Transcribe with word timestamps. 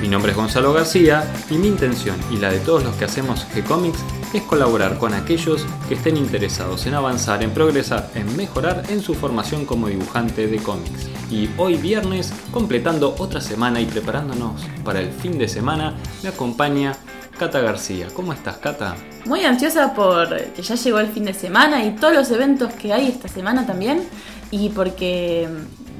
Mi 0.00 0.08
nombre 0.08 0.32
es 0.32 0.36
Gonzalo 0.36 0.72
García 0.72 1.30
y 1.50 1.54
mi 1.54 1.68
intención 1.68 2.16
y 2.30 2.38
la 2.38 2.50
de 2.50 2.58
todos 2.60 2.82
los 2.82 2.96
que 2.96 3.04
hacemos 3.04 3.46
G-Comics 3.54 3.98
es 4.32 4.42
colaborar 4.42 4.96
con 4.96 5.12
aquellos 5.12 5.66
que 5.88 5.94
estén 5.94 6.16
interesados 6.16 6.86
en 6.86 6.94
avanzar, 6.94 7.42
en 7.42 7.50
progresar, 7.50 8.10
en 8.14 8.34
mejorar 8.34 8.84
en 8.88 9.02
su 9.02 9.14
formación 9.14 9.66
como 9.66 9.88
dibujante 9.88 10.46
de 10.46 10.56
cómics. 10.56 11.10
Y 11.30 11.50
hoy 11.58 11.76
viernes, 11.76 12.32
completando 12.50 13.14
otra 13.18 13.42
semana 13.42 13.78
y 13.78 13.84
preparándonos 13.84 14.62
para 14.84 15.00
el 15.00 15.10
fin 15.10 15.36
de 15.36 15.48
semana, 15.48 15.94
me 16.22 16.30
acompaña 16.30 16.96
Cata 17.38 17.60
García. 17.60 18.06
¿Cómo 18.14 18.32
estás, 18.32 18.56
Cata? 18.56 18.96
Muy 19.26 19.44
ansiosa 19.44 19.92
por 19.92 20.34
que 20.52 20.62
ya 20.62 20.76
llegó 20.76 20.98
el 20.98 21.08
fin 21.08 21.26
de 21.26 21.34
semana 21.34 21.84
y 21.84 21.94
todos 21.96 22.14
los 22.14 22.30
eventos 22.30 22.72
que 22.72 22.94
hay 22.94 23.08
esta 23.08 23.28
semana 23.28 23.66
también. 23.66 24.08
Y 24.50 24.70
porque 24.70 25.46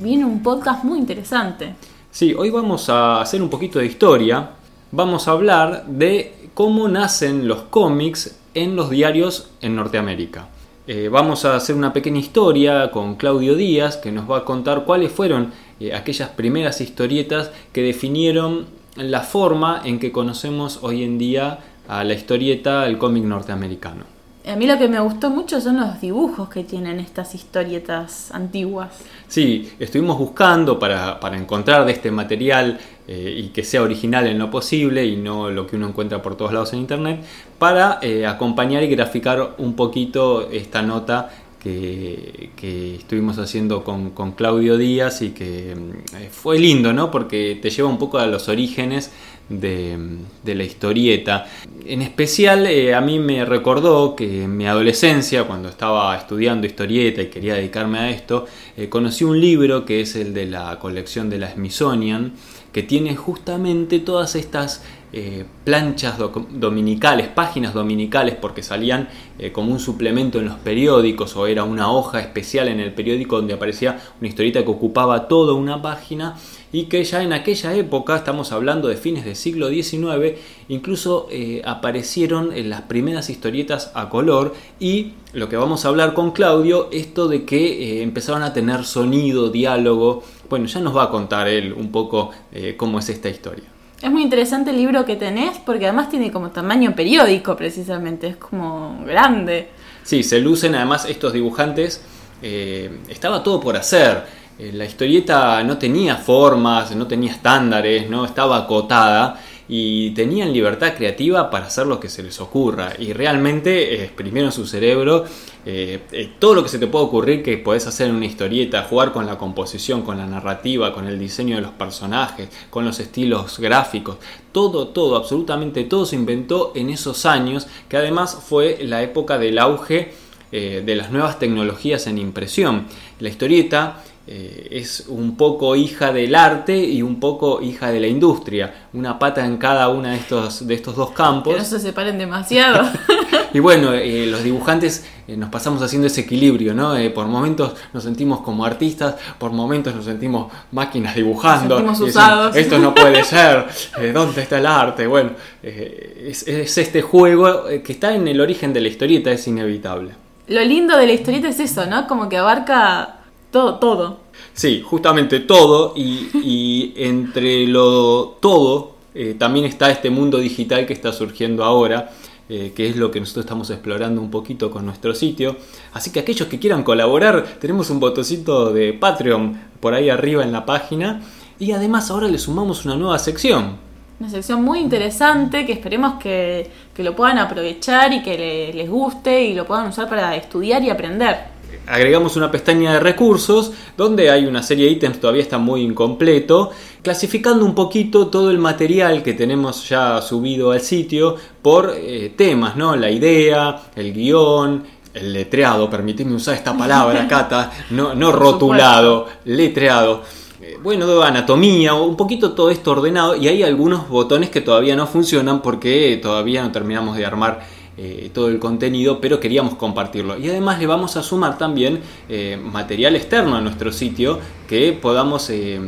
viene 0.01 0.25
un 0.25 0.43
podcast 0.43 0.85
muy 0.85 0.99
interesante. 0.99 1.75
Sí, 2.13 2.35
hoy 2.37 2.51
vamos 2.51 2.89
a 2.89 3.21
hacer 3.21 3.41
un 3.41 3.49
poquito 3.49 3.79
de 3.79 3.87
historia. 3.87 4.51
Vamos 4.91 5.29
a 5.29 5.31
hablar 5.31 5.87
de 5.87 6.35
cómo 6.55 6.89
nacen 6.89 7.47
los 7.47 7.63
cómics 7.63 8.37
en 8.53 8.75
los 8.75 8.91
diarios 8.91 9.51
en 9.61 9.77
Norteamérica. 9.77 10.49
Eh, 10.89 11.09
vamos 11.09 11.45
a 11.45 11.55
hacer 11.55 11.77
una 11.77 11.93
pequeña 11.93 12.19
historia 12.19 12.91
con 12.91 13.15
Claudio 13.15 13.55
Díaz 13.55 13.97
que 13.97 14.11
nos 14.11 14.29
va 14.29 14.39
a 14.39 14.45
contar 14.45 14.85
cuáles 14.85 15.13
fueron 15.13 15.53
eh, 15.79 15.95
aquellas 15.95 16.31
primeras 16.31 16.81
historietas 16.81 17.53
que 17.73 17.83
definieron 17.83 18.67
la 18.97 19.21
forma 19.21 19.81
en 19.85 20.01
que 20.01 20.11
conocemos 20.11 20.81
hoy 20.83 21.05
en 21.05 21.17
día 21.17 21.61
a 21.87 22.03
la 22.03 22.15
historieta, 22.15 22.89
el 22.89 22.99
cómic 22.99 23.23
norteamericano. 23.23 24.20
A 24.47 24.57
mí 24.57 24.67
lo 24.67 24.79
que 24.79 24.89
me 24.89 24.99
gustó 25.01 25.29
mucho 25.29 25.61
son 25.61 25.79
los 25.79 26.01
dibujos 26.01 26.49
que 26.49 26.65
tienen 26.65 26.99
estas 26.99 27.35
historietas 27.35 28.33
antiguas. 28.33 28.89
Sí, 29.29 29.73
estuvimos 29.79 30.19
buscando 30.19 30.79
para, 30.79 31.19
encontrar 31.35 31.85
de 31.85 31.93
este 31.93 32.11
material 32.11 32.79
eh, 33.07 33.35
y 33.37 33.49
que 33.49 33.63
sea 33.63 33.83
original 33.83 34.27
en 34.27 34.39
lo 34.39 34.51
posible 34.51 35.05
y 35.05 35.17
no 35.17 35.51
lo 35.51 35.67
que 35.67 35.77
uno 35.77 35.89
encuentra 35.89 36.23
por 36.23 36.37
todos 36.37 36.55
lados 36.55 36.73
en 36.73 36.79
internet, 36.79 37.21
para 37.59 37.99
eh, 38.01 38.27
acompañar 38.27 38.83
y 38.83 38.89
graficar 38.89 39.57
un 39.59 39.75
poquito 39.75 40.49
esta 40.51 40.81
nota 40.81 41.31
que, 41.63 42.97
estuvimos 42.99 43.39
haciendo 43.39 43.85
con, 43.85 44.33
Claudio 44.33 44.77
Díaz 44.77 45.23
y 45.23 45.31
que 45.31 45.75
mm, 45.77 46.31
fue 46.31 46.59
lindo, 46.59 46.93
¿no? 46.93 47.11
Porque 47.11 47.59
te 47.61 47.71
lleva 47.71 47.89
un 47.89 47.99
poco 47.99 48.19
a 48.19 48.27
los 48.27 48.49
orígenes 48.49 49.11
de, 49.49 50.55
la 50.55 50.65
historieta. 50.65 51.47
En 51.85 52.03
especial 52.03 52.67
eh, 52.67 52.95
a 52.95 53.01
mí 53.01 53.19
me 53.19 53.45
recordó 53.45 54.15
que 54.17 54.45
en 54.45 54.57
mi 54.57 54.67
adolescencia, 54.67 55.45
cuando 55.45 55.69
estaba 55.69 56.17
estudiando 56.17 56.67
historieta 56.67 57.23
y 57.23 57.27
quería 57.27 57.55
dedicarme 57.55 57.99
a 57.99 58.11
esto, 58.11 58.47
eh, 58.77 58.89
conocí 58.89 59.25
un 59.25 59.41
libro 59.41 59.85
que 59.85 60.01
es 60.01 60.17
el 60.17 60.33
de 60.33 60.47
la 60.47 60.79
colección 60.79 61.29
de 61.29 61.39
la 61.39 61.53
Smithsonian, 61.53 62.33
que 62.73 62.83
tiene 62.85 63.17
justamente 63.17 63.99
todas 63.99 64.37
estas 64.37 64.83
eh, 65.13 65.45
planchas 65.65 66.17
dominicales, 66.51 67.27
páginas 67.27 67.75
dominicales, 67.75 68.37
porque 68.41 68.63
salían 68.63 69.09
eh, 69.41 69.51
como 69.51 69.73
un 69.73 69.81
suplemento 69.81 70.39
en 70.39 70.45
los 70.45 70.55
periódicos 70.59 71.35
o 71.35 71.49
era 71.49 71.65
una 71.65 71.91
hoja 71.91 72.21
especial 72.21 72.69
en 72.69 72.79
el 72.79 72.95
periódico 72.95 73.35
donde 73.35 73.55
aparecía 73.55 74.01
una 74.21 74.29
historieta 74.29 74.63
que 74.63 74.71
ocupaba 74.71 75.27
toda 75.27 75.55
una 75.55 75.83
página 75.83 76.37
y 76.71 76.85
que 76.85 77.03
ya 77.03 77.25
en 77.25 77.33
aquella 77.33 77.75
época, 77.75 78.15
estamos 78.15 78.53
hablando 78.53 78.87
de 78.87 78.97
fines 78.97 79.25
del 79.25 79.35
siglo 79.35 79.69
XIX, 79.69 80.39
incluso 80.69 81.27
eh, 81.33 81.61
aparecieron 81.65 82.53
en 82.53 82.71
las 82.71 82.83
primeras 82.83 83.31
historietas 83.31 83.91
a 83.95 84.11
color 84.11 84.55
y 84.79 85.15
lo 85.33 85.49
que 85.49 85.57
vamos 85.57 85.85
a 85.85 85.89
hablar 85.89 86.15
con 86.15 86.31
Claudio, 86.31 86.89
esto 86.93 87.27
de 87.27 87.45
que 87.45 88.01
empezaron 88.03 88.45
a 88.45 88.53
tener 88.53 88.85
sonido, 88.85 89.51
diálogo, 89.51 90.23
bueno, 90.49 90.67
ya 90.67 90.79
nos 90.79 90.97
va 90.97 91.05
a 91.05 91.11
contar 91.11 91.49
él 91.49 91.73
un 91.73 91.91
poco 91.91 92.31
cómo 92.77 93.01
es 93.01 93.09
esta 93.09 93.29
historia. 93.29 93.70
Es 94.03 94.11
muy 94.11 94.23
interesante 94.23 94.71
el 94.71 94.79
libro 94.79 95.05
que 95.05 95.17
tenés 95.17 95.59
porque 95.59 95.87
además 95.87 96.09
tiene 96.09 96.33
como 96.33 96.51
tamaño 96.51 96.95
periódico 96.95 97.55
precisamente, 97.55 98.29
es 98.29 98.37
como 98.37 99.05
grande. 99.05 99.69
Sí, 100.03 100.23
se 100.23 100.41
lucen 100.41 100.75
además 100.75 101.05
estos 101.05 101.35
dibujantes, 101.35 102.03
eh, 102.41 103.01
estaba 103.09 103.43
todo 103.43 103.61
por 103.61 103.77
hacer. 103.77 104.25
Eh, 104.59 104.73
la 104.73 104.87
historieta 104.87 105.63
no 105.65 105.77
tenía 105.77 106.17
formas, 106.17 106.97
no 106.97 107.07
tenía 107.07 107.33
estándares, 107.33 108.09
no 108.09 108.25
estaba 108.25 108.57
acotada 108.57 109.39
y 109.73 110.11
tenían 110.11 110.53
libertad 110.53 110.95
creativa 110.97 111.49
para 111.49 111.67
hacer 111.67 111.87
lo 111.87 112.01
que 112.01 112.09
se 112.09 112.25
les 112.25 112.41
ocurra 112.41 112.93
y 112.99 113.13
realmente 113.13 113.95
eh, 113.95 114.03
exprimieron 114.03 114.51
su 114.51 114.67
cerebro 114.67 115.25
eh, 115.65 116.01
eh, 116.11 116.33
todo 116.41 116.55
lo 116.55 116.65
que 116.65 116.69
se 116.69 116.81
te 116.81 116.89
puede 116.89 117.05
ocurrir 117.05 117.45
que 117.45 117.57
podés 117.57 117.87
hacer 117.87 118.09
en 118.09 118.17
una 118.17 118.27
historieta, 118.27 118.83
jugar 118.83 119.13
con 119.13 119.27
la 119.27 119.39
composición, 119.39 120.03
con 120.03 120.19
la 120.19 120.27
narrativa, 120.27 120.93
con 120.93 121.07
el 121.07 121.21
diseño 121.21 121.55
de 121.55 121.63
los 121.63 121.71
personajes, 121.71 122.49
con 122.69 122.85
los 122.85 122.99
estilos 122.99 123.61
gráficos, 123.61 124.17
todo, 124.51 124.89
todo, 124.89 125.15
absolutamente 125.15 125.85
todo 125.85 126.05
se 126.05 126.17
inventó 126.17 126.73
en 126.75 126.91
esos 126.91 127.25
años 127.25 127.69
que 127.89 127.97
además 127.97 128.39
fue 128.45 128.79
la 128.83 129.05
época 129.05 129.39
del 129.39 129.59
auge 129.61 130.13
de 130.51 130.97
las 130.97 131.13
nuevas 131.13 131.39
tecnologías 131.39 132.09
en 132.09 132.19
impresión. 132.19 132.89
La 133.21 133.29
historieta 133.29 134.03
eh, 134.33 134.69
es 134.71 135.07
un 135.09 135.37
poco 135.37 135.75
hija 135.75 136.13
del 136.13 136.37
arte 136.37 136.79
y 136.79 137.03
un 137.03 137.19
poco 137.19 137.61
hija 137.61 137.91
de 137.91 137.99
la 137.99 138.07
industria. 138.07 138.87
Una 138.93 139.19
pata 139.19 139.45
en 139.45 139.57
cada 139.57 139.89
uno 139.89 140.09
de 140.09 140.15
estos, 140.15 140.69
de 140.69 140.75
estos 140.75 140.95
dos 140.95 141.11
campos. 141.11 141.53
Que 141.53 141.59
no 141.59 141.65
se 141.65 141.81
separen 141.81 142.17
demasiado. 142.17 142.89
y 143.53 143.59
bueno, 143.59 143.93
eh, 143.93 144.29
los 144.29 144.45
dibujantes 144.45 145.05
eh, 145.27 145.37
nos 145.37 145.51
pasamos 145.51 145.83
haciendo 145.83 146.07
ese 146.07 146.21
equilibrio, 146.21 146.75
¿no? 146.75 146.95
por 147.13 147.27
momentos 147.27 147.75
nos 147.93 148.05
sentimos 148.05 148.39
como 148.43 148.65
artistas, 148.65 149.17
por 149.37 149.51
momentos 149.51 149.97
nos 149.97 150.05
sentimos 150.05 150.53
máquinas 150.71 151.17
dibujando. 151.17 151.81
Nos 151.81 151.99
sentimos 151.99 152.15
usados. 152.15 152.55
Esto 152.55 152.79
no 152.79 152.95
puede 152.95 153.25
ser. 153.25 153.67
¿Dónde 154.15 154.43
está 154.43 154.59
el 154.59 154.67
arte? 154.67 155.09
Bueno, 155.09 155.33
es, 155.61 156.47
es 156.47 156.79
este 156.79 157.03
juego 157.03 157.65
que 157.65 157.93
está 157.93 158.15
en 158.15 158.29
el 158.29 158.41
origen 158.41 158.73
de 158.73 158.81
la 158.81 158.87
historieta, 158.87 159.33
es 159.33 159.45
inevitable. 159.49 160.13
Lo 160.47 160.63
lindo 160.63 160.97
de 160.97 161.09
la 161.09 161.15
historieta 161.15 161.49
es 161.49 161.59
eso, 161.59 161.87
¿no? 161.87 162.07
Como 162.07 162.29
que 162.29 162.37
abarca 162.37 163.17
todo, 163.51 163.81
todo. 163.81 164.20
Sí, 164.53 164.83
justamente 164.85 165.41
todo 165.41 165.95
y, 165.97 166.93
entre 166.97 167.67
lo 167.67 168.37
todo 168.41 168.97
eh, 169.15 169.35
también 169.39 169.65
está 169.65 169.91
este 169.91 170.11
mundo 170.11 170.39
digital 170.39 170.87
que 170.87 170.93
está 170.93 171.13
surgiendo 171.13 171.65
ahora, 171.65 172.11
eh, 172.49 172.73
que 172.75 172.89
es 172.89 172.97
lo 172.97 173.11
que 173.11 173.21
nosotros 173.21 173.45
estamos 173.45 173.71
explorando 173.71 174.21
un 174.21 174.31
poquito 174.31 174.71
con 174.71 174.85
nuestro 174.85 175.15
sitio. 175.15 175.57
Así 175.93 176.11
que 176.11 176.21
aquellos 176.21 176.49
que 176.49 176.59
quieran 176.59 176.83
colaborar, 176.83 177.59
tenemos 177.61 177.91
un 177.91 178.01
botoncito 178.01 178.73
de 178.73 178.93
Patreon 178.93 179.59
por 179.81 179.95
ahí 179.95 180.11
arriba 180.11 180.43
en 180.43 180.53
la 180.53 180.67
página 180.67 181.23
y 181.59 181.73
además 181.73 182.11
ahora 182.11 182.29
le 182.29 182.39
sumamos 182.39 182.85
una 182.85 182.97
nueva 182.97 183.19
sección. 183.19 183.79
Una 184.19 184.29
sección 184.29 184.63
muy 184.63 184.81
interesante 184.81 185.65
que 185.65 185.73
esperemos 185.73 186.21
que, 186.21 186.71
lo 186.99 187.17
puedan 187.17 187.39
aprovechar 187.39 188.13
y 188.13 188.23
que 188.23 188.73
les 188.75 188.91
guste 188.91 189.45
y 189.45 189.55
lo 189.55 189.65
puedan 189.65 189.89
usar 189.89 190.07
para 190.07 190.37
estudiar 190.37 190.83
y 190.83 190.91
aprender 190.91 191.50
agregamos 191.87 192.37
una 192.37 192.51
pestaña 192.51 192.95
de 192.95 193.01
recursos 193.01 193.73
donde 193.97 194.31
hay 194.31 194.47
una 194.47 194.63
serie 194.63 194.87
de 194.87 194.93
ítems, 194.93 195.21
todavía 195.21 195.43
está 195.43 195.59
muy 195.59 195.83
incompleto, 195.83 196.71
clasificando 197.03 197.65
un 197.65 197.75
poquito 197.75 198.29
todo 198.29 198.51
el 198.51 198.59
material 198.59 199.23
que 199.23 199.33
tenemos 199.33 199.89
ya 199.89 200.23
subido 200.23 200.73
al 200.73 200.81
sitio 200.81 201.37
por 201.63 201.95
eh, 201.97 202.33
temas, 202.37 202.77
¿no? 202.77 202.97
La 202.97 203.11
idea, 203.11 203.83
el 203.97 204.13
guion, 204.13 204.85
el 205.15 205.33
letreado, 205.33 205.91
permitidme 205.91 206.35
usar 206.35 206.55
esta 206.55 206.77
palabra, 206.77 207.27
Cata, 207.29 207.71
no, 207.91 208.15
no 208.15 208.33
rotulado, 208.33 209.27
letreado. 209.45 210.23
Eh, 210.63 210.77
bueno, 210.83 211.23
anatomía, 211.23 211.95
un 211.95 212.17
poquito 212.17 212.53
todo 212.53 212.71
esto 212.71 212.93
ordenado 212.93 213.35
y 213.35 213.49
hay 213.49 213.63
algunos 213.63 214.09
botones 214.09 214.51
que 214.51 214.61
todavía 214.61 214.95
no 214.95 215.07
funcionan 215.07 215.63
porque 215.63 216.19
todavía 216.23 216.63
no 216.63 216.71
terminamos 216.71 217.17
de 217.17 217.25
armar 217.25 217.80
eh, 217.97 218.31
todo 218.33 218.49
el 218.49 218.59
contenido, 218.59 219.21
pero 219.21 219.41
queríamos 219.41 219.75
compartirlo. 219.75 220.39
Y 220.39 220.49
además 220.49 220.79
le 220.79 220.87
vamos 220.87 221.17
a 221.17 221.23
sumar 221.23 221.59
también 221.59 222.01
eh, 222.29 222.59
material 222.63 223.17
externo 223.17 223.57
a 223.57 223.61
nuestro 223.61 223.93
sitio 223.93 224.39
que 224.69 224.93
podamos 224.93 225.51
eh, 225.51 225.81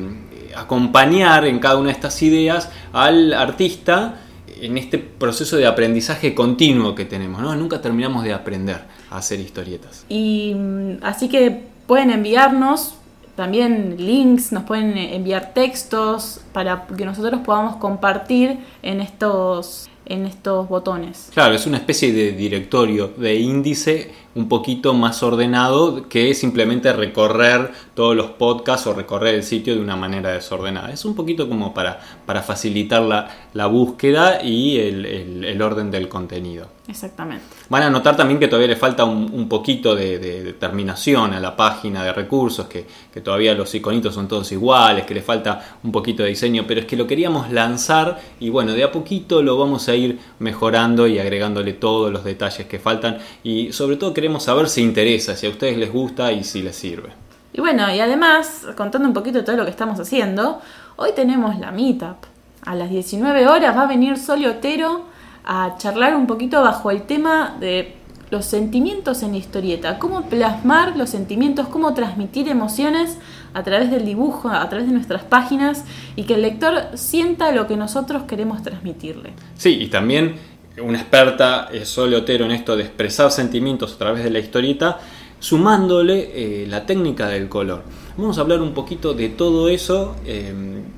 acompañar 0.56 1.46
en 1.46 1.58
cada 1.58 1.76
una 1.76 1.86
de 1.86 1.92
estas 1.92 2.20
ideas 2.22 2.70
al 2.92 3.32
artista 3.32 4.20
en 4.60 4.78
este 4.78 4.98
proceso 4.98 5.56
de 5.56 5.66
aprendizaje 5.66 6.34
continuo 6.34 6.94
que 6.94 7.04
tenemos. 7.04 7.42
Nunca 7.56 7.80
terminamos 7.80 8.24
de 8.24 8.32
aprender 8.32 8.82
a 9.10 9.18
hacer 9.18 9.40
historietas. 9.40 10.04
Y 10.08 10.54
mm, 10.54 10.98
así 11.02 11.28
que 11.28 11.62
pueden 11.86 12.10
enviarnos 12.10 12.94
también 13.36 13.96
links, 13.98 14.52
nos 14.52 14.64
pueden 14.64 14.96
enviar 14.96 15.54
textos 15.54 16.40
para 16.52 16.86
que 16.86 17.04
nosotros 17.04 17.40
podamos 17.44 17.76
compartir 17.76 18.58
en 18.82 19.00
estos 19.00 19.88
en 20.06 20.26
estos 20.26 20.68
botones. 20.68 21.30
Claro, 21.32 21.54
es 21.54 21.66
una 21.66 21.78
especie 21.78 22.12
de 22.12 22.32
directorio 22.32 23.08
de 23.16 23.34
índice 23.36 24.10
un 24.34 24.48
poquito 24.48 24.94
más 24.94 25.22
ordenado 25.22 26.08
que 26.08 26.34
simplemente 26.34 26.92
recorrer 26.92 27.72
todos 27.94 28.16
los 28.16 28.30
podcasts 28.30 28.86
o 28.86 28.94
recorrer 28.94 29.34
el 29.34 29.42
sitio 29.42 29.74
de 29.74 29.80
una 29.80 29.96
manera 29.96 30.30
desordenada. 30.30 30.90
Es 30.90 31.04
un 31.04 31.14
poquito 31.14 31.48
como 31.48 31.74
para, 31.74 32.00
para 32.24 32.42
facilitar 32.42 33.02
la, 33.02 33.28
la 33.52 33.66
búsqueda 33.66 34.42
y 34.42 34.78
el, 34.78 35.04
el, 35.44 35.62
orden 35.62 35.90
del 35.90 36.08
contenido. 36.08 36.68
Exactamente. 36.88 37.44
Van 37.68 37.84
a 37.84 37.90
notar 37.90 38.16
también 38.16 38.40
que 38.40 38.48
todavía 38.48 38.68
le 38.68 38.76
falta 38.76 39.04
un, 39.04 39.30
un 39.32 39.48
poquito 39.48 39.94
de, 39.94 40.18
de, 40.18 40.52
terminación 40.54 41.32
a 41.32 41.40
la 41.40 41.54
página 41.54 42.02
de 42.02 42.12
recursos, 42.12 42.66
que, 42.66 42.86
que, 43.12 43.20
todavía 43.20 43.54
los 43.54 43.72
iconitos 43.74 44.14
son 44.14 44.26
todos 44.26 44.50
iguales, 44.50 45.04
que 45.04 45.14
le 45.14 45.22
falta 45.22 45.76
un 45.84 45.92
poquito 45.92 46.22
de 46.22 46.30
diseño, 46.30 46.64
pero 46.66 46.80
es 46.80 46.86
que 46.86 46.96
lo 46.96 47.06
queríamos 47.06 47.52
lanzar 47.52 48.20
y 48.40 48.48
bueno, 48.48 48.72
de 48.72 48.82
a 48.82 48.90
poquito 48.90 49.42
lo 49.42 49.56
vamos 49.56 49.88
a 49.88 49.94
ir 49.94 50.18
mejorando 50.40 51.06
y 51.06 51.18
agregándole 51.18 51.74
todos 51.74 52.10
los 52.10 52.24
detalles 52.24 52.66
que 52.66 52.78
faltan 52.78 53.18
y 53.44 53.72
sobre 53.72 53.96
todo 53.96 54.12
queremos 54.22 54.44
saber 54.44 54.68
si 54.68 54.82
interesa, 54.82 55.34
si 55.34 55.48
a 55.48 55.50
ustedes 55.50 55.76
les 55.76 55.92
gusta 55.92 56.30
y 56.30 56.44
si 56.44 56.62
les 56.62 56.76
sirve. 56.76 57.08
Y 57.52 57.60
bueno, 57.60 57.92
y 57.92 57.98
además, 57.98 58.64
contando 58.76 59.08
un 59.08 59.14
poquito 59.14 59.38
de 59.38 59.44
todo 59.44 59.56
lo 59.56 59.64
que 59.64 59.72
estamos 59.72 59.98
haciendo, 59.98 60.60
hoy 60.94 61.10
tenemos 61.16 61.58
la 61.58 61.72
meetup. 61.72 62.18
A 62.64 62.76
las 62.76 62.88
19 62.88 63.48
horas 63.48 63.76
va 63.76 63.82
a 63.82 63.86
venir 63.88 64.16
Soli 64.16 64.46
Otero 64.46 65.06
a 65.44 65.74
charlar 65.76 66.14
un 66.14 66.28
poquito 66.28 66.62
bajo 66.62 66.92
el 66.92 67.02
tema 67.02 67.56
de 67.58 67.96
los 68.30 68.44
sentimientos 68.46 69.24
en 69.24 69.32
la 69.32 69.38
historieta, 69.38 69.98
cómo 69.98 70.22
plasmar 70.22 70.96
los 70.96 71.10
sentimientos, 71.10 71.66
cómo 71.66 71.92
transmitir 71.92 72.48
emociones 72.48 73.18
a 73.54 73.64
través 73.64 73.90
del 73.90 74.04
dibujo, 74.04 74.48
a 74.50 74.68
través 74.68 74.86
de 74.86 74.92
nuestras 74.94 75.24
páginas 75.24 75.84
y 76.14 76.22
que 76.22 76.34
el 76.34 76.42
lector 76.42 76.90
sienta 76.94 77.50
lo 77.50 77.66
que 77.66 77.76
nosotros 77.76 78.22
queremos 78.22 78.62
transmitirle. 78.62 79.32
Sí, 79.56 79.78
y 79.82 79.88
también 79.88 80.36
una 80.80 80.98
experta, 80.98 81.68
es 81.72 81.88
Sole 81.88 82.16
Otero, 82.16 82.44
en 82.44 82.52
esto 82.52 82.76
de 82.76 82.84
expresar 82.84 83.30
sentimientos 83.30 83.94
a 83.94 83.98
través 83.98 84.24
de 84.24 84.30
la 84.30 84.38
historieta, 84.38 84.98
sumándole 85.38 86.30
eh, 86.34 86.66
la 86.66 86.86
técnica 86.86 87.28
del 87.28 87.48
color. 87.48 87.82
Vamos 88.16 88.38
a 88.38 88.42
hablar 88.42 88.60
un 88.60 88.72
poquito 88.72 89.14
de 89.14 89.30
todo 89.30 89.68
eso. 89.68 90.16
Eh, 90.24 90.52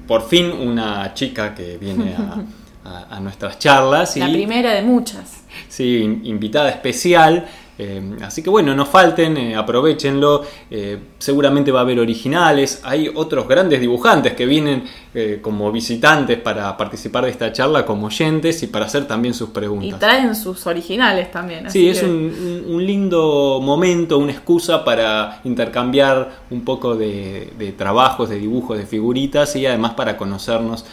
por 0.07 0.29
fin 0.29 0.51
una 0.53 1.15
chica 1.15 1.55
que 1.55 1.79
viene 1.79 2.15
a, 2.85 3.21
nuestras 3.21 3.59
charlas. 3.59 4.17
La 4.17 4.31
primera 4.31 4.73
de 4.73 4.83
muchas. 4.83 5.45
Sí, 5.69 6.21
invitada 6.25 6.71
especial. 6.71 7.47
Eh, 7.79 8.19
así 8.23 8.43
que 8.43 8.51
bueno, 8.51 8.75
no 8.75 8.87
falten, 8.87 9.37
eh, 9.37 9.57
aprovechenlo. 9.57 10.45
Eh, 10.71 10.99
seguramente 11.19 11.73
va 11.73 11.81
a 11.81 11.83
haber 11.83 11.99
originales. 11.99 12.81
Hay 12.85 13.11
otros 13.13 13.49
grandes 13.49 13.81
dibujantes 13.81 14.35
que 14.35 14.47
vienen 14.47 14.85
como 15.43 15.71
visitantes 15.71 16.41
para 16.41 16.77
participar 16.77 17.25
de 17.25 17.31
esta 17.31 17.53
charla 17.53 17.87
como 17.87 18.09
oyentes 18.09 18.61
y 18.65 18.67
para 18.67 18.87
hacer 18.87 19.07
también 19.07 19.33
sus 19.33 19.51
preguntas. 19.51 19.97
Y 19.97 20.01
traen 20.01 20.35
sus 20.35 20.67
originales 20.67 21.31
también. 21.31 21.71
Sí, 21.71 21.89
es 21.89 22.03
un, 22.03 22.85
lindo 22.85 23.61
momento, 23.63 24.19
una 24.19 24.33
excusa 24.33 24.85
para 24.85 25.41
intercambiar 25.45 26.41
un 26.51 26.65
poco 26.65 26.97
de, 26.97 27.53
de 27.57 27.71
trabajos, 27.71 28.29
de 28.29 28.41
dibujos, 28.41 28.77
de 28.77 28.87
figuritas 28.87 29.55
y 29.55 29.67
además 29.67 29.95
para 29.95 30.17
conocernos, 30.17 30.85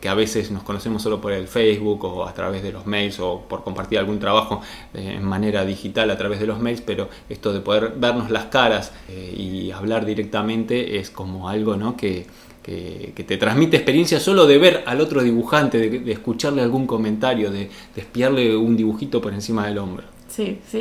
que 0.00 0.08
a 0.08 0.14
veces 0.14 0.50
nos 0.50 0.64
conocemos 0.64 1.00
solo 1.00 1.20
por 1.20 1.30
el 1.32 1.46
Facebook 1.46 2.04
o 2.04 2.26
a 2.26 2.34
través 2.34 2.62
de 2.62 2.72
los 2.72 2.86
mails 2.86 3.20
o 3.20 3.44
por 3.48 3.62
compartir 3.62 4.00
algún 4.00 4.18
trabajo 4.18 4.62
en 4.94 5.22
manera 5.24 5.64
digital 5.64 6.10
a 6.10 6.18
través 6.18 6.40
de 6.40 6.46
los 6.46 6.58
mails, 6.58 6.80
pero 6.80 7.08
esto 7.28 7.52
de 7.52 7.60
poder 7.60 7.94
vernos 7.96 8.30
las 8.30 8.46
caras 8.46 8.92
eh, 9.08 9.34
y 9.36 9.70
hablar 9.70 10.04
directamente 10.04 10.98
es 10.98 11.10
como 11.10 11.48
algo 11.48 11.76
¿no? 11.76 11.96
que, 11.96 12.26
que, 12.62 13.24
te 13.26 13.36
transmite 13.36 13.76
experiencia 13.76 14.20
solo 14.20 14.46
de 14.46 14.58
ver 14.58 14.84
al 14.86 15.00
otro 15.00 15.22
dibujante, 15.22 15.78
de, 15.78 16.12
escucharle 16.12 16.62
algún 16.62 16.86
comentario, 16.86 17.50
de, 17.50 17.70
de, 17.94 18.00
espiarle 18.00 18.56
un 18.56 18.76
dibujito 18.76 19.20
por 19.20 19.32
encima 19.32 19.66
del 19.66 19.78
hombro. 19.78 20.04
Sí, 20.28 20.60
sí, 20.70 20.80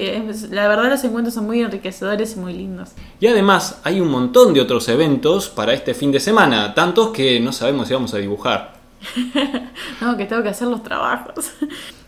la 0.51 0.67
verdad 0.67 0.89
los 0.89 1.03
encuentros 1.03 1.33
son 1.33 1.47
muy 1.47 1.61
enriquecedores 1.61 2.35
y 2.35 2.39
muy 2.39 2.53
lindos. 2.53 2.89
Y 3.19 3.27
además 3.27 3.81
hay 3.83 3.99
un 3.99 4.09
montón 4.09 4.53
de 4.53 4.61
otros 4.61 4.87
eventos 4.89 5.49
para 5.49 5.73
este 5.73 5.95
fin 5.95 6.11
de 6.11 6.19
semana, 6.19 6.75
tantos 6.75 7.09
que 7.09 7.39
no 7.39 7.51
sabemos 7.51 7.87
si 7.87 7.95
vamos 7.95 8.13
a 8.13 8.17
dibujar. 8.17 8.78
no, 10.01 10.17
que 10.17 10.25
tengo 10.25 10.43
que 10.43 10.49
hacer 10.49 10.67
los 10.67 10.83
trabajos. 10.83 11.51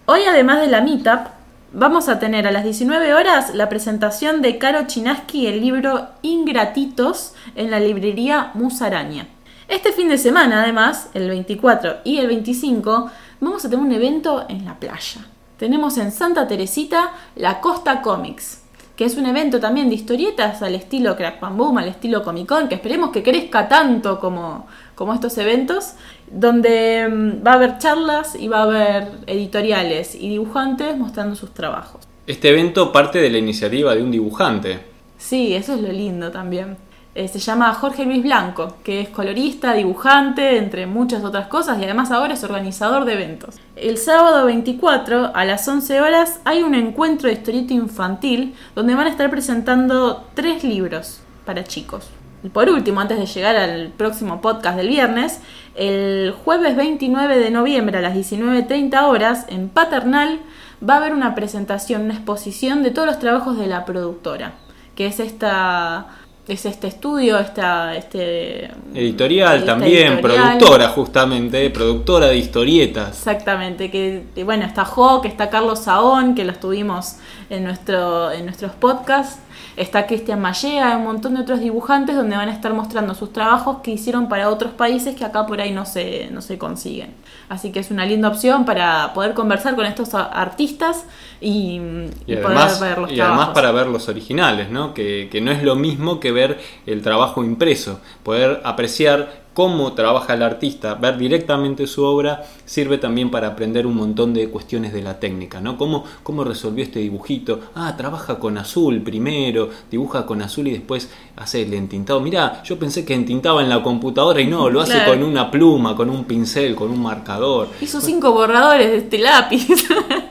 Hoy 0.05 0.21
además 0.23 0.61
de 0.61 0.67
la 0.67 0.81
meetup, 0.81 1.29
Vamos 1.73 2.09
a 2.09 2.19
tener 2.19 2.47
a 2.47 2.51
las 2.51 2.65
19 2.65 3.13
horas 3.13 3.55
la 3.55 3.69
presentación 3.69 4.41
de 4.41 4.57
Caro 4.57 4.87
Chinaski 4.87 5.47
el 5.47 5.61
libro 5.61 6.09
Ingratitos 6.21 7.33
en 7.55 7.71
la 7.71 7.79
librería 7.79 8.51
Musaraña. 8.55 9.27
Este 9.69 9.93
fin 9.93 10.09
de 10.09 10.17
semana, 10.17 10.63
además, 10.63 11.09
el 11.13 11.29
24 11.29 11.99
y 12.03 12.17
el 12.17 12.27
25, 12.27 13.09
vamos 13.39 13.63
a 13.63 13.69
tener 13.69 13.85
un 13.85 13.93
evento 13.93 14.43
en 14.49 14.65
la 14.65 14.77
playa. 14.77 15.25
Tenemos 15.55 15.97
en 15.97 16.11
Santa 16.11 16.45
Teresita 16.45 17.13
la 17.37 17.61
Costa 17.61 18.01
Comics, 18.01 18.63
que 18.97 19.05
es 19.05 19.15
un 19.15 19.25
evento 19.25 19.61
también 19.61 19.87
de 19.87 19.95
historietas 19.95 20.61
al 20.61 20.75
estilo 20.75 21.15
Crack 21.15 21.39
Boom, 21.55 21.77
al 21.77 21.87
estilo 21.87 22.21
Comic 22.21 22.49
Con, 22.49 22.67
que 22.67 22.75
esperemos 22.75 23.11
que 23.11 23.23
crezca 23.23 23.69
tanto 23.69 24.19
como, 24.19 24.67
como 24.93 25.13
estos 25.13 25.37
eventos, 25.37 25.93
donde 26.31 27.07
mm, 27.07 27.45
va 27.45 27.51
a 27.51 27.55
haber 27.55 27.77
charlas 27.77 28.35
y 28.35 28.47
va 28.47 28.59
a 28.59 28.63
haber 28.63 29.07
editoriales 29.27 30.15
y 30.15 30.29
dibujantes 30.29 30.97
mostrando 30.97 31.35
sus 31.35 31.53
trabajos. 31.53 32.01
Este 32.27 32.49
evento 32.49 32.91
parte 32.91 33.19
de 33.19 33.29
la 33.29 33.37
iniciativa 33.37 33.95
de 33.95 34.03
un 34.03 34.11
dibujante. 34.11 34.79
Sí, 35.17 35.53
eso 35.53 35.75
es 35.75 35.81
lo 35.81 35.91
lindo 35.91 36.31
también. 36.31 36.77
Eh, 37.13 37.27
se 37.27 37.39
llama 37.39 37.73
Jorge 37.73 38.05
Luis 38.05 38.23
Blanco, 38.23 38.77
que 38.85 39.01
es 39.01 39.09
colorista, 39.09 39.73
dibujante, 39.73 40.57
entre 40.57 40.85
muchas 40.85 41.25
otras 41.25 41.47
cosas, 41.47 41.77
y 41.77 41.83
además 41.83 42.09
ahora 42.09 42.35
es 42.35 42.43
organizador 42.45 43.03
de 43.03 43.13
eventos. 43.13 43.55
El 43.75 43.97
sábado 43.97 44.45
24 44.45 45.31
a 45.35 45.45
las 45.45 45.67
11 45.67 45.99
horas 45.99 46.39
hay 46.45 46.63
un 46.63 46.73
encuentro 46.73 47.27
de 47.27 47.33
historieta 47.33 47.73
infantil 47.73 48.55
donde 48.75 48.95
van 48.95 49.07
a 49.07 49.09
estar 49.09 49.29
presentando 49.29 50.25
tres 50.35 50.63
libros 50.63 51.19
para 51.45 51.65
chicos. 51.65 52.09
Y 52.43 52.49
por 52.49 52.69
último, 52.69 52.99
antes 52.99 53.19
de 53.19 53.25
llegar 53.25 53.55
al 53.55 53.89
próximo 53.89 54.41
podcast 54.41 54.77
del 54.77 54.87
viernes, 54.87 55.39
el 55.75 56.33
jueves 56.43 56.75
29 56.75 57.37
de 57.37 57.51
noviembre 57.51 57.97
a 57.99 58.01
las 58.01 58.15
19.30 58.15 59.03
horas, 59.03 59.45
en 59.49 59.69
Paternal, 59.69 60.39
va 60.87 60.95
a 60.95 60.97
haber 60.97 61.13
una 61.13 61.35
presentación, 61.35 62.03
una 62.03 62.15
exposición 62.15 62.83
de 62.83 62.91
todos 62.91 63.07
los 63.07 63.19
trabajos 63.19 63.57
de 63.57 63.67
la 63.67 63.85
productora, 63.85 64.53
que 64.95 65.05
es 65.07 65.19
esta 65.19 66.07
es 66.47 66.65
este 66.65 66.87
estudio, 66.87 67.37
esta 67.37 67.95
este 67.95 68.71
editorial 68.93 69.63
también, 69.63 70.19
productora 70.19 70.89
justamente, 70.89 71.69
productora 71.69 72.27
de 72.27 72.37
historietas. 72.37 73.09
Exactamente, 73.09 73.89
que 73.91 74.23
bueno, 74.43 74.65
está 74.65 74.83
Jo, 74.83 75.21
que 75.21 75.27
está 75.27 75.49
Carlos 75.49 75.79
Saón, 75.79 76.35
que 76.35 76.43
los 76.43 76.59
tuvimos 76.59 77.17
en 77.49 77.63
nuestro 77.63 78.31
en 78.31 78.45
nuestros 78.45 78.71
podcasts 78.73 79.39
Está 79.81 80.05
Cristian 80.05 80.39
Mallea, 80.39 80.95
un 80.95 81.05
montón 81.05 81.33
de 81.33 81.41
otros 81.41 81.59
dibujantes 81.59 82.15
donde 82.15 82.35
van 82.35 82.49
a 82.49 82.53
estar 82.53 82.71
mostrando 82.71 83.15
sus 83.15 83.33
trabajos 83.33 83.77
que 83.81 83.89
hicieron 83.89 84.29
para 84.29 84.47
otros 84.47 84.73
países 84.73 85.15
que 85.15 85.25
acá 85.25 85.47
por 85.47 85.59
ahí 85.59 85.71
no 85.71 85.87
se, 85.87 86.29
no 86.29 86.41
se 86.43 86.59
consiguen. 86.59 87.15
Así 87.49 87.71
que 87.71 87.79
es 87.79 87.89
una 87.89 88.05
linda 88.05 88.27
opción 88.27 88.63
para 88.63 89.11
poder 89.15 89.33
conversar 89.33 89.75
con 89.75 89.87
estos 89.87 90.13
artistas 90.13 91.05
y, 91.41 91.79
además, 92.27 92.77
poder 92.77 92.89
ver 92.89 92.97
los 92.99 93.11
Y 93.11 93.19
además 93.19 93.49
para 93.49 93.71
ver 93.71 93.87
los 93.87 94.07
originales, 94.07 94.69
¿no? 94.69 94.93
Que, 94.93 95.27
que 95.31 95.41
no 95.41 95.51
es 95.51 95.63
lo 95.63 95.75
mismo 95.75 96.19
que 96.19 96.31
ver 96.31 96.59
el 96.85 97.01
trabajo 97.01 97.43
impreso. 97.43 97.99
Poder 98.23 98.61
apreciar 98.63 99.41
cómo 99.53 99.93
trabaja 99.93 100.33
el 100.33 100.43
artista, 100.43 100.95
ver 100.95 101.17
directamente 101.17 101.87
su 101.87 102.03
obra, 102.03 102.43
sirve 102.65 102.97
también 102.97 103.29
para 103.29 103.47
aprender 103.47 103.85
un 103.85 103.95
montón 103.95 104.33
de 104.33 104.49
cuestiones 104.49 104.93
de 104.93 105.01
la 105.01 105.19
técnica, 105.19 105.59
¿no? 105.59 105.77
¿Cómo, 105.77 106.05
cómo 106.23 106.43
resolvió 106.43 106.83
este 106.83 106.99
dibujito? 106.99 107.59
Ah, 107.75 107.95
trabaja 107.97 108.39
con 108.39 108.57
azul 108.57 109.01
primero, 109.01 109.69
dibuja 109.89 110.25
con 110.25 110.41
azul 110.41 110.67
y 110.67 110.71
después 110.71 111.09
hace 111.35 111.63
el 111.63 111.73
entintado. 111.73 112.21
Mirá, 112.21 112.63
yo 112.63 112.79
pensé 112.79 113.03
que 113.03 113.13
entintaba 113.13 113.61
en 113.61 113.69
la 113.69 113.83
computadora 113.83 114.39
y 114.39 114.47
no, 114.47 114.69
lo 114.69 114.81
hace 114.81 115.03
con 115.05 115.21
una 115.23 115.51
pluma, 115.51 115.95
con 115.95 116.09
un 116.09 116.23
pincel, 116.23 116.75
con 116.75 116.89
un 116.89 117.01
marcador. 117.01 117.69
Hizo 117.81 117.99
cinco 117.99 118.31
borradores 118.31 118.89
de 118.89 118.97
este 118.97 119.17
lápiz. 119.17 119.67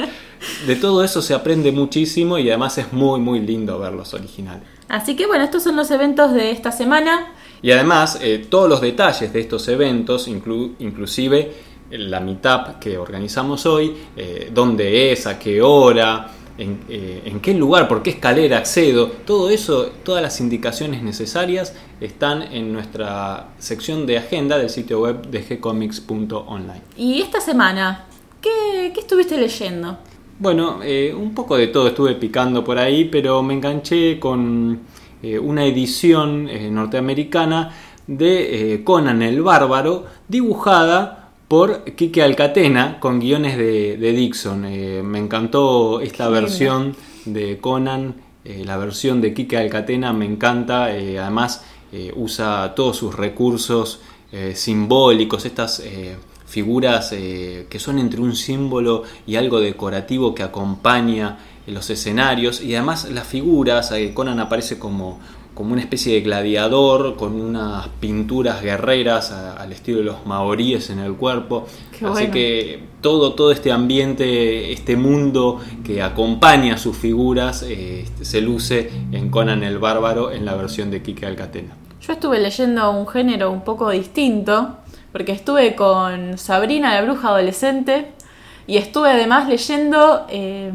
de 0.66 0.76
todo 0.76 1.04
eso 1.04 1.22
se 1.22 1.34
aprende 1.34 1.72
muchísimo 1.72 2.38
y 2.38 2.48
además 2.48 2.78
es 2.78 2.92
muy 2.92 3.20
muy 3.20 3.40
lindo 3.40 3.78
ver 3.78 3.92
los 3.92 4.14
originales. 4.14 4.64
Así 4.88 5.14
que 5.14 5.26
bueno, 5.26 5.44
estos 5.44 5.62
son 5.62 5.76
los 5.76 5.90
eventos 5.90 6.32
de 6.32 6.50
esta 6.50 6.72
semana. 6.72 7.32
Y 7.62 7.70
además, 7.72 8.18
eh, 8.22 8.46
todos 8.48 8.68
los 8.68 8.80
detalles 8.80 9.32
de 9.32 9.40
estos 9.40 9.68
eventos, 9.68 10.26
inclusive 10.28 11.52
la 11.90 12.20
meetup 12.20 12.78
que 12.80 12.96
organizamos 12.96 13.66
hoy, 13.66 13.94
eh, 14.16 14.50
dónde 14.52 15.12
es, 15.12 15.26
a 15.26 15.38
qué 15.38 15.60
hora, 15.60 16.30
eh, 16.56 17.22
en, 17.24 17.40
qué 17.40 17.54
lugar, 17.54 17.88
por 17.88 18.02
qué 18.02 18.10
escalera 18.10 18.58
accedo, 18.58 19.08
todo 19.08 19.50
eso, 19.50 19.90
todas 20.04 20.22
las 20.22 20.40
indicaciones 20.40 21.02
necesarias 21.02 21.74
están 22.00 22.42
en 22.42 22.72
nuestra 22.72 23.48
sección 23.58 24.06
de 24.06 24.18
agenda 24.18 24.58
del 24.58 24.70
sitio 24.70 25.00
web 25.00 25.26
de 25.28 25.42
gcomics.online. 25.42 26.82
Y 26.96 27.22
esta 27.22 27.40
semana, 27.40 28.06
¿qué, 28.40 28.90
qué 28.94 29.00
estuviste 29.00 29.38
leyendo? 29.38 29.98
Bueno, 30.40 30.80
un 31.16 31.34
poco 31.34 31.56
de 31.56 31.68
todo 31.68 31.88
estuve 31.88 32.14
picando 32.14 32.64
por 32.64 32.78
ahí, 32.78 33.04
pero 33.04 33.42
me 33.42 33.52
enganché 33.54 34.18
con 34.18 34.80
eh, 35.22 35.38
una 35.38 35.66
edición 35.66 36.48
eh, 36.48 36.70
norteamericana 36.70 37.72
de 38.06 38.72
eh, 38.74 38.84
Conan 38.84 39.22
el 39.22 39.40
Bárbaro, 39.40 40.04
dibujada 40.26 41.30
por 41.46 41.84
Quique 41.94 42.22
Alcatena 42.22 42.98
con 42.98 43.20
guiones 43.20 43.56
de, 43.56 44.12
Dixon. 44.12 44.64
Eh, 44.64 45.02
me 45.04 45.18
encantó 45.18 46.00
esta 46.00 46.28
versión 46.28 46.96
de 47.24 47.58
Conan, 47.58 48.16
eh, 48.44 48.64
la 48.64 48.78
versión 48.78 49.20
de 49.20 49.32
Quique 49.32 49.56
Alcatena 49.56 50.12
me 50.12 50.24
encanta, 50.24 50.86
además 50.86 51.64
usa 52.14 52.72
todos 52.76 52.96
sus 52.96 53.16
recursos 53.16 54.00
simbólicos, 54.54 55.44
estas 55.44 55.82
figuras 56.50 57.10
que 57.10 57.78
son 57.78 57.98
entre 57.98 58.20
un 58.20 58.34
símbolo 58.34 59.04
y 59.26 59.36
algo 59.36 59.60
decorativo 59.60 60.34
que 60.34 60.42
acompaña 60.42 61.38
los 61.66 61.88
escenarios 61.88 62.60
y 62.60 62.74
además 62.74 63.08
las 63.10 63.26
figuras, 63.26 63.94
Conan 64.12 64.40
aparece 64.40 64.78
como 64.78 65.20
como 65.60 65.72
una 65.72 65.82
especie 65.82 66.14
de 66.14 66.20
gladiador 66.22 67.16
con 67.16 67.38
unas 67.38 67.88
pinturas 68.00 68.62
guerreras 68.62 69.30
al 69.30 69.72
estilo 69.72 69.98
de 69.98 70.04
los 70.04 70.24
maoríes 70.24 70.88
en 70.88 71.00
el 71.00 71.14
cuerpo. 71.16 71.66
Así 72.02 72.28
que 72.28 72.82
todo, 73.02 73.34
todo 73.34 73.50
este 73.50 73.70
ambiente, 73.70 74.72
este 74.72 74.96
mundo 74.96 75.60
que 75.84 76.02
acompaña 76.02 76.76
a 76.76 76.78
sus 76.78 76.96
figuras 76.96 77.62
eh, 77.68 78.06
se 78.22 78.40
luce 78.40 78.90
en 79.12 79.28
Conan 79.28 79.62
el 79.62 79.78
Bárbaro 79.78 80.30
en 80.30 80.46
la 80.46 80.54
versión 80.54 80.90
de 80.90 81.02
Kike 81.02 81.26
Alcatena. 81.26 81.76
Yo 82.00 82.14
estuve 82.14 82.40
leyendo 82.40 82.90
un 82.92 83.06
género 83.06 83.50
un 83.50 83.62
poco 83.62 83.90
distinto, 83.90 84.76
porque 85.12 85.32
estuve 85.32 85.74
con 85.74 86.38
Sabrina 86.38 86.94
la 86.94 87.02
bruja 87.02 87.28
adolescente 87.28 88.08
y 88.66 88.76
estuve 88.76 89.10
además 89.10 89.48
leyendo 89.48 90.26
eh, 90.28 90.70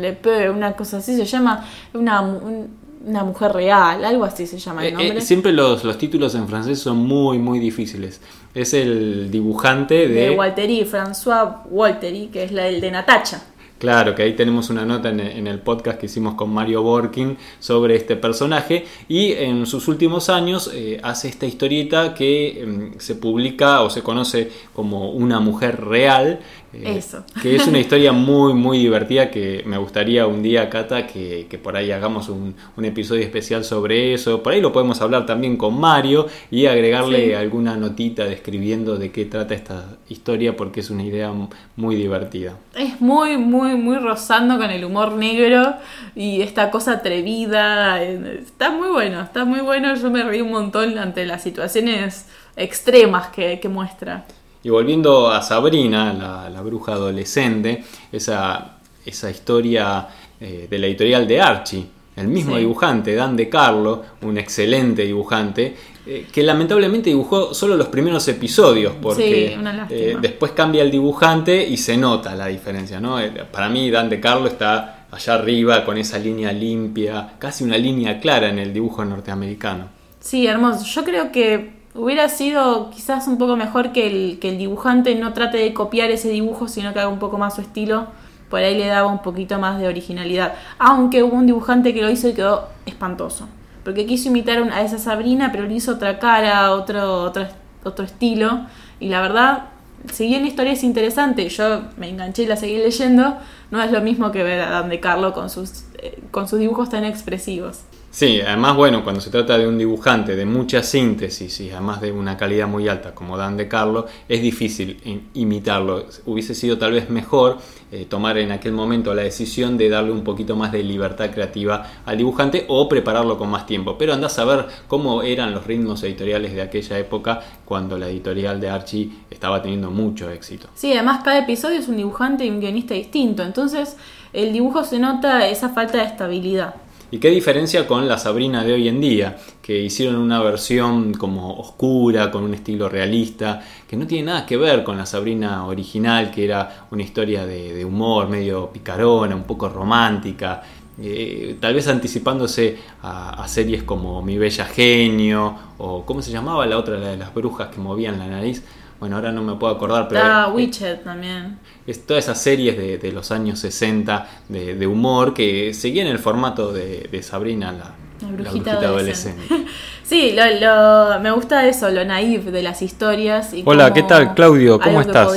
Le 0.00 0.50
una 0.50 0.72
cosa 0.74 0.98
así 0.98 1.16
se 1.16 1.24
llama, 1.24 1.66
una, 1.94 2.20
una 2.20 3.24
mujer 3.24 3.52
real, 3.52 4.04
algo 4.04 4.24
así 4.24 4.46
se 4.46 4.58
llama 4.58 4.86
el 4.86 4.88
eh, 4.88 4.90
eh, 4.90 5.04
nombre. 5.04 5.20
siempre 5.20 5.52
los, 5.52 5.82
los, 5.82 5.98
títulos 5.98 6.34
en 6.34 6.46
francés 6.46 6.78
son 6.78 6.98
muy, 6.98 7.38
muy 7.38 7.58
difíciles. 7.58 8.20
Es 8.54 8.74
el 8.74 9.30
dibujante 9.30 10.06
de... 10.06 10.28
De 10.28 10.30
Walteri, 10.30 10.84
François 10.84 11.62
Walteri, 11.68 12.28
que 12.28 12.44
es 12.44 12.52
la, 12.52 12.68
el 12.68 12.80
de 12.80 12.90
Natacha. 12.90 13.42
Claro, 13.82 14.14
que 14.14 14.22
ahí 14.22 14.34
tenemos 14.34 14.70
una 14.70 14.84
nota 14.84 15.08
en 15.08 15.48
el 15.48 15.58
podcast 15.58 15.98
que 15.98 16.06
hicimos 16.06 16.34
con 16.36 16.54
Mario 16.54 16.84
Borkin 16.84 17.36
sobre 17.58 17.96
este 17.96 18.14
personaje 18.14 18.86
y 19.08 19.32
en 19.32 19.66
sus 19.66 19.88
últimos 19.88 20.28
años 20.28 20.70
eh, 20.72 21.00
hace 21.02 21.26
esta 21.26 21.46
historieta 21.46 22.14
que 22.14 22.62
em, 22.62 22.92
se 23.00 23.16
publica 23.16 23.80
o 23.80 23.90
se 23.90 24.00
conoce 24.00 24.52
como 24.72 25.10
Una 25.10 25.40
mujer 25.40 25.84
real 25.84 26.38
eh, 26.72 26.96
Eso. 26.96 27.24
Que 27.40 27.56
es 27.56 27.66
una 27.66 27.78
historia 27.80 28.12
muy, 28.12 28.54
muy 28.54 28.78
divertida 28.78 29.30
que 29.30 29.62
me 29.66 29.76
gustaría 29.78 30.26
un 30.26 30.42
día, 30.42 30.70
Cata, 30.70 31.06
que, 31.06 31.46
por 31.62 31.76
ahí 31.76 31.90
hagamos 31.90 32.28
un, 32.28 32.54
episodio 32.82 33.22
especial 33.22 33.64
sobre 33.64 34.12
eso. 34.14 34.42
Por 34.42 34.52
ahí 34.52 34.60
lo 34.60 34.72
podemos 34.72 35.00
hablar 35.00 35.24
también 35.24 35.56
con 35.56 35.78
Mario 35.78 36.26
y 36.50 36.66
agregarle 36.66 37.36
alguna 37.36 37.76
notita 37.76 38.24
describiendo 38.24 38.96
de 38.96 39.10
qué 39.12 39.24
trata 39.24 39.54
esta 39.54 39.98
historia 40.08 40.56
porque 40.56 40.80
es 40.80 40.90
una 40.90 41.04
idea 41.04 41.32
muy 41.76 41.96
divertida. 41.96 42.56
Es 42.74 43.00
muy, 43.00 43.36
muy, 43.36 43.76
muy 43.76 43.98
rozando 43.98 44.58
con 44.58 44.70
el 44.70 44.84
humor 44.84 45.12
negro 45.12 45.74
y 46.14 46.42
esta 46.42 46.70
cosa 46.70 46.92
atrevida. 46.92 48.02
Está 48.02 48.70
muy 48.70 48.88
bueno, 48.88 49.20
está 49.20 49.44
muy 49.44 49.60
bueno. 49.60 49.94
Yo 49.94 50.10
me 50.10 50.22
reí 50.22 50.40
un 50.40 50.50
montón 50.50 50.98
ante 50.98 51.24
las 51.24 51.42
situaciones 51.42 52.26
extremas 52.56 53.28
que, 53.28 53.60
que 53.60 53.68
muestra. 53.68 54.24
Y 54.64 54.70
volviendo 54.70 55.30
a 55.30 55.42
Sabrina, 55.42 56.12
la, 56.52 56.62
bruja 56.62 56.92
adolescente, 56.92 57.82
esa, 58.12 58.78
esa 59.04 59.30
historia 59.30 60.06
eh, 60.40 60.68
de 60.70 60.78
la 60.78 60.86
editorial 60.86 61.26
de 61.26 61.40
Archie, 61.40 61.86
el 62.14 62.28
mismo 62.28 62.56
dibujante, 62.56 63.14
Dan 63.14 63.36
De 63.36 63.48
Carlo, 63.48 64.02
un 64.22 64.36
excelente 64.38 65.02
dibujante, 65.02 65.74
eh, 66.06 66.26
que 66.30 66.42
lamentablemente 66.42 67.10
dibujó 67.10 67.54
solo 67.54 67.76
los 67.76 67.88
primeros 67.88 68.26
episodios, 68.28 68.92
porque 69.00 69.58
eh, 69.88 70.16
después 70.20 70.52
cambia 70.52 70.82
el 70.82 70.90
dibujante 70.90 71.66
y 71.66 71.76
se 71.76 71.96
nota 71.96 72.34
la 72.34 72.46
diferencia. 72.48 73.00
¿no? 73.00 73.18
Para 73.50 73.68
mí 73.68 73.90
Dan 73.90 74.10
De 74.10 74.20
Carlo 74.20 74.46
está 74.46 75.06
allá 75.10 75.34
arriba 75.34 75.84
con 75.84 75.96
esa 75.96 76.18
línea 76.18 76.52
limpia, 76.52 77.34
casi 77.38 77.64
una 77.64 77.78
línea 77.78 78.20
clara 78.20 78.48
en 78.48 78.58
el 78.58 78.72
dibujo 78.72 79.04
norteamericano. 79.04 79.88
Sí, 80.20 80.46
hermoso. 80.46 80.84
Yo 80.84 81.04
creo 81.04 81.32
que 81.32 81.81
Hubiera 81.94 82.30
sido 82.30 82.88
quizás 82.90 83.28
un 83.28 83.36
poco 83.36 83.56
mejor 83.56 83.92
que 83.92 84.06
el, 84.06 84.38
que 84.38 84.48
el 84.48 84.58
dibujante 84.58 85.14
no 85.14 85.34
trate 85.34 85.58
de 85.58 85.74
copiar 85.74 86.10
ese 86.10 86.30
dibujo, 86.30 86.66
sino 86.66 86.94
que 86.94 87.00
haga 87.00 87.08
un 87.08 87.18
poco 87.18 87.36
más 87.36 87.54
su 87.54 87.60
estilo. 87.60 88.06
Por 88.48 88.60
ahí 88.60 88.78
le 88.78 88.86
daba 88.86 89.08
un 89.08 89.20
poquito 89.20 89.58
más 89.58 89.78
de 89.78 89.88
originalidad. 89.88 90.54
Aunque 90.78 91.22
hubo 91.22 91.36
un 91.36 91.46
dibujante 91.46 91.92
que 91.92 92.00
lo 92.00 92.10
hizo 92.10 92.28
y 92.28 92.34
quedó 92.34 92.68
espantoso. 92.86 93.46
Porque 93.84 94.06
quiso 94.06 94.28
imitar 94.28 94.58
a 94.72 94.82
esa 94.82 94.98
Sabrina, 94.98 95.50
pero 95.52 95.66
le 95.66 95.74
hizo 95.74 95.92
otra 95.92 96.18
cara, 96.18 96.72
otro, 96.72 97.24
otro, 97.24 97.46
otro 97.84 98.04
estilo. 98.04 98.66
Y 98.98 99.08
la 99.08 99.20
verdad, 99.20 99.64
si 100.10 100.26
bien 100.26 100.42
la 100.42 100.48
historia 100.48 100.72
es 100.72 100.84
interesante, 100.84 101.48
yo 101.48 101.82
me 101.98 102.08
enganché 102.08 102.44
y 102.44 102.46
la 102.46 102.56
seguí 102.56 102.78
leyendo, 102.78 103.36
no 103.70 103.82
es 103.82 103.92
lo 103.92 104.00
mismo 104.00 104.32
que 104.32 104.42
ver 104.42 104.60
a 104.60 104.70
Dan 104.70 104.88
de 104.88 105.00
Carlo 105.00 105.32
con 105.32 105.50
sus, 105.50 105.84
eh, 105.98 106.22
con 106.30 106.48
sus 106.48 106.58
dibujos 106.58 106.88
tan 106.88 107.04
expresivos. 107.04 107.80
Sí, 108.12 108.42
además, 108.42 108.76
bueno, 108.76 109.02
cuando 109.04 109.22
se 109.22 109.30
trata 109.30 109.56
de 109.56 109.66
un 109.66 109.78
dibujante 109.78 110.36
de 110.36 110.44
mucha 110.44 110.82
síntesis 110.82 111.58
y 111.60 111.70
además 111.70 112.02
de 112.02 112.12
una 112.12 112.36
calidad 112.36 112.68
muy 112.68 112.86
alta 112.86 113.14
como 113.14 113.38
Dan 113.38 113.56
de 113.56 113.68
Carlo, 113.68 114.04
es 114.28 114.42
difícil 114.42 115.00
imitarlo. 115.32 116.04
Hubiese 116.26 116.54
sido 116.54 116.76
tal 116.76 116.92
vez 116.92 117.08
mejor 117.08 117.56
eh, 117.90 118.04
tomar 118.04 118.36
en 118.36 118.52
aquel 118.52 118.72
momento 118.72 119.14
la 119.14 119.22
decisión 119.22 119.78
de 119.78 119.88
darle 119.88 120.12
un 120.12 120.24
poquito 120.24 120.56
más 120.56 120.72
de 120.72 120.82
libertad 120.82 121.30
creativa 121.30 122.02
al 122.04 122.18
dibujante 122.18 122.66
o 122.68 122.86
prepararlo 122.86 123.38
con 123.38 123.48
más 123.48 123.64
tiempo. 123.64 123.96
Pero 123.96 124.12
andás 124.12 124.38
a 124.38 124.44
ver 124.44 124.66
cómo 124.88 125.22
eran 125.22 125.54
los 125.54 125.66
ritmos 125.66 126.02
editoriales 126.02 126.52
de 126.52 126.60
aquella 126.60 126.98
época 126.98 127.40
cuando 127.64 127.96
la 127.96 128.10
editorial 128.10 128.60
de 128.60 128.68
Archie 128.68 129.10
estaba 129.30 129.62
teniendo 129.62 129.90
mucho 129.90 130.30
éxito. 130.30 130.68
Sí, 130.74 130.92
además 130.92 131.22
cada 131.24 131.38
episodio 131.38 131.78
es 131.78 131.88
un 131.88 131.96
dibujante 131.96 132.44
y 132.44 132.50
un 132.50 132.60
guionista 132.60 132.92
distinto, 132.92 133.42
entonces 133.42 133.96
el 134.34 134.52
dibujo 134.52 134.84
se 134.84 134.98
nota 134.98 135.48
esa 135.48 135.70
falta 135.70 135.96
de 135.96 136.04
estabilidad. 136.04 136.74
¿Y 137.12 137.18
qué 137.18 137.28
diferencia 137.28 137.86
con 137.86 138.08
la 138.08 138.16
Sabrina 138.16 138.64
de 138.64 138.72
hoy 138.72 138.88
en 138.88 138.98
día? 138.98 139.36
Que 139.60 139.78
hicieron 139.78 140.16
una 140.16 140.42
versión 140.42 141.12
como 141.12 141.58
oscura, 141.58 142.30
con 142.30 142.42
un 142.42 142.54
estilo 142.54 142.88
realista, 142.88 143.62
que 143.86 143.98
no 143.98 144.06
tiene 144.06 144.28
nada 144.28 144.46
que 144.46 144.56
ver 144.56 144.82
con 144.82 144.96
la 144.96 145.04
Sabrina 145.04 145.66
original, 145.66 146.30
que 146.30 146.42
era 146.46 146.86
una 146.90 147.02
historia 147.02 147.44
de, 147.44 147.84
humor 147.84 148.30
medio 148.30 148.70
picarona, 148.72 149.36
un 149.36 149.42
poco 149.42 149.68
romántica, 149.68 150.62
eh, 150.98 151.58
tal 151.60 151.74
vez 151.74 151.86
anticipándose 151.86 152.78
a, 153.02 153.46
series 153.46 153.82
como 153.82 154.22
Mi 154.22 154.38
Bella 154.38 154.64
Genio, 154.64 155.54
o 155.76 156.06
¿cómo 156.06 156.22
se 156.22 156.30
llamaba 156.30 156.64
la 156.64 156.78
otra, 156.78 156.96
la 156.96 157.08
de 157.08 157.18
las 157.18 157.34
brujas 157.34 157.68
que 157.68 157.78
movían 157.78 158.18
la 158.18 158.26
nariz? 158.26 158.64
Bueno, 159.02 159.16
ahora 159.16 159.32
no 159.32 159.42
me 159.42 159.56
puedo 159.56 159.74
acordar, 159.74 160.06
pero... 160.06 160.20
Está 160.20 160.46
Witcher 160.52 161.02
también. 161.02 161.58
Es 161.88 162.06
todas 162.06 162.22
esas 162.22 162.40
series 162.40 163.02
de, 163.02 163.10
los 163.10 163.32
años 163.32 163.58
60 163.58 164.28
de, 164.48 164.86
humor 164.86 165.34
que 165.34 165.74
seguían 165.74 166.06
el 166.06 166.20
formato 166.20 166.72
de, 166.72 167.20
Sabrina, 167.20 167.72
la, 167.72 167.96
la 168.32 168.42
brujita, 168.42 168.72
adolescente. 168.72 169.42
sí, 170.02 170.34
lo, 170.34 171.20
me 171.20 171.30
gusta 171.30 171.66
eso, 171.66 171.90
lo 171.90 172.04
naif 172.04 172.44
de 172.44 172.62
las 172.62 172.82
historias. 172.82 173.52
Y 173.54 173.62
Hola, 173.66 173.92
¿qué 173.92 174.02
tal, 174.02 174.34
Claudio? 174.34 174.78
¿Cómo 174.80 175.00
estás? 175.00 175.32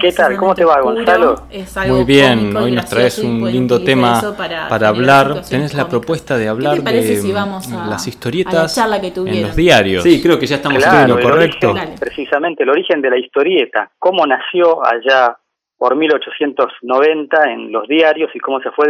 ¿Qué 0.00 0.12
tal? 0.12 0.36
¿Cómo 0.36 0.54
te 0.54 0.64
va, 0.64 0.80
Gonzalo? 0.80 1.42
Muy 1.88 2.04
bien, 2.04 2.56
hoy 2.56 2.72
nos 2.72 2.86
traes 2.86 3.18
un 3.18 3.50
lindo 3.50 3.82
tema 3.82 4.20
para, 4.36 4.88
hablar. 4.88 5.42
Tenés 5.48 5.74
la 5.74 5.88
propuesta 5.88 6.36
de 6.36 6.48
hablar 6.48 6.82
de 6.82 7.62
las 7.88 8.06
historietas 8.06 8.76
en 8.78 9.42
los 9.42 9.56
diarios. 9.56 10.02
Sí, 10.02 10.22
creo 10.22 10.38
que 10.38 10.46
ya 10.46 10.56
estamos 10.56 10.84
haciendo 10.84 11.20
correcto. 11.20 11.74
precisamente 11.98 12.62
el 12.62 12.70
origen 12.70 13.00
de 13.00 13.10
la 13.10 13.18
historieta, 13.18 13.90
cómo 13.98 14.26
nació 14.26 14.84
allá 14.84 15.36
por 15.78 15.94
1890 15.94 17.52
en 17.52 17.72
los 17.72 17.86
diarios 17.86 18.30
y 18.34 18.40
cómo 18.40 18.60
se 18.60 18.70
fue 18.72 18.86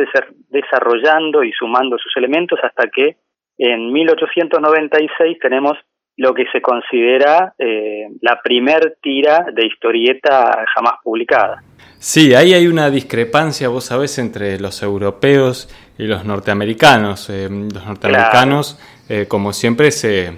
desarrollando 0.49 1.45
y 1.45 1.53
sumando 1.53 1.99
sus 1.99 2.17
elementos 2.17 2.59
hasta 2.63 2.89
que 2.89 3.17
en 3.59 3.93
1896 3.93 5.39
tenemos 5.41 5.77
lo 6.19 6.35
que 6.35 6.45
se 6.53 6.61
considera 6.61 7.55
eh, 7.59 8.09
la 8.21 8.41
primer 8.43 8.99
tira 9.01 9.47
de 9.53 9.67
historieta 9.67 10.65
jamás 10.75 10.95
publicada. 11.03 11.63
Sí, 12.01 12.35
ahí 12.35 12.55
hay 12.55 12.67
una 12.67 12.91
discrepancia, 12.91 13.69
vos 13.69 13.85
sabés, 13.85 14.19
entre 14.19 14.59
los 14.59 14.83
europeos 14.83 15.69
y 15.97 16.05
los 16.05 16.25
norteamericanos. 16.25 17.31
Eh, 17.31 17.49
los 17.49 17.87
norteamericanos, 17.87 18.81
eh, 19.09 19.27
como 19.29 19.53
siempre, 19.53 19.93
se, 19.93 20.33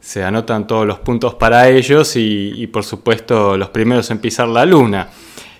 se, 0.00 0.24
anotan 0.24 0.66
todos 0.66 0.86
los 0.86 0.98
puntos 0.98 1.36
para 1.36 1.68
ellos 1.68 2.16
y, 2.16 2.52
y, 2.56 2.66
por 2.66 2.82
supuesto, 2.82 3.56
los 3.56 3.70
primeros 3.70 4.10
en 4.10 4.20
pisar 4.20 4.48
la 4.48 4.66
luna. 4.66 5.08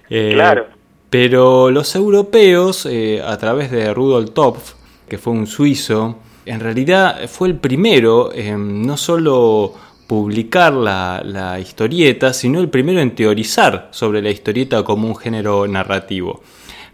claro. 0.08 0.66
Pero 1.08 1.70
los 1.70 1.94
europeos, 1.94 2.86
a 2.86 3.36
través 3.36 3.70
de 3.70 3.92
Rudolf 3.92 4.32
Topf, 4.32 4.72
que 5.08 5.18
fue 5.18 5.34
un 5.34 5.46
suizo, 5.46 6.18
en 6.46 6.60
realidad 6.60 7.28
fue 7.28 7.48
el 7.48 7.56
primero 7.56 8.32
en 8.32 8.86
no 8.86 8.96
solo 8.96 9.74
publicar 10.06 10.74
la, 10.74 11.58
historieta, 11.58 12.32
sino 12.32 12.60
el 12.60 12.68
primero 12.68 13.00
en 13.00 13.14
teorizar 13.14 13.88
sobre 13.92 14.20
la 14.20 14.30
historieta 14.30 14.82
como 14.82 15.08
un 15.08 15.16
género 15.16 15.66
narrativo. 15.66 16.42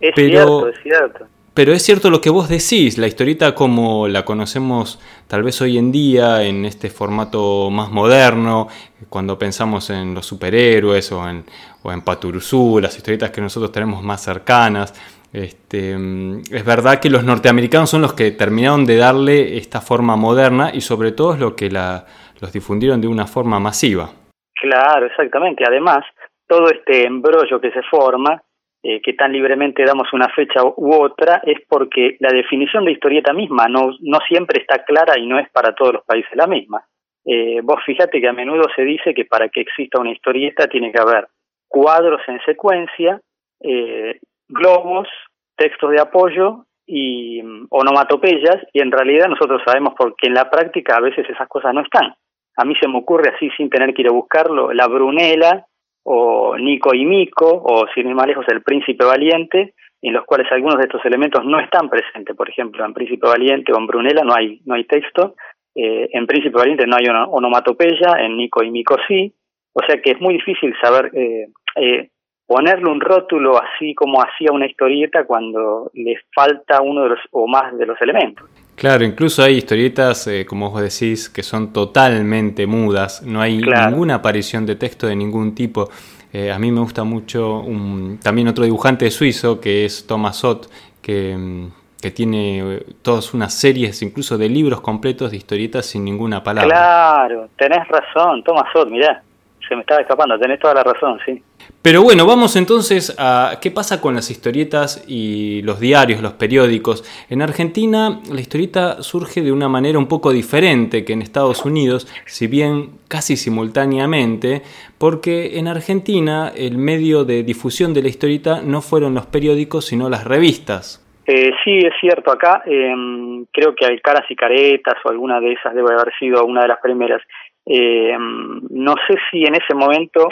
Es 0.00 0.14
cierto, 0.14 0.68
es 0.68 0.76
cierto. 0.82 1.26
pero 1.52 1.72
es 1.72 1.82
cierto 1.82 2.10
lo 2.10 2.20
que 2.20 2.30
vos 2.30 2.48
decís, 2.48 2.96
la 2.98 3.08
historieta 3.08 3.56
como 3.56 4.06
la 4.06 4.24
conocemos 4.24 5.00
tal 5.26 5.42
vez 5.42 5.60
hoy 5.60 5.78
en 5.78 5.90
día, 5.90 6.44
en 6.44 6.64
este 6.64 6.90
formato 6.90 7.70
más 7.70 7.90
moderno, 7.90 8.68
cuando 9.08 9.36
pensamos 9.36 9.90
en 9.90 10.14
los 10.14 10.24
superhéroes 10.24 11.10
o 11.10 11.28
en, 11.28 11.44
o 11.82 11.90
en 11.90 12.02
Paturuzú, 12.02 12.78
las 12.80 12.96
historietas 12.96 13.30
que 13.30 13.40
nosotros 13.40 13.72
tenemos 13.72 14.00
más 14.04 14.22
cercanas, 14.22 14.94
este, 15.32 15.92
es 15.92 16.64
verdad 16.64 17.00
que 17.00 17.10
los 17.10 17.24
norteamericanos 17.24 17.90
son 17.90 18.02
los 18.02 18.14
que 18.14 18.30
terminaron 18.30 18.84
de 18.84 18.96
darle 18.96 19.56
esta 19.58 19.80
forma 19.80 20.16
moderna 20.16 20.70
y 20.72 20.80
sobre 20.80 21.12
todo 21.12 21.34
es 21.34 21.40
lo 21.40 21.54
que 21.54 21.70
la, 21.70 22.06
los 22.40 22.52
difundieron 22.52 23.00
de 23.00 23.08
una 23.08 23.26
forma 23.26 23.60
masiva. 23.60 24.10
Claro, 24.54 25.06
exactamente. 25.06 25.64
Además, 25.66 26.04
todo 26.46 26.70
este 26.70 27.06
embrollo 27.06 27.60
que 27.60 27.70
se 27.72 27.82
forma 27.82 28.42
eh, 28.82 29.00
que 29.02 29.14
tan 29.14 29.32
libremente 29.32 29.84
damos 29.84 30.12
una 30.12 30.28
fecha 30.28 30.62
u 30.64 30.94
otra 30.94 31.42
es 31.44 31.58
porque 31.68 32.16
la 32.20 32.30
definición 32.30 32.84
de 32.84 32.92
historieta 32.92 33.32
misma 33.32 33.66
no, 33.68 33.90
no 34.00 34.18
siempre 34.28 34.60
está 34.60 34.84
clara 34.84 35.18
y 35.18 35.26
no 35.26 35.38
es 35.38 35.48
para 35.50 35.74
todos 35.74 35.94
los 35.94 36.04
países 36.04 36.30
la 36.34 36.46
misma. 36.46 36.84
Eh, 37.24 37.60
vos 37.62 37.80
fíjate 37.84 38.20
que 38.20 38.28
a 38.28 38.32
menudo 38.32 38.64
se 38.74 38.82
dice 38.82 39.12
que 39.14 39.24
para 39.24 39.48
que 39.48 39.60
exista 39.60 40.00
una 40.00 40.12
historieta 40.12 40.68
tiene 40.68 40.92
que 40.92 41.00
haber 41.00 41.26
cuadros 41.66 42.22
en 42.28 42.40
secuencia, 42.46 43.20
eh, 43.60 44.20
globos, 44.48 45.08
textos 45.56 45.90
de 45.90 46.00
apoyo 46.00 46.64
y 46.86 47.42
mm, 47.42 47.66
onomatopeyas 47.70 48.56
y 48.72 48.80
en 48.80 48.90
realidad 48.90 49.28
nosotros 49.28 49.60
sabemos 49.64 49.94
porque 49.96 50.28
en 50.28 50.34
la 50.34 50.50
práctica 50.50 50.96
a 50.96 51.00
veces 51.00 51.28
esas 51.28 51.48
cosas 51.48 51.74
no 51.74 51.82
están. 51.82 52.14
A 52.56 52.64
mí 52.64 52.74
se 52.80 52.88
me 52.88 52.98
ocurre 52.98 53.32
así 53.34 53.50
sin 53.56 53.70
tener 53.70 53.94
que 53.94 54.02
ir 54.02 54.08
a 54.08 54.12
buscarlo, 54.12 54.72
la 54.72 54.88
Brunela 54.88 55.66
o 56.02 56.56
Nico 56.56 56.94
y 56.94 57.04
Mico, 57.04 57.46
o 57.46 57.86
sin 57.94 58.08
ir 58.08 58.14
más 58.14 58.26
lejos, 58.26 58.46
El 58.48 58.62
Príncipe 58.62 59.04
Valiente, 59.04 59.74
en 60.00 60.12
los 60.12 60.24
cuales 60.24 60.50
algunos 60.50 60.78
de 60.78 60.84
estos 60.84 61.04
elementos 61.04 61.44
no 61.44 61.60
están 61.60 61.90
presentes. 61.90 62.34
Por 62.34 62.48
ejemplo, 62.48 62.84
en 62.84 62.94
Príncipe 62.94 63.28
Valiente 63.28 63.72
o 63.72 63.78
en 63.78 63.86
Brunella 63.86 64.22
no 64.24 64.34
hay, 64.34 64.60
no 64.64 64.74
hay 64.74 64.84
texto, 64.84 65.34
eh, 65.74 66.08
en 66.12 66.26
Príncipe 66.26 66.56
Valiente 66.56 66.86
no 66.86 66.96
hay 66.96 67.04
onomatopeya, 67.08 68.20
en 68.20 68.36
Nico 68.36 68.62
y 68.62 68.70
Mico 68.70 68.96
sí. 69.06 69.32
O 69.72 69.80
sea 69.86 70.00
que 70.00 70.12
es 70.12 70.20
muy 70.20 70.34
difícil 70.34 70.74
saber 70.82 71.10
eh, 71.14 71.48
eh, 71.76 72.08
ponerle 72.48 72.90
un 72.90 73.00
rótulo 73.00 73.60
así 73.62 73.94
como 73.94 74.20
hacía 74.22 74.50
una 74.50 74.66
historieta 74.66 75.24
cuando 75.24 75.90
le 75.92 76.16
falta 76.34 76.80
uno 76.80 77.02
de 77.02 77.10
los 77.10 77.18
o 77.30 77.46
más 77.46 77.76
de 77.76 77.86
los 77.86 78.00
elementos. 78.00 78.48
Claro, 78.74 79.04
incluso 79.04 79.42
hay 79.42 79.56
historietas, 79.56 80.30
como 80.48 80.70
vos 80.70 80.80
decís, 80.80 81.28
que 81.28 81.42
son 81.42 81.72
totalmente 81.72 82.66
mudas, 82.66 83.22
no 83.22 83.40
hay 83.42 83.58
ninguna 83.58 84.14
aparición 84.14 84.64
de 84.64 84.76
texto 84.76 85.06
de 85.06 85.14
ningún 85.14 85.54
tipo. 85.54 85.90
Eh, 86.32 86.50
a 86.50 86.58
mí 86.58 86.70
me 86.70 86.80
gusta 86.80 87.04
mucho 87.04 87.60
un, 87.60 88.18
también 88.22 88.48
otro 88.48 88.64
dibujante 88.64 89.10
suizo 89.10 89.60
que 89.60 89.84
es 89.84 90.06
Thomas 90.06 90.36
Sott, 90.36 90.66
que, 91.02 91.36
mm, 91.36 91.68
que 92.00 92.10
tiene 92.10 92.76
eh, 92.76 92.86
todas 93.02 93.34
unas 93.34 93.54
series, 93.54 94.02
incluso 94.02 94.38
de 94.38 94.48
libros 94.48 94.80
completos 94.80 95.30
de 95.30 95.36
historietas 95.36 95.86
sin 95.86 96.04
ninguna 96.04 96.42
palabra. 96.42 96.68
Claro, 96.68 97.48
tenés 97.56 97.86
razón, 97.88 98.42
Thomas 98.42 98.66
Sott, 98.72 98.90
mirá, 98.90 99.22
se 99.66 99.74
me 99.74 99.80
estaba 99.82 100.00
escapando, 100.00 100.38
tenés 100.38 100.60
toda 100.60 100.74
la 100.74 100.84
razón, 100.84 101.18
sí. 101.26 101.42
Pero 101.80 102.02
bueno, 102.02 102.26
vamos 102.26 102.56
entonces 102.56 103.14
a 103.18 103.60
qué 103.62 103.70
pasa 103.70 104.00
con 104.00 104.14
las 104.14 104.30
historietas 104.30 105.04
y 105.08 105.62
los 105.62 105.80
diarios, 105.80 106.20
los 106.20 106.32
periódicos. 106.32 107.02
En 107.30 107.40
Argentina 107.40 108.20
la 108.32 108.40
historieta 108.40 109.02
surge 109.02 109.42
de 109.42 109.52
una 109.52 109.68
manera 109.68 109.98
un 109.98 110.08
poco 110.08 110.32
diferente 110.32 111.04
que 111.04 111.12
en 111.12 111.22
Estados 111.22 111.64
Unidos, 111.64 112.06
si 112.26 112.46
bien 112.46 112.90
casi 113.08 113.36
simultáneamente, 113.36 114.62
porque 114.98 115.58
en 115.58 115.68
Argentina 115.68 116.52
el 116.54 116.78
medio 116.78 117.24
de 117.24 117.42
difusión 117.42 117.94
de 117.94 118.02
la 118.02 118.08
historieta 118.08 118.60
no 118.62 118.82
fueron 118.82 119.14
los 119.14 119.26
periódicos, 119.26 119.86
sino 119.86 120.10
las 120.10 120.24
revistas. 120.24 121.04
Eh, 121.26 121.52
sí, 121.62 121.78
es 121.78 121.92
cierto, 122.00 122.32
acá 122.32 122.62
em, 122.66 123.44
creo 123.52 123.74
que 123.74 123.86
hay 123.86 123.98
caras 124.00 124.24
y 124.30 124.34
caretas 124.34 124.96
o 125.04 125.10
alguna 125.10 125.40
de 125.40 125.52
esas 125.52 125.74
debe 125.74 125.92
haber 125.92 126.12
sido 126.18 126.44
una 126.44 126.62
de 126.62 126.68
las 126.68 126.80
primeras. 126.80 127.22
Em, 127.66 128.62
no 128.70 128.94
sé 129.06 129.14
si 129.30 129.44
en 129.44 129.54
ese 129.54 129.74
momento 129.74 130.28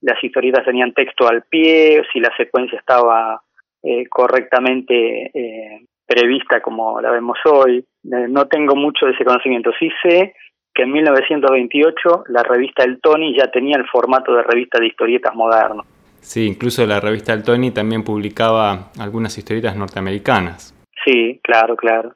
las 0.00 0.22
historietas 0.22 0.64
tenían 0.64 0.92
texto 0.92 1.28
al 1.28 1.42
pie, 1.42 2.02
si 2.12 2.20
la 2.20 2.34
secuencia 2.36 2.78
estaba 2.78 3.42
eh, 3.82 4.06
correctamente 4.08 5.30
eh, 5.34 5.86
prevista 6.06 6.60
como 6.60 7.00
la 7.00 7.10
vemos 7.10 7.38
hoy. 7.44 7.78
Eh, 7.78 8.26
no 8.28 8.46
tengo 8.46 8.74
mucho 8.74 9.06
de 9.06 9.12
ese 9.12 9.24
conocimiento. 9.24 9.70
Sí 9.78 9.88
sé 10.02 10.34
que 10.74 10.82
en 10.82 10.92
1928 10.92 12.24
la 12.28 12.42
revista 12.42 12.84
El 12.84 13.00
Tony 13.00 13.36
ya 13.36 13.50
tenía 13.50 13.76
el 13.76 13.86
formato 13.86 14.34
de 14.34 14.42
revista 14.42 14.78
de 14.78 14.86
historietas 14.86 15.34
moderno. 15.34 15.84
Sí, 16.20 16.46
incluso 16.46 16.86
la 16.86 17.00
revista 17.00 17.32
El 17.32 17.42
Tony 17.42 17.70
también 17.70 18.04
publicaba 18.04 18.90
algunas 18.98 19.36
historietas 19.36 19.76
norteamericanas. 19.76 20.74
Sí, 21.04 21.40
claro, 21.42 21.76
claro. 21.76 22.12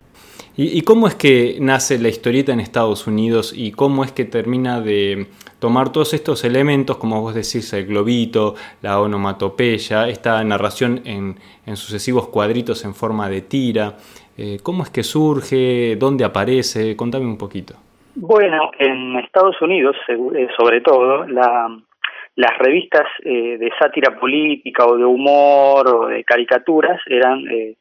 ¿Y, 0.56 0.82
cómo 0.82 1.08
es 1.08 1.16
que 1.16 1.56
nace 1.60 1.98
la 1.98 2.08
historieta 2.08 2.52
en 2.52 2.60
Estados 2.60 3.08
Unidos 3.08 3.52
y 3.56 3.72
cómo 3.72 4.04
es 4.04 4.12
que 4.12 4.24
termina 4.24 4.80
de 4.80 5.26
tomar 5.58 5.90
todos 5.90 6.14
estos 6.14 6.44
elementos, 6.44 6.96
como 6.96 7.20
vos 7.20 7.34
decís, 7.34 7.72
el 7.72 7.86
globito, 7.86 8.54
la 8.80 9.00
onomatopeya, 9.00 10.08
esta 10.08 10.42
narración 10.44 11.00
en, 11.04 11.36
sucesivos 11.76 12.28
cuadritos 12.28 12.84
en 12.84 12.94
forma 12.94 13.28
de 13.28 13.40
tira? 13.40 13.94
Eh, 14.38 14.58
¿Cómo 14.62 14.84
es 14.84 14.90
que 14.90 15.02
surge? 15.02 15.96
¿Dónde 15.96 16.24
aparece? 16.24 16.94
Contame 16.94 17.26
un 17.26 17.38
poquito. 17.38 17.74
Bueno, 18.16 18.70
en 18.78 19.16
Estados 19.16 19.60
Unidos, 19.60 19.96
eh, 20.08 20.46
sobre 20.56 20.80
todo, 20.82 21.26
las 21.26 22.58
revistas 22.58 23.06
eh, 23.24 23.58
de 23.58 23.70
sátira 23.78 24.18
política 24.18 24.86
o 24.86 24.96
de 24.96 25.04
humor 25.04 25.88
o 25.88 26.06
de 26.06 26.22
caricaturas 26.22 27.00
eran 27.06 27.44
eh, 27.50 27.74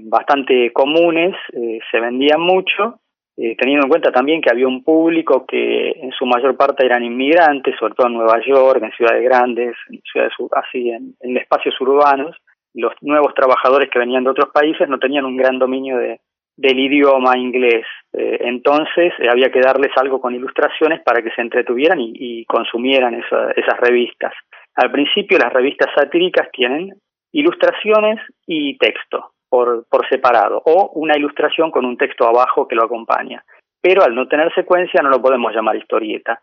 bastante 0.00 0.72
comunes, 0.72 1.34
eh, 1.52 1.78
se 1.90 2.00
vendían 2.00 2.40
mucho, 2.40 2.98
eh, 3.36 3.56
teniendo 3.56 3.86
en 3.86 3.88
cuenta 3.88 4.10
también 4.10 4.40
que 4.40 4.50
había 4.50 4.66
un 4.66 4.84
público 4.84 5.46
que 5.46 5.90
en 5.90 6.12
su 6.12 6.26
mayor 6.26 6.56
parte 6.56 6.84
eran 6.84 7.04
inmigrantes, 7.04 7.76
sobre 7.78 7.94
todo 7.94 8.08
en 8.08 8.14
Nueva 8.14 8.40
York, 8.44 8.82
en 8.82 8.92
ciudades 8.92 9.22
grandes, 9.24 9.74
en 9.88 10.00
ciudades 10.02 10.34
así, 10.52 10.90
en, 10.90 11.36
espacios 11.36 11.80
urbanos. 11.80 12.36
Los 12.74 12.92
nuevos 13.00 13.34
trabajadores 13.34 13.88
que 13.90 13.98
venían 13.98 14.24
de 14.24 14.30
otros 14.30 14.50
países 14.52 14.88
no 14.88 14.98
tenían 14.98 15.24
un 15.24 15.36
gran 15.36 15.58
dominio 15.58 15.98
de, 15.98 16.20
del 16.56 16.78
idioma 16.78 17.38
inglés. 17.38 17.86
entonces 18.12 19.12
había 19.30 19.50
que 19.50 19.60
darles 19.60 19.92
algo 19.96 20.20
con 20.20 20.34
ilustraciones 20.34 21.00
para 21.02 21.22
que 21.22 21.30
se 21.30 21.40
entretuvieran 21.40 21.98
y, 22.00 22.44
consumieran 22.46 23.14
esas 23.14 23.80
revistas. 23.80 24.32
Al 24.74 24.90
principio 24.90 25.38
las 25.38 25.52
revistas 25.52 25.90
satíricas 25.94 26.50
tienen 26.52 26.94
ilustraciones 27.32 28.20
y 28.46 28.76
texto 28.76 29.32
por, 29.52 29.84
por 29.90 30.08
separado 30.08 30.62
o 30.64 30.92
una 30.94 31.14
ilustración 31.14 31.70
con 31.70 31.84
un 31.84 31.98
texto 31.98 32.26
abajo 32.26 32.66
que 32.66 32.74
lo 32.74 32.84
acompaña. 32.84 33.44
Pero 33.82 34.02
al 34.02 34.14
no 34.14 34.26
tener 34.26 34.50
secuencia 34.54 35.02
no 35.02 35.10
lo 35.10 35.20
podemos 35.20 35.54
llamar 35.54 35.76
historieta. 35.76 36.40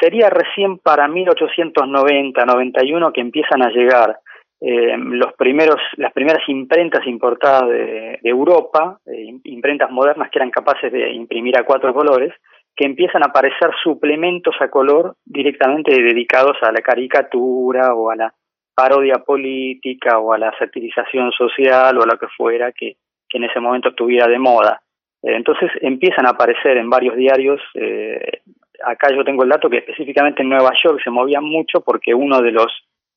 Sería 0.00 0.30
recién 0.30 0.78
para 0.78 1.08
1890-91 1.08 3.12
que 3.12 3.20
empiezan 3.20 3.64
a 3.64 3.70
llegar 3.70 4.20
eh, 4.60 4.96
los 4.96 5.32
primeros, 5.32 5.80
las 5.96 6.12
primeras 6.12 6.42
imprentas 6.46 7.04
importadas 7.08 7.68
de, 7.68 8.20
Europa, 8.22 9.00
eh, 9.06 9.40
imprentas 9.42 9.90
modernas 9.90 10.30
que 10.30 10.38
eran 10.38 10.52
capaces 10.52 10.92
de 10.92 11.10
imprimir 11.14 11.58
a 11.58 11.64
cuatro 11.64 11.92
colores, 11.92 12.32
que 12.76 12.86
empiezan 12.86 13.24
a 13.24 13.30
aparecer 13.30 13.70
suplementos 13.82 14.54
a 14.60 14.68
color 14.68 15.16
directamente 15.24 16.00
dedicados 16.00 16.58
a 16.62 16.70
la 16.70 16.80
caricatura 16.80 17.92
o 17.92 18.10
a 18.10 18.14
la 18.14 18.32
parodia 18.74 19.18
política 19.18 20.18
o 20.18 20.32
a 20.32 20.38
la 20.38 20.56
satirización 20.58 21.32
social 21.32 21.98
o 21.98 22.02
a 22.02 22.06
lo 22.06 22.18
que 22.18 22.28
fuera 22.28 22.72
que, 22.72 22.96
en 23.34 23.44
ese 23.44 23.60
momento 23.60 23.88
estuviera 23.88 24.28
de 24.28 24.38
moda. 24.38 24.82
Eh, 25.22 25.34
entonces 25.34 25.70
empiezan 25.80 26.26
a 26.26 26.30
aparecer 26.30 26.76
en 26.76 26.90
varios 26.90 27.16
diarios, 27.16 27.60
eh, 27.74 28.42
acá 28.84 29.08
yo 29.14 29.24
tengo 29.24 29.42
el 29.42 29.48
dato 29.48 29.70
que 29.70 29.78
específicamente 29.78 30.42
en 30.42 30.50
Nueva 30.50 30.72
York 30.84 31.00
se 31.02 31.10
movían 31.10 31.44
mucho 31.44 31.80
porque 31.80 32.14
uno 32.14 32.42
de 32.42 32.52
los 32.52 32.66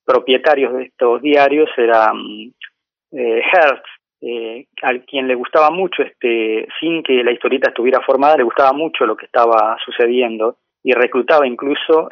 propietarios 0.05 0.73
de 0.73 0.83
estos 0.83 1.21
diarios 1.21 1.69
era 1.75 2.13
mm, 2.13 2.53
eh, 3.11 3.41
Hertz, 3.41 3.89
eh, 4.21 4.67
al 4.83 5.03
quien 5.03 5.27
le 5.27 5.35
gustaba 5.35 5.69
mucho, 5.69 6.01
este, 6.03 6.67
sin 6.79 7.03
que 7.03 7.23
la 7.23 7.31
historieta 7.31 7.69
estuviera 7.69 8.01
formada, 8.01 8.37
le 8.37 8.43
gustaba 8.43 8.71
mucho 8.71 9.05
lo 9.05 9.17
que 9.17 9.25
estaba 9.25 9.77
sucediendo 9.83 10.57
y 10.81 10.93
reclutaba 10.93 11.47
incluso 11.47 12.07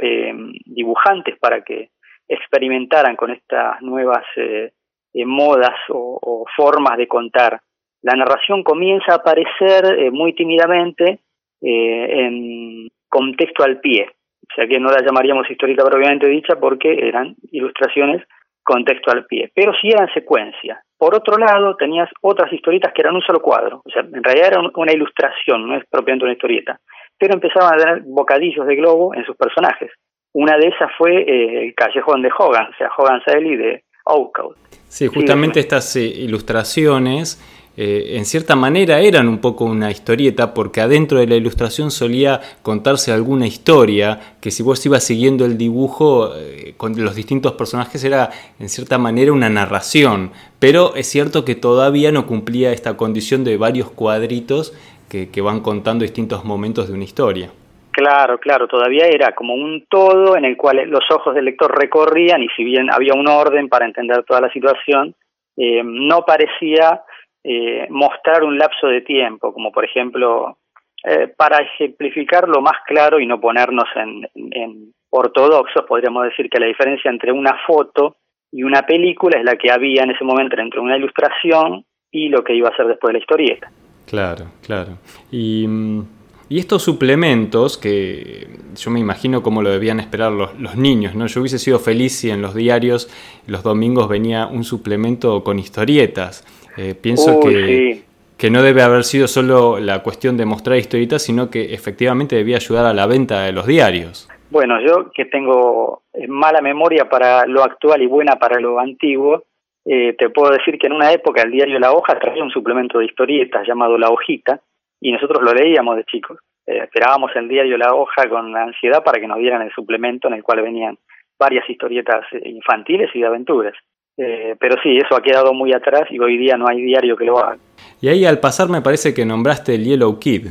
dibujantes 0.66 1.38
para 1.38 1.64
que 1.64 1.90
experimentaran 2.28 3.16
con 3.16 3.32
estas 3.32 3.82
nuevas 3.82 4.24
eh, 4.38 4.72
eh, 5.14 5.26
modas 5.26 5.76
o, 5.90 6.46
formas 6.56 6.98
de 6.98 7.08
contar. 7.08 7.60
La 8.02 8.16
narración 8.16 8.64
comienza 8.64 9.14
a 9.14 9.18
aparecer 9.18 9.86
eh, 10.00 10.12
muy 10.12 10.34
tímidamente 10.34 11.20
en 11.66 12.90
contexto 13.08 13.64
al 13.64 13.80
pie, 13.80 14.06
o 14.06 14.54
sea 14.54 14.68
que 14.68 14.82
no 14.82 14.90
la 14.90 15.02
llamaríamos 15.02 15.50
histórica 15.50 15.86
propiamente 15.86 16.28
dicha 16.28 16.60
porque 16.60 17.08
eran 17.08 17.38
ilustraciones 17.54 18.22
con 18.62 18.84
texto 18.84 19.12
al 19.12 19.26
pie, 19.26 19.50
pero 19.56 19.72
sí 19.82 19.88
eran 19.88 20.14
secuencia. 20.14 20.84
Por 20.98 21.16
otro 21.16 21.38
lado, 21.38 21.78
tenías 21.78 22.10
otras 22.22 22.52
historietas 22.52 22.92
que 22.94 23.02
eran 23.02 23.16
un 23.16 23.22
solo 23.22 23.40
cuadro, 23.40 23.82
o 23.86 23.90
sea, 23.90 24.02
en 24.02 24.22
realidad 24.22 24.48
era 24.48 24.62
una 24.76 24.92
ilustración, 24.92 25.70
no 25.70 25.78
es 25.78 25.86
propiamente 25.90 26.26
una 26.26 26.34
historieta, 26.34 26.80
pero 27.18 27.34
empezaban 27.34 27.74
a 27.74 27.78
tener 27.78 28.02
bocadillos 28.06 28.68
de 28.68 28.76
globo 28.76 29.14
en 29.16 29.24
sus 29.26 29.38
personajes. 29.38 29.92
Una 30.34 30.58
de 30.58 30.68
esas 30.68 30.90
fue 30.98 31.22
eh, 31.22 31.68
el 31.68 31.76
callejón 31.76 32.22
de 32.22 32.30
Hogan, 32.38 32.68
o 32.68 32.78
sea, 32.78 32.90
Hogan 32.98 33.22
Sally 33.24 33.56
de 33.56 33.84
Oakwood. 34.06 34.56
Sí, 34.88 35.08
justamente 35.08 35.60
estas 35.60 35.96
eh, 35.96 36.02
ilustraciones 36.02 37.40
eh, 37.76 38.18
en 38.18 38.26
cierta 38.26 38.56
manera 38.56 39.00
eran 39.00 39.28
un 39.28 39.40
poco 39.40 39.66
una 39.66 39.90
historieta 39.90 40.54
porque 40.54 40.80
adentro 40.80 41.18
de 41.18 41.26
la 41.26 41.36
ilustración 41.36 41.90
solía 41.90 42.40
contarse 42.62 43.12
alguna 43.12 43.48
historia 43.48 44.36
que 44.42 44.52
si 44.52 44.62
vos 44.62 44.86
ibas 44.86 45.04
siguiendo 45.04 45.44
el 45.44 45.58
dibujo 45.58 46.36
eh, 46.36 46.76
con 46.78 47.04
los 47.04 47.16
distintos 47.16 47.54
personajes 47.54 48.04
era 48.04 48.30
en 48.60 48.70
cierta 48.70 49.00
manera 49.00 49.34
una 49.34 49.50
narración, 49.50 50.32
pero 50.60 50.94
es 50.96 51.08
cierto 51.08 51.46
que 51.46 51.56
todavía 51.56 52.12
no 52.12 52.28
cumplía 52.28 52.72
esta 52.72 52.96
condición 52.96 53.44
de 53.44 53.58
varios 53.58 53.90
cuadritos 53.90 54.74
que, 55.10 55.30
que 55.30 55.42
van 55.42 55.62
contando 55.62 56.04
distintos 56.04 56.46
momentos 56.46 56.90
de 56.90 56.94
una 56.94 57.06
historia. 57.06 57.50
Claro, 57.94 58.40
claro, 58.40 58.68
todavía 58.68 59.06
era 59.06 59.36
como 59.36 59.54
un 59.54 59.86
todo 59.88 60.36
en 60.36 60.46
el 60.46 60.58
cual 60.58 60.78
los 60.90 61.04
ojos 61.12 61.36
del 61.36 61.46
lector 61.46 61.72
recorrían 61.78 62.42
y 62.42 62.48
si 62.56 62.64
bien 62.64 62.92
había 62.92 63.14
un 63.14 63.28
orden 63.28 63.70
para 63.70 63.86
entender 63.86 64.24
toda 64.24 64.42
la 64.42 64.52
situación, 64.52 65.14
eh, 65.56 65.84
no 65.84 66.26
parecía 66.26 67.04
eh, 67.44 67.86
mostrar 67.92 68.44
un 68.44 68.58
lapso 68.58 68.88
de 68.88 69.02
tiempo, 69.02 69.54
como 69.54 69.72
por 69.72 69.86
ejemplo, 69.86 70.58
eh, 71.04 71.28
para 71.38 71.60
ejemplificar 71.60 72.50
lo 72.50 72.62
más 72.62 72.78
claro 72.88 73.20
y 73.20 73.28
no 73.28 73.40
ponernos 73.40 73.86
en, 73.96 74.28
en 74.34 74.94
ortodoxos, 75.12 75.86
podríamos 75.86 76.24
decir 76.24 76.50
que 76.50 76.60
la 76.60 76.66
diferencia 76.66 77.12
entre 77.12 77.32
una 77.32 77.60
foto 77.68 78.16
y 78.52 78.64
una 78.64 78.82
película 78.82 79.38
es 79.38 79.46
la 79.46 79.56
que 79.56 79.72
había 79.72 80.02
en 80.02 80.12
ese 80.12 80.24
momento 80.24 80.60
entre 80.60 80.80
una 80.80 80.98
ilustración 80.98 81.86
y 82.12 82.30
lo 82.30 82.44
que 82.44 82.56
iba 82.56 82.70
a 82.70 82.76
ser 82.76 82.88
después 82.88 83.10
de 83.10 83.14
la 83.14 83.20
historieta. 83.20 83.72
Claro, 84.08 84.46
claro. 84.66 84.98
Y 85.32 85.68
mm, 85.68 86.23
y 86.54 86.60
estos 86.60 86.84
suplementos, 86.84 87.80
que 87.80 88.46
yo 88.76 88.92
me 88.92 89.00
imagino 89.00 89.42
cómo 89.42 89.64
lo 89.64 89.72
debían 89.72 90.00
esperar 90.00 90.32
los, 90.32 90.54
los, 90.60 90.76
niños, 90.76 91.16
¿no? 91.16 91.26
Yo 91.26 91.42
hubiese 91.42 91.58
sido 91.58 91.80
feliz 91.80 92.16
si 92.16 92.30
en 92.30 92.44
los 92.44 92.54
diarios 92.54 93.10
los 93.48 93.64
domingos 93.64 94.08
venía 94.08 94.46
un 94.46 94.64
suplemento 94.64 95.44
con 95.44 95.58
historietas. 95.58 96.46
Eh, 96.78 96.94
pienso 96.94 97.40
que, 97.40 98.04
que 98.38 98.52
no 98.52 98.62
debe 98.62 98.84
haber 98.84 99.04
sido 99.04 99.28
solo 99.28 99.80
la 99.80 100.04
cuestión 100.04 100.38
de 100.38 100.46
mostrar 100.46 100.78
historietas, 100.78 101.24
sino 101.24 101.50
que 101.50 101.74
efectivamente 101.74 102.36
debía 102.36 102.58
ayudar 102.58 102.86
a 102.86 102.94
la 102.94 103.08
venta 103.08 103.46
de 103.46 103.52
los 103.52 103.66
diarios. 103.66 104.30
Bueno, 104.52 104.80
yo 104.80 105.10
que 105.12 105.26
tengo 105.26 106.04
mala 106.28 106.62
memoria 106.62 107.10
para 107.10 107.48
lo 107.48 107.64
actual 107.64 108.04
y 108.04 108.06
buena 108.06 108.36
para 108.36 108.60
lo 108.60 108.80
antiguo, 108.80 109.42
eh, 109.86 110.14
te 110.20 110.30
puedo 110.30 110.52
decir 110.52 110.78
que 110.78 110.86
en 110.86 110.94
una 110.94 111.14
época 111.14 111.42
el 111.42 111.50
diario 111.50 111.80
La 111.80 111.94
Hoja 111.94 112.20
traía 112.20 112.44
un 112.44 112.52
suplemento 112.52 113.00
de 113.00 113.06
historietas 113.06 113.68
llamado 113.68 113.98
La 113.98 114.12
Hojita, 114.12 114.62
y 115.04 115.12
nosotros 115.12 115.44
lo 115.44 115.54
leíamos 115.54 115.98
de 115.98 116.06
chicos. 116.06 116.40
Eh, 116.66 116.80
esperábamos 116.84 117.30
el 117.36 117.50
diario 117.50 117.78
La 117.78 117.94
Hoja 117.94 118.28
con 118.30 118.56
ansiedad 118.56 119.04
para 119.04 119.20
que 119.20 119.28
nos 119.28 119.38
dieran 119.38 119.62
el 119.62 119.72
suplemento 119.74 120.30
en 120.30 120.36
el 120.36 120.44
cual 120.44 120.62
venían 120.62 120.98
varias 121.38 121.70
historietas 121.70 122.26
eh, 122.32 122.42
infantiles 122.46 123.10
y 123.14 123.20
de 123.20 123.28
aventuras. 123.28 123.74
Eh, 124.16 124.56
pero 124.58 124.78
sí, 124.82 124.96
eso 124.96 125.16
ha 125.16 125.22
quedado 125.22 125.54
muy 125.54 125.74
atrás 125.74 126.04
y 126.10 126.20
hoy 126.20 126.38
día 126.38 126.56
no 126.56 126.68
hay 126.70 126.82
diario 126.82 127.18
que 127.18 127.26
lo 127.26 127.38
haga. 127.38 127.58
Y 128.00 128.08
ahí 128.08 128.26
al 128.26 128.40
pasar 128.40 128.70
me 128.70 128.82
parece 128.82 129.14
que 129.14 129.26
nombraste 129.26 129.76
el 129.76 129.84
Yellow 129.84 130.18
Kid. 130.18 130.48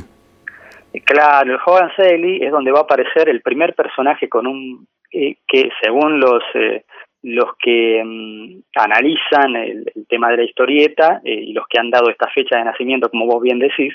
Claro, 1.03 1.53
el 1.53 1.59
Hogan 1.65 1.89
Sally 1.95 2.43
es 2.43 2.51
donde 2.51 2.71
va 2.71 2.81
a 2.81 2.83
aparecer 2.83 3.27
el 3.29 3.41
primer 3.41 3.73
personaje 3.73 4.29
con 4.29 4.45
un 4.45 4.87
que 5.11 5.69
según 5.81 6.19
los 6.19 6.43
los 7.21 7.51
que 7.57 8.03
mm, 8.03 8.61
analizan 8.75 9.55
el, 9.55 9.91
el, 9.95 10.07
tema 10.07 10.29
de 10.29 10.37
la 10.37 10.43
historieta 10.43 11.21
y 11.23 11.53
los 11.53 11.65
que 11.67 11.79
han 11.79 11.89
dado 11.89 12.09
esta 12.09 12.27
fecha 12.29 12.57
de 12.57 12.65
nacimiento, 12.65 13.09
como 13.09 13.27
vos 13.27 13.41
bien 13.41 13.59
decís, 13.59 13.93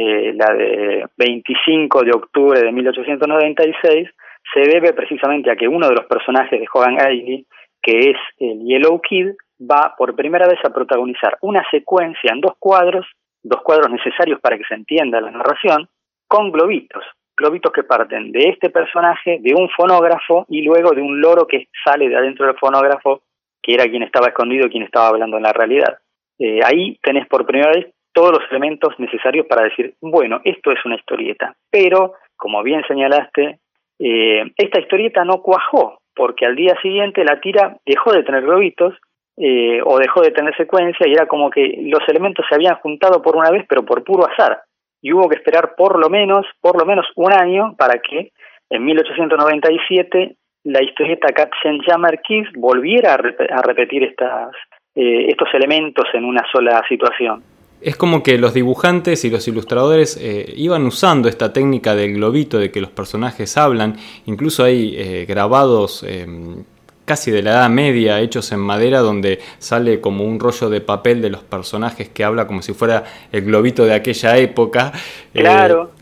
eh, 0.00 0.32
la 0.32 0.54
de 0.54 1.06
25 1.16 2.04
de 2.04 2.12
octubre 2.12 2.60
de 2.60 2.70
1896, 2.70 4.08
se 4.54 4.60
debe 4.60 4.92
precisamente 4.92 5.50
a 5.50 5.56
que 5.56 5.66
uno 5.66 5.88
de 5.88 5.96
los 5.96 6.06
personajes 6.06 6.60
de 6.60 6.68
Hogan 6.72 7.00
Ailey, 7.00 7.44
que 7.82 7.98
es 8.10 8.16
el 8.38 8.64
Yellow 8.64 9.00
Kid, 9.00 9.30
va 9.60 9.96
por 9.98 10.14
primera 10.14 10.46
vez 10.46 10.60
a 10.64 10.72
protagonizar 10.72 11.36
una 11.40 11.64
secuencia 11.72 12.30
en 12.32 12.40
dos 12.40 12.52
cuadros, 12.60 13.06
dos 13.42 13.60
cuadros 13.62 13.90
necesarios 13.90 14.40
para 14.40 14.56
que 14.56 14.62
se 14.68 14.74
entienda 14.74 15.20
la 15.20 15.32
narración, 15.32 15.88
con 16.28 16.52
globitos, 16.52 17.02
globitos 17.36 17.72
que 17.72 17.82
parten 17.82 18.30
de 18.30 18.50
este 18.50 18.70
personaje, 18.70 19.38
de 19.40 19.52
un 19.52 19.68
fonógrafo 19.70 20.46
y 20.48 20.62
luego 20.62 20.92
de 20.92 21.02
un 21.02 21.20
loro 21.20 21.44
que 21.48 21.66
sale 21.84 22.08
de 22.08 22.16
adentro 22.16 22.46
del 22.46 22.56
fonógrafo, 22.56 23.22
que 23.60 23.74
era 23.74 23.84
quien 23.86 24.04
estaba 24.04 24.28
escondido, 24.28 24.68
quien 24.68 24.84
estaba 24.84 25.08
hablando 25.08 25.38
en 25.38 25.42
la 25.42 25.52
realidad. 25.52 25.98
Eh, 26.38 26.60
ahí 26.64 26.96
tenés 27.02 27.26
por 27.26 27.44
primera 27.44 27.72
vez 27.72 27.92
todos 28.18 28.32
los 28.32 28.50
elementos 28.50 28.98
necesarios 28.98 29.46
para 29.46 29.62
decir, 29.62 29.94
bueno, 30.00 30.40
esto 30.42 30.72
es 30.72 30.84
una 30.84 30.96
historieta. 30.96 31.54
Pero, 31.70 32.14
como 32.36 32.64
bien 32.64 32.82
señalaste, 32.88 33.60
eh, 34.00 34.42
esta 34.56 34.80
historieta 34.80 35.24
no 35.24 35.40
cuajó, 35.40 36.00
porque 36.16 36.44
al 36.44 36.56
día 36.56 36.74
siguiente 36.82 37.22
la 37.22 37.38
tira 37.40 37.76
dejó 37.86 38.12
de 38.12 38.24
tener 38.24 38.42
globitos 38.42 38.94
eh, 39.36 39.80
o 39.84 39.98
dejó 39.98 40.22
de 40.22 40.32
tener 40.32 40.56
secuencia 40.56 41.06
y 41.06 41.12
era 41.12 41.26
como 41.26 41.48
que 41.48 41.78
los 41.82 42.00
elementos 42.08 42.44
se 42.48 42.56
habían 42.56 42.74
juntado 42.80 43.22
por 43.22 43.36
una 43.36 43.52
vez, 43.52 43.64
pero 43.68 43.84
por 43.84 44.02
puro 44.02 44.26
azar. 44.26 44.62
Y 45.00 45.12
hubo 45.12 45.28
que 45.28 45.36
esperar 45.36 45.76
por 45.76 45.96
lo 45.96 46.10
menos, 46.10 46.44
por 46.60 46.76
lo 46.76 46.84
menos 46.84 47.06
un 47.14 47.32
año 47.32 47.76
para 47.78 48.00
que 48.00 48.32
en 48.68 48.84
1897 48.84 50.34
la 50.64 50.82
historieta 50.82 51.28
Katzenjammer 51.28 52.20
Kids 52.20 52.50
volviera 52.56 53.14
a, 53.14 53.62
repetir 53.62 54.02
estas, 54.02 54.50
eh, 54.96 55.26
estos 55.28 55.54
elementos 55.54 56.06
en 56.14 56.24
una 56.24 56.42
sola 56.50 56.82
situación 56.88 57.44
es 57.80 57.96
como 57.96 58.22
que 58.22 58.38
los 58.38 58.54
dibujantes 58.54 59.24
y 59.24 59.30
los 59.30 59.46
ilustradores 59.46 60.18
eh, 60.20 60.52
iban 60.56 60.84
usando 60.86 61.28
esta 61.28 61.52
técnica 61.52 61.94
del 61.94 62.14
globito, 62.14 62.58
de 62.58 62.70
que 62.70 62.80
los 62.80 62.90
personajes 62.90 63.56
hablan, 63.56 63.96
incluso 64.26 64.64
hay 64.64 64.94
eh, 64.96 65.26
grabados 65.26 66.02
em, 66.02 66.64
casi 67.04 67.30
de 67.30 67.42
la 67.42 67.52
Edad 67.52 67.70
Media, 67.70 68.20
hechos 68.20 68.52
en 68.52 68.60
madera, 68.60 69.00
donde 69.00 69.40
sale 69.58 70.00
como 70.00 70.24
un 70.24 70.38
rollo 70.38 70.68
de 70.68 70.80
papel 70.80 71.22
de 71.22 71.30
los 71.30 71.42
personajes 71.42 72.08
que 72.08 72.24
habla 72.24 72.46
como 72.46 72.62
si 72.62 72.74
fuera 72.74 73.04
el 73.32 73.44
globito 73.44 73.84
de 73.84 73.94
aquella 73.94 74.36
época. 74.36 74.92
Claro. 75.32 75.92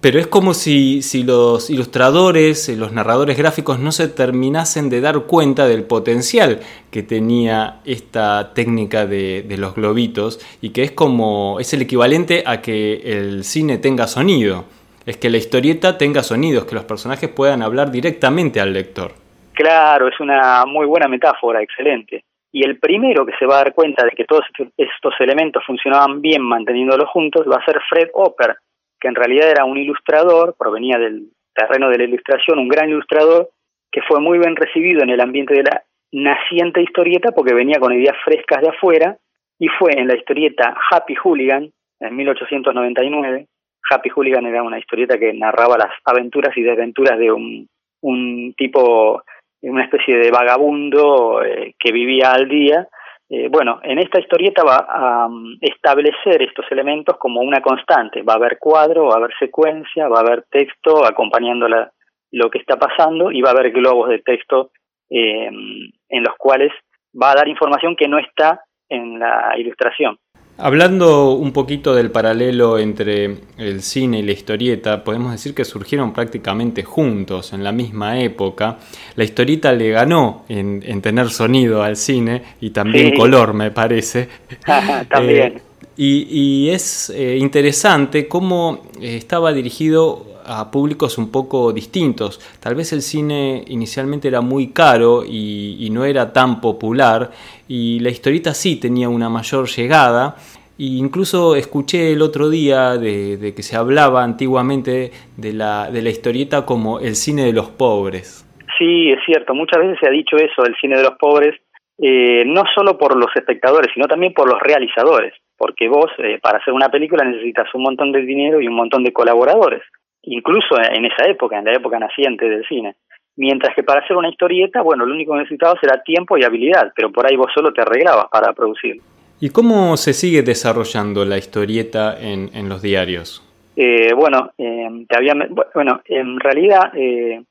Pero 0.00 0.18
es 0.18 0.26
como 0.26 0.54
si, 0.54 1.02
si, 1.02 1.24
los 1.24 1.68
ilustradores, 1.68 2.70
eh, 2.70 2.76
los 2.76 2.92
narradores 2.92 3.36
gráficos 3.36 3.78
no 3.78 3.92
se 3.92 4.08
terminasen 4.08 4.88
de 4.88 5.02
dar 5.02 5.26
cuenta 5.26 5.66
del 5.66 5.84
potencial 5.84 6.60
que 6.90 7.02
tenía 7.02 7.80
esta 7.84 8.54
técnica 8.54 9.04
de, 9.06 9.42
de, 9.42 9.58
los 9.58 9.74
globitos 9.74 10.40
y 10.62 10.72
que 10.72 10.84
es 10.84 10.92
como 10.92 11.60
es 11.60 11.74
el 11.74 11.82
equivalente 11.82 12.44
a 12.46 12.62
que 12.62 13.02
el 13.04 13.44
cine 13.44 13.76
tenga 13.76 14.06
sonido. 14.06 14.64
Es 15.04 15.18
que 15.18 15.28
la 15.28 15.36
historieta 15.36 15.98
tenga 15.98 16.22
sonidos, 16.22 16.64
que 16.64 16.74
los 16.74 16.84
personajes 16.84 17.28
puedan 17.28 17.62
hablar 17.62 17.90
directamente 17.90 18.58
al 18.58 18.72
lector. 18.72 19.12
Claro, 19.52 20.08
es 20.08 20.18
una 20.18 20.64
muy 20.64 20.86
buena 20.86 21.08
metáfora, 21.08 21.60
excelente. 21.60 22.24
Y 22.52 22.64
el 22.64 22.78
primero 22.78 23.26
que 23.26 23.36
se 23.38 23.44
va 23.44 23.56
a 23.56 23.64
dar 23.64 23.74
cuenta 23.74 24.04
de 24.04 24.12
que 24.12 24.24
todos 24.24 24.44
estos 24.76 25.14
elementos 25.20 25.62
funcionaban 25.66 26.22
bien 26.22 26.40
manteniéndolos 26.40 27.10
juntos 27.10 27.46
va 27.46 27.56
a 27.56 27.64
ser 27.64 27.78
Fred 27.88 28.08
Opper, 28.14 28.56
que 29.00 29.08
en 29.08 29.14
realidad 29.14 29.50
era 29.50 29.64
un 29.64 29.78
ilustrador, 29.78 30.54
provenía 30.58 30.98
del 30.98 31.30
terreno 31.54 31.88
de 31.88 31.98
la 31.98 32.04
ilustración, 32.04 32.58
un 32.58 32.68
gran 32.68 32.90
ilustrador, 32.90 33.48
que 33.90 34.02
fue 34.02 34.20
muy 34.20 34.38
bien 34.38 34.54
recibido 34.56 35.02
en 35.02 35.10
el 35.10 35.20
ambiente 35.20 35.54
de 35.54 35.64
la 35.64 35.82
naciente 36.12 36.82
historieta 36.82 37.32
porque 37.32 37.54
venía 37.54 37.78
con 37.78 37.92
ideas 37.92 38.16
frescas 38.24 38.62
de 38.62 38.68
afuera 38.68 39.16
y 39.58 39.68
fue 39.68 39.92
en 39.96 40.08
la 40.08 40.16
historieta 40.16 40.74
Happy 40.90 41.14
Hooligan 41.14 41.70
en 42.00 42.16
1899. 42.16 43.46
Happy 43.90 44.10
Hooligan 44.10 44.46
era 44.46 44.62
una 44.62 44.78
historieta 44.78 45.18
que 45.18 45.32
narraba 45.32 45.76
las 45.76 45.92
aventuras 46.04 46.56
y 46.56 46.62
desventuras 46.62 47.18
de 47.18 47.32
un, 47.32 48.54
tipo, 48.56 49.22
una 49.62 49.84
especie 49.84 50.16
de 50.16 50.30
vagabundo 50.30 51.42
eh, 51.44 51.74
que 51.78 51.92
vivía 51.92 52.32
al 52.32 52.48
día 52.48 52.88
eh, 53.32 53.48
bueno, 53.48 53.78
en 53.84 54.00
esta 54.00 54.18
historieta 54.18 54.64
va 54.64 54.78
a 54.88 55.26
um, 55.28 55.56
establecer 55.60 56.42
estos 56.42 56.66
elementos 56.72 57.16
como 57.16 57.40
una 57.40 57.62
constante. 57.62 58.22
Va 58.22 58.32
a 58.32 58.36
haber 58.36 58.58
cuadro, 58.58 59.06
va 59.06 59.14
a 59.14 59.18
haber 59.18 59.30
secuencia, 59.38 60.08
va 60.08 60.18
a 60.18 60.22
haber 60.22 60.46
texto 60.50 61.06
acompañando 61.06 61.68
lo 61.68 62.50
que 62.50 62.58
está 62.58 62.76
pasando 62.76 63.30
y 63.30 63.40
va 63.40 63.50
a 63.50 63.52
haber 63.52 63.70
globos 63.70 64.08
de 64.08 64.18
texto 64.18 64.72
eh, 65.08 65.46
en 65.46 66.22
los 66.24 66.34
cuales 66.36 66.72
va 67.14 67.30
a 67.30 67.36
dar 67.36 67.46
información 67.46 67.94
que 67.94 68.08
no 68.08 68.18
está 68.18 68.64
en 68.88 69.20
la 69.20 69.54
ilustración. 69.56 70.18
Hablando 70.62 71.32
un 71.32 71.52
poquito 71.52 71.94
del 71.94 72.10
paralelo 72.10 72.78
entre 72.78 73.38
el 73.56 73.82
cine 73.82 74.18
y 74.18 74.22
la 74.22 74.32
historieta, 74.32 75.02
podemos 75.02 75.32
decir 75.32 75.54
que 75.54 75.64
surgieron 75.64 76.12
prácticamente 76.12 76.82
juntos 76.82 77.54
en 77.54 77.64
la 77.64 77.72
misma 77.72 78.20
época. 78.20 78.76
La 79.16 79.24
historieta 79.24 79.72
le 79.72 79.90
ganó 79.90 80.44
en, 80.50 81.00
tener 81.00 81.30
sonido 81.30 81.82
al 81.82 81.96
cine 81.96 82.42
y 82.60 82.70
también 82.70 83.16
color, 83.16 83.54
me 83.54 83.70
parece. 83.70 84.28
también. 85.08 85.54
Eh, 85.56 85.62
y, 85.96 86.68
es 86.68 87.10
eh, 87.10 87.38
interesante 87.38 88.28
cómo 88.28 88.84
eh, 89.00 89.16
estaba 89.16 89.52
dirigido 89.52 90.30
a 90.46 90.70
públicos 90.70 91.18
un 91.18 91.30
poco 91.30 91.72
distintos. 91.72 92.40
Tal 92.58 92.74
vez 92.74 92.92
el 92.92 93.02
cine 93.02 93.64
inicialmente 93.68 94.28
era 94.28 94.40
muy 94.40 94.68
caro 94.68 95.24
y, 95.24 95.88
no 95.92 96.04
era 96.04 96.32
tan 96.32 96.60
popular 96.60 97.32
y 97.68 97.98
la 98.00 98.10
historieta 98.10 98.54
sí 98.54 98.76
tenía 98.76 99.08
una 99.08 99.28
mayor 99.28 99.68
llegada. 99.68 100.36
E 100.80 100.96
incluso 100.96 101.54
escuché 101.56 102.12
el 102.14 102.22
otro 102.22 102.48
día 102.48 102.96
de, 102.96 103.52
que 103.54 103.62
se 103.62 103.76
hablaba 103.76 104.24
antiguamente 104.24 105.10
de 105.36 105.52
la, 105.52 105.90
de 105.90 106.00
la 106.00 106.08
historieta 106.08 106.64
como 106.64 107.00
el 107.00 107.14
cine 107.14 107.44
de 107.44 107.52
los 107.52 107.68
pobres. 107.68 108.46
Sí, 108.78 109.10
es 109.10 109.18
cierto, 109.26 109.52
muchas 109.54 109.82
veces 109.82 109.98
se 110.00 110.08
ha 110.08 110.10
dicho 110.10 110.36
eso, 110.36 110.64
el 110.64 110.74
cine 110.80 110.96
de 110.96 111.02
los 111.02 111.18
pobres, 111.18 111.54
eh, 111.98 112.44
no 112.46 112.62
solo 112.74 112.96
por 112.96 113.14
los 113.14 113.28
espectadores, 113.36 113.90
sino 113.92 114.06
también 114.08 114.32
por 114.32 114.48
los 114.48 114.58
realizadores 114.58 115.34
porque 115.60 115.88
vos 115.88 116.10
eh, 116.16 116.38
para 116.40 116.56
hacer 116.56 116.72
una 116.72 116.88
película 116.88 117.22
necesitas 117.22 117.68
un 117.74 117.82
montón 117.82 118.12
de 118.12 118.22
dinero 118.22 118.62
y 118.62 118.66
un 118.66 118.74
montón 118.74 119.04
de 119.04 119.12
colaboradores, 119.12 119.82
incluso 120.22 120.74
en 120.80 121.04
esa 121.04 121.28
época, 121.28 121.58
en 121.58 121.66
la 121.66 121.74
época 121.74 121.98
naciente 121.98 122.48
del 122.48 122.64
cine. 122.66 122.94
Mientras 123.36 123.76
que 123.76 123.82
para 123.82 124.00
hacer 124.00 124.16
una 124.16 124.30
historieta, 124.30 124.80
bueno, 124.80 125.04
lo 125.04 125.12
único 125.12 125.34
que 125.34 125.40
necesitabas 125.40 125.76
era 125.82 126.02
tiempo 126.02 126.38
y 126.38 126.44
habilidad, 126.44 126.94
pero 126.96 127.12
por 127.12 127.26
ahí 127.26 127.36
vos 127.36 127.52
solo 127.54 127.74
te 127.74 127.82
arreglabas 127.82 128.28
para 128.32 128.54
producir. 128.54 129.02
¿Y 129.40 129.50
cómo 129.50 129.96
se 129.96 130.12
sigue 130.12 130.42
desarrollando 130.42 131.24
la 131.24 131.38
historieta 131.38 132.14
en, 132.20 132.50
en 132.54 132.68
los 132.68 132.82
diarios? 132.82 133.42
Eh, 133.74 134.12
bueno, 134.12 134.50
eh, 134.58 135.06
te 135.08 135.16
había, 135.16 135.32
bueno, 135.74 136.02
en 136.04 136.38
realidad 136.38 136.92
eh, 136.94 137.42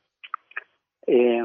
eh, 1.07 1.43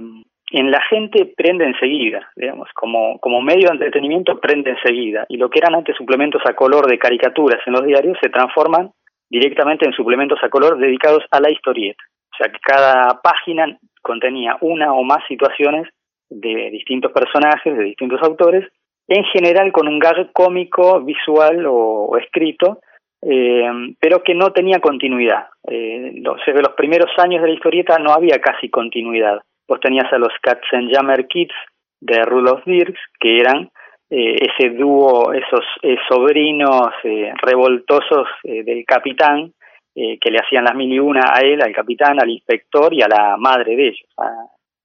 en 0.51 0.71
la 0.71 0.83
gente 0.91 1.33
prende 1.35 1.65
enseguida, 1.65 2.29
digamos, 2.37 2.69
como, 2.75 3.19
como 3.21 3.41
medio 3.41 3.69
de 3.69 3.75
entretenimiento 3.75 4.39
prende 4.39 4.73
enseguida, 4.73 5.25
y 5.31 5.39
lo 5.39 5.49
que 5.49 5.61
eran 5.61 5.75
antes 5.75 5.97
suplementos 5.97 6.43
a 6.45 6.55
color 6.55 6.87
de 6.87 6.99
caricaturas 6.99 7.61
en 7.67 7.73
los 7.73 7.87
diarios 7.87 8.19
se 8.21 8.29
transforman 8.29 8.91
directamente 9.31 9.87
en 9.87 9.95
suplementos 9.95 10.39
a 10.43 10.51
color 10.51 10.79
dedicados 10.79 11.25
a 11.31 11.41
la 11.41 11.51
historieta. 11.51 12.05
O 12.33 12.37
sea 12.37 12.53
que 12.53 12.59
cada 12.61 13.21
página 13.23 13.79
contenía 14.03 14.59
una 14.61 14.93
o 14.93 15.03
más 15.03 15.27
situaciones 15.27 15.89
de 16.29 16.71
distintos 16.71 17.13
personajes, 17.13 17.77
de 17.77 17.85
distintos 17.85 18.21
autores, 18.23 18.69
en 19.09 19.25
general 19.25 19.73
con 19.73 19.89
un 19.89 19.99
gag 19.99 20.33
cómico, 20.33 21.01
visual 21.01 21.65
o, 21.67 22.17
escrito, 22.19 22.81
eh, 23.23 23.71
pero 24.01 24.23
que 24.23 24.35
no 24.35 24.53
tenía 24.53 24.81
continuidad. 24.81 25.47
Eh, 25.69 26.13
los, 26.17 26.41
primeros 26.77 27.11
años 27.19 27.43
de 27.43 27.49
la 27.49 27.55
historieta 27.55 27.99
no 27.99 28.13
había 28.13 28.39
casi 28.39 28.69
continuidad. 28.69 29.41
Vos 29.67 29.81
tenías 29.81 30.13
a 30.13 30.19
los 30.19 30.33
Katzenjammer 30.43 31.27
Kids 31.27 31.55
de 32.01 32.23
Rudolf 32.23 32.65
Dirks, 32.67 33.01
que 33.19 33.39
eran 33.39 33.71
eh, 34.11 34.37
ese 34.39 34.71
dúo, 34.71 35.33
esos 35.33 35.65
eh, 35.83 35.97
sobrinos 36.09 36.91
eh, 37.05 37.33
revoltosos 37.43 38.29
del 38.43 38.85
capitán, 38.87 39.53
que 39.95 40.31
le 40.31 40.39
hacían 40.39 40.65
las 40.65 40.75
mil 40.75 40.93
y 40.93 40.99
una 40.99 41.21
a 41.33 41.39
él, 41.39 41.63
al 41.63 41.73
capitán, 41.73 42.21
al 42.21 42.29
inspector 42.29 42.93
y 42.93 43.01
a 43.01 43.07
la 43.07 43.37
madre 43.37 43.77
de 43.77 43.89
ellos, 43.89 44.09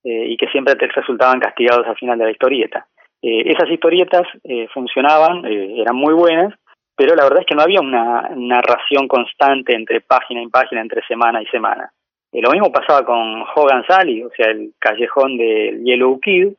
y 0.03 0.37
que 0.37 0.47
siempre 0.49 0.75
resultaban 0.75 1.39
castigados 1.39 1.87
al 1.87 1.95
final 1.95 2.19
de 2.19 2.25
la 2.25 2.31
historieta. 2.31 2.85
Esas 3.21 3.69
historietas 3.69 4.25
funcionaban, 4.73 5.45
eran 5.45 5.95
muy 5.95 6.13
buenas, 6.13 6.53
pero 6.95 7.15
la 7.15 7.23
verdad 7.23 7.39
es 7.39 7.45
que 7.45 7.55
no 7.55 7.61
había 7.61 7.79
una 7.79 8.29
narración 8.35 9.07
constante 9.07 9.73
entre 9.73 10.01
página 10.01 10.41
y 10.41 10.47
página, 10.47 10.81
entre 10.81 11.01
semana 11.07 11.41
y 11.41 11.45
semana. 11.45 11.91
lo 12.33 12.51
mismo 12.51 12.71
pasaba 12.71 13.05
con 13.05 13.43
Hogan 13.55 13.85
Sally, 13.87 14.23
o 14.23 14.29
sea, 14.35 14.47
el 14.47 14.73
callejón 14.79 15.37
del 15.37 15.83
Yellow 15.83 16.19
Kid, 16.19 16.49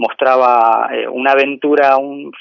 mostraba 0.00 0.88
eh, 0.90 1.06
una 1.06 1.32
aventura 1.32 1.98
un, 1.98 2.32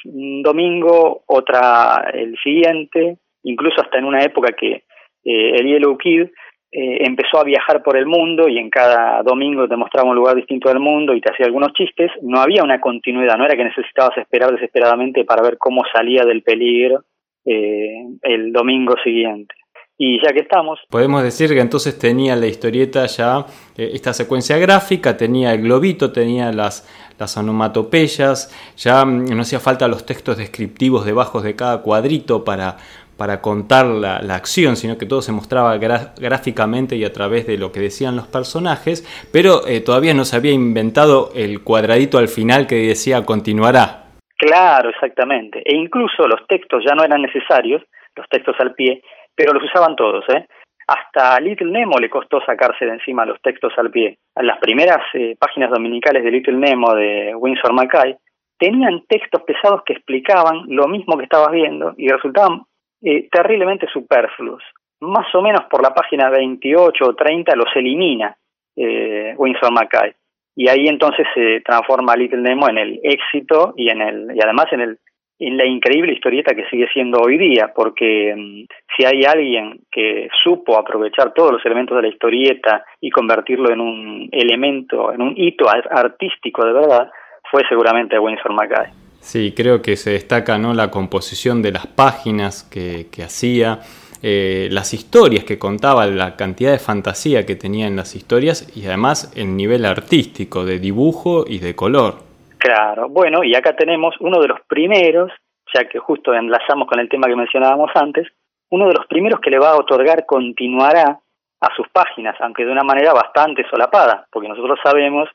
domingo, 0.42 1.24
otra 1.26 2.10
el 2.13 2.38
siguiente, 2.42 3.18
incluso 3.44 3.82
hasta 3.82 3.98
en 3.98 4.06
una 4.06 4.24
época 4.24 4.54
que 4.54 4.84
eh, 5.26 5.56
el 5.60 5.68
Yellow 5.68 5.98
Kid 5.98 6.30
eh, 6.72 7.06
empezó 7.06 7.40
a 7.40 7.44
viajar 7.44 7.82
por 7.82 7.98
el 7.98 8.06
mundo 8.06 8.48
y 8.48 8.58
en 8.58 8.70
cada 8.70 9.24
domingo 9.24 9.68
te 9.68 9.76
mostraba 9.76 10.10
un 10.10 10.16
lugar 10.16 10.36
distinto 10.36 10.70
del 10.70 10.80
mundo 10.80 11.14
y 11.14 11.22
te 11.22 11.32
hacía 11.32 11.46
algunos 11.46 11.74
chistes, 11.74 12.12
no 12.22 12.40
había 12.40 12.64
una 12.64 12.80
continuidad, 12.80 13.38
no 13.38 13.46
era 13.46 13.56
que 13.56 13.64
necesitabas 13.64 14.18
esperar 14.18 14.52
desesperadamente 14.52 15.26
para 15.26 15.42
ver 15.42 15.58
cómo 15.58 15.84
salía 15.94 16.24
del 16.24 16.44
peligro 16.44 17.04
el 17.46 18.54
domingo 18.54 18.94
siguiente. 19.04 19.56
Y 20.02 20.18
ya 20.24 20.32
que 20.32 20.40
estamos... 20.40 20.80
Podemos 20.90 21.22
decir 21.24 21.50
que 21.50 21.60
entonces 21.60 22.00
tenía 22.00 22.34
la 22.38 22.48
historieta 22.48 23.06
ya 23.06 23.46
eh, 23.78 23.92
esta 23.94 24.14
secuencia 24.14 24.58
gráfica, 24.58 25.18
tenía 25.18 25.54
el 25.54 25.62
globito, 25.62 26.14
tenía 26.14 26.54
las, 26.54 26.88
las 27.20 27.36
onomatopeyas, 27.36 28.50
ya 28.78 29.04
mm, 29.04 29.26
no 29.26 29.42
hacía 29.42 29.60
falta 29.60 29.90
los 29.90 30.06
textos 30.06 30.38
descriptivos 30.38 31.04
debajo 31.04 31.42
de 31.42 31.58
cada 31.58 31.82
cuadrito 31.82 32.46
para, 32.46 32.78
para 33.20 33.42
contar 33.42 33.86
la, 33.86 34.22
la, 34.24 34.36
acción, 34.36 34.76
sino 34.76 34.98
que 34.98 35.06
todo 35.06 35.22
se 35.22 35.32
mostraba 35.32 35.78
gráficamente 35.78 36.96
y 36.96 37.04
a 37.04 37.14
través 37.14 37.46
de 37.46 37.58
lo 37.58 37.72
que 37.72 37.82
decían 37.82 38.16
los 38.16 38.28
personajes, 38.28 39.04
pero 39.32 39.68
eh, 39.68 39.82
todavía 39.82 40.16
no 40.16 40.26
se 40.26 40.38
había 40.38 40.54
inventado 40.54 41.30
el 41.36 41.64
cuadradito 41.64 42.18
al 42.18 42.30
final 42.30 42.66
que 42.66 42.76
decía 42.76 43.26
continuará. 43.26 44.06
Claro, 44.38 44.90
exactamente. 44.90 45.62
E 45.66 45.76
incluso 45.76 46.26
los 46.26 46.48
textos 46.48 46.82
ya 46.88 46.96
no 46.96 47.04
eran 47.04 47.22
necesarios, 47.22 47.84
los 48.16 48.28
textos 48.30 48.56
al 48.60 48.74
pie, 48.74 49.04
pero 49.36 49.54
los 49.54 49.64
usaban 49.64 49.96
todos, 49.96 50.24
¿eh? 50.30 50.48
Hasta 50.88 51.36
a 51.36 51.40
Little 51.40 51.72
Nemo 51.72 52.00
le 52.00 52.10
costó 52.10 52.42
sacarse 52.42 52.86
de 52.86 52.94
encima 52.94 53.26
los 53.26 53.40
textos 53.42 53.74
al 53.78 53.92
pie. 53.92 54.18
Las 54.36 54.58
primeras 54.60 55.02
eh, 55.14 55.36
páginas 55.38 55.70
dominicales 55.70 56.24
de 56.24 56.32
Little 56.32 56.58
Nemo 56.58 56.96
de 56.96 57.36
Winsor 57.36 57.74
Mackay 57.74 58.16
tenían 58.58 59.04
textos 59.08 59.44
pesados 59.44 59.84
que 59.86 59.94
explicaban 59.94 60.64
lo 60.68 60.88
mismo 60.88 61.18
que 61.18 61.26
estabas 61.26 61.52
viendo 61.52 61.94
y 61.98 62.10
resultaban 62.10 62.64
eh, 63.02 63.28
terriblemente 63.32 63.88
superfluos. 63.92 64.64
Más 65.02 65.34
o 65.34 65.42
menos 65.42 65.66
por 65.70 65.82
la 65.82 65.94
página 65.94 66.30
28 66.30 67.06
o 67.06 67.16
30 67.16 67.56
los 67.56 67.74
elimina 67.76 68.36
eh, 68.76 69.34
Winsor 69.38 69.72
Mackay. 69.72 70.12
Y 70.56 70.68
ahí 70.68 70.88
entonces 70.88 71.26
se 71.34 71.62
transforma 71.62 72.16
Little 72.16 72.42
Nemo 72.42 72.70
en 72.70 72.78
el 72.78 73.00
éxito 73.04 73.74
y 73.78 73.90
en 73.90 74.02
el 74.02 74.36
y 74.36 74.40
además 74.44 74.66
en 74.72 74.82
el 74.82 75.00
en 75.40 75.56
la 75.56 75.66
increíble 75.66 76.14
historieta 76.14 76.54
que 76.54 76.66
sigue 76.66 76.88
siendo 76.92 77.22
hoy 77.22 77.38
día, 77.38 77.72
porque 77.74 78.36
mm, 78.36 78.66
si 78.96 79.06
hay 79.06 79.24
alguien 79.24 79.80
que 79.90 80.28
supo 80.44 80.78
aprovechar 80.78 81.34
todos 81.34 81.54
los 81.54 81.66
elementos 81.66 81.96
de 81.96 82.02
la 82.02 82.10
historieta 82.10 82.84
y 83.00 83.10
convertirlo 83.10 83.72
en 83.72 83.80
un 83.80 84.30
elemento, 84.34 85.14
en 85.14 85.22
un 85.22 85.34
hito 85.38 85.66
artístico 85.70 86.66
de 86.66 86.74
verdad, 86.74 87.10
fue 87.50 87.64
seguramente 87.70 88.20
Winsor 88.20 88.54
Mackay. 88.54 89.09
Sí, 89.22 89.54
creo 89.56 89.82
que 89.82 89.96
se 89.96 90.12
destaca 90.12 90.58
¿no? 90.58 90.74
la 90.74 90.90
composición 90.90 91.62
de 91.62 91.72
las 91.72 91.88
páginas 91.88 92.64
que, 92.64 93.08
que 93.12 93.24
hacía, 93.24 93.80
eh, 94.22 94.68
las 94.72 94.94
historias 94.94 95.46
que 95.46 95.58
contaba, 95.58 96.06
la 96.08 96.36
cantidad 96.36 96.72
de 96.72 96.80
fantasía 96.80 97.46
que 97.46 97.56
tenía 97.56 97.88
en 97.88 97.96
las 97.96 98.16
historias 98.16 98.76
y 98.76 98.86
además 98.88 99.32
el 99.38 99.56
nivel 99.56 99.86
artístico 99.86 100.66
de 100.66 100.80
dibujo 100.80 101.46
y 101.48 101.60
de 101.60 101.76
color. 101.76 102.16
Claro, 102.58 103.08
bueno, 103.08 103.44
y 103.44 103.56
acá 103.56 103.76
tenemos 103.76 104.16
uno 104.20 104.42
de 104.42 104.50
los 104.50 104.60
primeros, 104.68 105.32
ya 105.74 105.88
que 105.88 106.00
justo 106.00 106.34
enlazamos 106.34 106.88
con 106.88 107.00
el 107.00 107.08
tema 107.08 107.28
que 107.28 107.36
mencionábamos 107.36 107.92
antes, 107.96 108.28
uno 108.72 108.88
de 108.88 108.94
los 108.94 109.08
primeros 109.08 109.40
que 109.40 109.50
le 109.50 109.60
va 109.60 109.72
a 109.72 109.78
otorgar 109.78 110.26
continuará 110.26 111.20
a 111.62 111.76
sus 111.76 111.88
páginas, 111.90 112.36
aunque 112.42 112.66
de 112.66 112.72
una 112.72 112.84
manera 112.84 113.14
bastante 113.14 113.66
solapada, 113.70 114.28
porque 114.32 114.50
nosotros 114.50 114.80
sabemos 114.84 115.30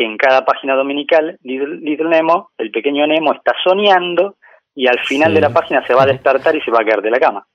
que 0.00 0.06
en 0.06 0.16
cada 0.16 0.46
página 0.46 0.74
dominical 0.76 1.36
Little, 1.42 2.08
Nemo, 2.08 2.52
el 2.56 2.70
pequeño 2.70 3.06
Nemo 3.06 3.34
está 3.34 3.52
soñando 3.62 4.36
y 4.74 4.86
al 4.86 4.98
final 5.00 5.34
de 5.34 5.42
la 5.42 5.52
página 5.52 5.86
se 5.86 5.92
va 5.92 6.04
a 6.04 6.06
despertar 6.06 6.56
y 6.56 6.62
se 6.62 6.70
va 6.70 6.78
a 6.80 6.84
caer 6.86 7.02
de 7.02 7.10
la 7.10 7.20
cama. 7.20 7.46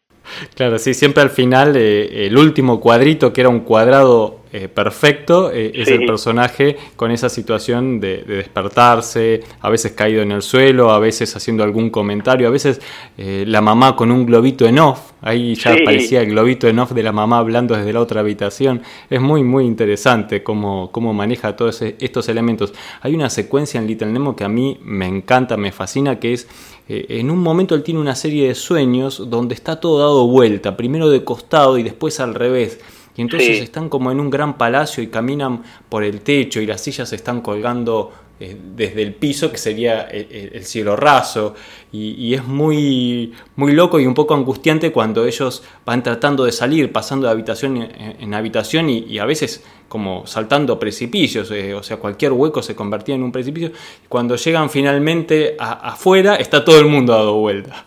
Claro, 0.53 0.77
sí, 0.77 0.93
siempre 0.93 1.23
al 1.23 1.31
final 1.31 1.75
eh, 1.75 2.27
el 2.27 2.37
último 2.37 2.79
cuadrito, 2.79 3.33
que 3.33 3.41
era 3.41 3.49
un 3.49 3.61
cuadrado 3.61 4.41
eh, 4.57 4.69
perfecto, 4.69 5.51
eh, 5.51 5.73
es 5.75 5.89
el 5.89 6.05
personaje 6.05 6.77
con 6.95 7.11
esa 7.11 7.27
situación 7.27 7.99
de, 7.99 8.23
despertarse, 8.23 9.41
a 9.59 9.69
veces 9.69 9.91
caído 9.91 10.21
en 10.21 10.31
el 10.31 10.41
suelo, 10.41 10.91
a 10.91 10.99
veces 10.99 11.35
haciendo 11.35 11.61
algún 11.61 11.89
comentario, 11.89 12.47
a 12.47 12.51
veces 12.51 12.79
la 13.17 13.59
mamá 13.59 13.97
con 13.97 14.13
un 14.13 14.25
globito 14.25 14.65
en 14.65 14.79
off, 14.79 15.11
ahí 15.19 15.55
ya 15.55 15.73
aparecía 15.73 16.21
el 16.21 16.29
globito 16.29 16.69
en 16.69 16.79
off 16.79 16.93
de 16.93 17.03
la 17.03 17.11
mamá 17.11 17.39
hablando 17.39 17.75
desde 17.75 17.91
la 17.91 17.99
otra 17.99 18.21
habitación. 18.21 18.81
Es 19.09 19.19
muy, 19.19 19.43
muy 19.43 19.65
interesante 19.65 20.41
cómo, 20.41 20.89
cómo 20.89 21.13
maneja 21.13 21.57
todos 21.57 21.81
estos 21.81 22.29
elementos. 22.29 22.73
Hay 23.01 23.13
una 23.13 23.29
secuencia 23.29 23.81
en 23.81 23.87
Little 23.87 24.07
Nemo 24.07 24.37
que 24.37 24.45
a 24.45 24.49
mí 24.49 24.79
me 24.83 25.05
encanta, 25.05 25.57
me 25.57 25.73
fascina, 25.73 26.17
que 26.17 26.31
es 26.31 26.47
en 26.87 27.29
un 27.29 27.39
momento 27.39 27.75
él 27.75 27.83
tiene 27.83 27.99
una 27.99 28.15
serie 28.15 28.47
de 28.47 28.55
sueños 28.55 29.29
donde 29.29 29.53
está 29.53 29.81
todo 29.81 29.99
dado 29.99 30.27
vuelta, 30.27 30.77
primero 30.77 31.09
de 31.09 31.25
costado 31.25 31.77
y 31.77 31.83
después 31.83 32.21
al 32.21 32.35
revés. 32.35 32.79
Y 33.17 33.21
entonces 33.21 33.61
están 33.61 33.89
como 33.89 34.11
en 34.11 34.19
un 34.19 34.29
gran 34.29 34.57
palacio 34.57 35.01
y 35.01 35.07
caminan 35.07 35.63
por 35.89 36.03
el 36.03 36.21
techo 36.21 36.59
y 36.59 36.65
las 36.65 36.81
sillas 36.81 37.13
están 37.13 37.41
colgando 37.41 38.11
eh, 38.37 38.53
desde 38.59 39.01
el 39.01 39.13
piso, 39.13 39.49
que 39.49 39.57
sería 39.57 40.01
el, 40.01 40.65
cielo 40.65 40.97
raso. 40.97 41.55
Y, 41.93 42.33
es 42.33 42.45
muy, 42.45 43.31
muy 43.55 43.71
loco 43.71 43.97
y 43.97 44.05
un 44.05 44.13
poco 44.13 44.33
angustiante 44.33 44.91
cuando 44.91 45.25
ellos 45.25 45.63
van 45.85 46.03
tratando 46.03 46.43
de 46.43 46.51
salir, 46.51 46.91
pasando 46.91 47.27
de 47.27 47.31
habitación 47.31 47.77
en, 47.77 48.33
habitación 48.33 48.89
y, 48.89 49.17
a 49.19 49.25
veces 49.25 49.65
como 49.87 50.27
saltando 50.27 50.77
precipicios, 50.77 51.49
eh, 51.51 51.73
o 51.73 51.81
sea, 51.81 51.95
cualquier 51.95 52.33
hueco 52.33 52.61
se 52.61 52.75
convertía 52.75 53.15
en 53.15 53.23
un 53.23 53.31
precipicio. 53.31 53.69
Y 54.03 54.07
cuando 54.09 54.35
llegan 54.35 54.69
finalmente 54.69 55.55
afuera, 55.57 56.35
está 56.35 56.65
todo 56.65 56.77
el 56.77 56.87
mundo 56.87 57.13
dado 57.13 57.35
vuelta. 57.35 57.85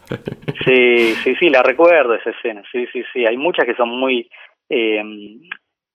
Sí, 0.65 1.15
sí, 1.23 1.35
sí, 1.39 1.51
la 1.51 1.63
recuerdo 1.63 2.15
esa 2.15 2.31
escena. 2.31 2.63
Sí, 2.73 2.87
sí, 2.91 3.03
sí. 3.13 3.27
Hay 3.27 3.37
muchas 3.37 3.67
que 3.67 3.75
son 3.75 3.91
muy 3.91 4.31
eh, 4.69 5.03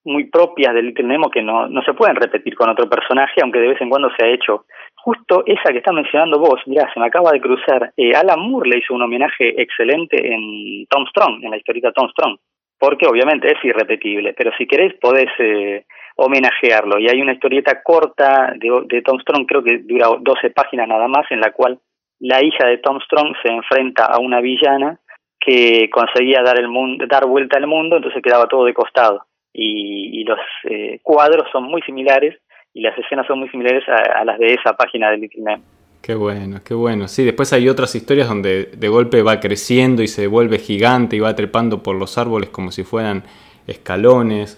muy 0.05 0.25
propias 0.25 0.73
del 0.73 0.88
Little 0.88 1.07
Nemo 1.07 1.29
que 1.29 1.41
no, 1.41 1.67
no 1.67 1.81
se 1.83 1.93
pueden 1.93 2.15
repetir 2.15 2.55
con 2.55 2.69
otro 2.69 2.89
personaje, 2.89 3.41
aunque 3.41 3.59
de 3.59 3.69
vez 3.69 3.81
en 3.81 3.89
cuando 3.89 4.09
se 4.17 4.25
ha 4.25 4.29
hecho. 4.29 4.65
Justo 4.95 5.43
esa 5.45 5.71
que 5.71 5.79
está 5.79 5.91
mencionando 5.91 6.39
vos, 6.39 6.62
mirá, 6.65 6.89
se 6.93 6.99
me 6.99 7.07
acaba 7.07 7.31
de 7.31 7.41
cruzar. 7.41 7.93
Eh, 7.97 8.13
Alan 8.15 8.39
Moore 8.39 8.69
le 8.69 8.79
hizo 8.79 8.93
un 8.93 9.01
homenaje 9.01 9.62
excelente 9.62 10.33
en 10.33 10.86
Tom 10.89 11.05
Strong, 11.07 11.43
en 11.43 11.51
la 11.51 11.57
historieta 11.57 11.91
Tom 11.91 12.09
Strong, 12.09 12.38
porque 12.79 13.07
obviamente 13.07 13.47
es 13.47 13.63
irrepetible, 13.63 14.33
pero 14.33 14.51
si 14.57 14.65
querés 14.67 14.93
podés 14.99 15.29
eh, 15.39 15.86
homenajearlo. 16.15 16.99
Y 16.99 17.07
hay 17.09 17.21
una 17.21 17.33
historieta 17.33 17.81
corta 17.83 18.53
de, 18.55 18.69
de 18.88 19.01
Tom 19.01 19.19
Strong, 19.19 19.45
creo 19.45 19.63
que 19.63 19.79
dura 19.79 20.07
12 20.19 20.49
páginas 20.51 20.88
nada 20.88 21.07
más, 21.07 21.25
en 21.31 21.39
la 21.39 21.51
cual 21.51 21.79
la 22.19 22.43
hija 22.43 22.67
de 22.67 22.77
Tom 22.77 22.99
Strong 23.01 23.36
se 23.43 23.51
enfrenta 23.51 24.05
a 24.05 24.19
una 24.19 24.39
villana 24.39 24.99
que 25.45 25.89
conseguía 25.89 26.41
dar 26.41 26.60
el 26.60 26.67
mundo, 26.67 27.06
dar 27.08 27.25
vuelta 27.25 27.58
al 27.58 27.67
mundo, 27.67 27.97
entonces 27.97 28.21
quedaba 28.23 28.47
todo 28.47 28.65
de 28.65 28.73
costado. 28.73 29.25
Y, 29.53 30.23
los 30.23 30.39
eh, 30.69 30.99
cuadros 31.03 31.49
son 31.51 31.65
muy 31.65 31.82
similares 31.82 32.39
y 32.73 32.82
las 32.82 32.97
escenas 32.97 33.27
son 33.27 33.39
muy 33.39 33.49
similares 33.49 33.84
a, 33.89 34.23
las 34.23 34.39
de 34.39 34.53
esa 34.53 34.73
página 34.73 35.12
de 35.12 35.17
Little 35.17 35.43
Nemo. 35.43 35.63
Qué 36.01 36.15
bueno, 36.15 36.60
qué 36.65 36.73
bueno. 36.73 37.10
Sí, 37.10 37.25
después 37.25 37.51
hay 37.51 37.67
otras 37.67 37.93
historias 37.93 38.29
donde 38.29 38.65
de 38.65 38.88
golpe 38.88 39.21
va 39.21 39.41
creciendo 39.41 40.01
y 40.01 40.08
se 40.08 40.27
vuelve 40.27 40.60
gigante 40.60 41.17
y 41.17 41.19
va 41.19 41.36
trepando 41.36 41.84
por 41.84 41.97
los 41.97 42.17
árboles 42.17 42.49
como 42.49 42.71
si 42.71 42.84
fueran 42.84 43.23
escalones 43.67 44.58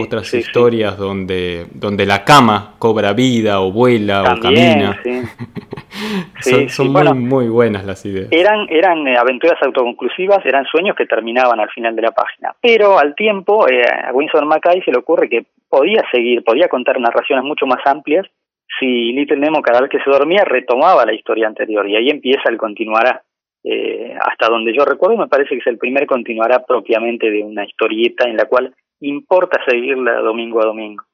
otras 0.00 0.32
historias 0.34 0.98
donde 0.98 1.66
donde 1.72 2.06
la 2.06 2.24
cama 2.24 2.74
cobra 2.78 3.12
vida 3.12 3.60
o 3.60 3.72
vuela 3.72 4.34
o 4.34 4.40
camina. 4.40 5.00
son, 6.68 6.92
muy, 6.92 7.14
muy 7.14 7.48
buenas 7.48 7.84
las 7.84 8.04
ideas. 8.04 8.28
Eran, 8.30 8.66
eran 8.68 9.06
eh, 9.06 9.16
aventuras 9.16 9.60
autoconclusivas, 9.62 10.44
eran 10.44 10.64
sueños 10.66 10.96
que 10.96 11.06
terminaban 11.06 11.60
al 11.60 11.70
final 11.70 11.94
de 11.96 12.02
la 12.02 12.10
página. 12.10 12.54
Pero 12.60 12.98
al 12.98 13.14
tiempo, 13.14 13.68
eh, 13.68 13.82
a 13.82 14.12
Winsor 14.12 14.44
Mackay 14.44 14.82
se 14.82 14.90
le 14.90 14.98
ocurre 14.98 15.28
que 15.28 15.46
podía 15.68 16.02
seguir, 16.12 16.44
podía 16.44 16.68
contar 16.68 17.00
narraciones 17.00 17.44
mucho 17.44 17.66
más 17.66 17.80
amplias 17.86 18.26
si 18.78 19.12
Little 19.12 19.36
Nemo 19.36 19.62
cada 19.62 19.80
vez 19.80 19.90
que 19.90 20.00
se 20.00 20.10
dormía 20.10 20.44
retomaba 20.44 21.04
la 21.04 21.14
historia 21.14 21.46
anterior 21.46 21.88
y 21.88 21.96
ahí 21.96 22.08
empieza 22.10 22.48
el 22.48 22.56
continuará. 22.56 23.22
Eh, 23.66 24.14
hasta 24.20 24.48
donde 24.48 24.74
yo 24.76 24.84
recuerdo 24.84 25.16
me 25.16 25.28
parece 25.28 25.50
que 25.54 25.60
es 25.60 25.66
el 25.66 25.78
primer 25.78 26.06
continuará 26.06 26.66
propiamente 26.66 27.30
de 27.30 27.42
una 27.42 27.64
historieta 27.64 28.28
en 28.28 28.36
la 28.36 28.44
cual 28.44 28.74
importa 29.00 29.60
seguirla 29.66 30.20
domingo 30.20 30.62
a 30.62 30.66
domingo. 30.66 31.04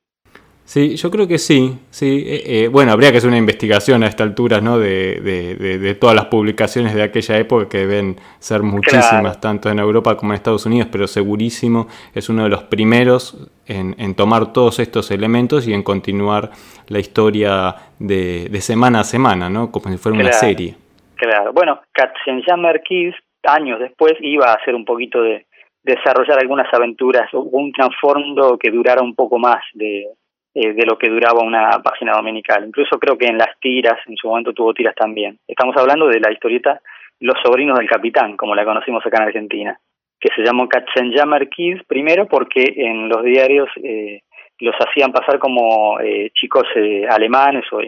Sí, 0.71 0.95
yo 0.95 1.11
creo 1.11 1.27
que 1.27 1.39
sí. 1.39 1.81
sí. 1.91 2.25
Eh, 2.25 2.43
eh, 2.47 2.69
bueno, 2.69 2.93
habría 2.93 3.11
que 3.11 3.19
hacer 3.19 3.27
una 3.27 3.39
investigación 3.39 4.05
a 4.05 4.07
esta 4.07 4.23
altura, 4.23 4.61
¿no? 4.61 4.79
De, 4.79 5.21
de, 5.21 5.95
todas 5.97 6.15
las 6.15 6.27
publicaciones 6.27 6.95
de 6.95 7.03
aquella 7.03 7.39
época, 7.39 7.69
que 7.69 7.79
deben 7.79 8.15
ser 8.39 8.63
muchísimas, 8.63 9.41
tanto 9.41 9.69
en 9.69 9.81
Europa 9.81 10.17
como 10.17 10.31
en 10.31 10.37
Estados 10.37 10.67
Unidos, 10.67 10.89
pero 10.93 11.09
segurísimo 11.09 11.89
es 12.15 12.29
uno 12.29 12.45
de 12.45 12.51
los 12.51 12.63
primeros 12.63 13.51
en, 13.67 13.97
en 13.99 14.15
tomar 14.15 14.53
todos 14.53 14.79
estos 14.79 15.11
elementos 15.11 15.67
y 15.67 15.75
en 15.75 15.83
continuar 15.83 16.51
la 16.87 17.01
historia 17.01 17.75
de, 17.99 18.49
semana 18.61 19.01
a 19.01 19.05
semana, 19.05 19.51
¿no? 19.51 19.73
Como 19.73 19.91
si 19.91 19.97
fuera 19.97 20.21
una 20.21 20.33
serie. 20.33 20.77
Claro. 21.17 21.53
Bueno, 21.53 21.81
Katzenjammer 21.91 22.81
Kids, 22.83 23.17
años 23.43 23.81
después, 23.81 24.13
iba 24.21 24.53
a 24.53 24.55
hacer 24.55 24.77
un 24.77 24.85
poquito 24.85 25.21
de 25.21 25.47
desarrollar 25.83 26.39
algunas 26.39 26.73
aventuras, 26.73 27.33
un 27.33 27.73
trasfondo 27.73 28.59
que 28.59 28.71
durara 28.71 29.03
un 29.03 29.15
poco 29.15 29.39
más 29.39 29.63
de, 29.75 30.07
eh, 30.55 30.73
de 30.73 30.85
lo 30.85 30.99
que 30.99 31.09
duraba 31.09 31.43
una 31.43 31.71
página 31.83 32.13
dominical. 32.13 32.67
Incluso 32.67 32.99
creo 32.99 33.17
que 33.17 33.27
en 33.27 33.39
las 33.39 33.59
tiras, 33.61 33.99
en 34.07 34.17
su 34.17 34.29
momento 34.29 34.53
tuvo 34.53 34.75
tiras 34.75 34.95
también. 34.95 35.39
Estamos 35.47 35.77
hablando 35.77 36.09
de 36.09 36.21
la 36.21 36.33
historieta 36.33 36.81
Los 37.21 37.37
sobrinos 37.43 37.79
del 37.79 37.89
capitán, 37.89 38.37
como 38.37 38.55
la 38.55 38.65
conocimos 38.65 39.05
acá 39.07 39.19
en 39.19 39.29
Argentina, 39.29 39.79
que 40.19 40.31
se 40.35 40.43
llamó 40.43 40.69
Katzenjammer 40.69 41.49
Kids, 41.49 41.85
primero 41.87 42.27
porque 42.27 42.65
en 42.77 43.09
los 43.09 43.23
diarios 43.23 43.69
eh, 43.83 44.23
los 44.59 44.75
hacían 44.75 45.13
pasar 45.13 45.39
como 45.39 46.01
eh, 46.01 46.31
chicos 46.35 46.65
alemanes 47.11 47.65
o 47.73 47.81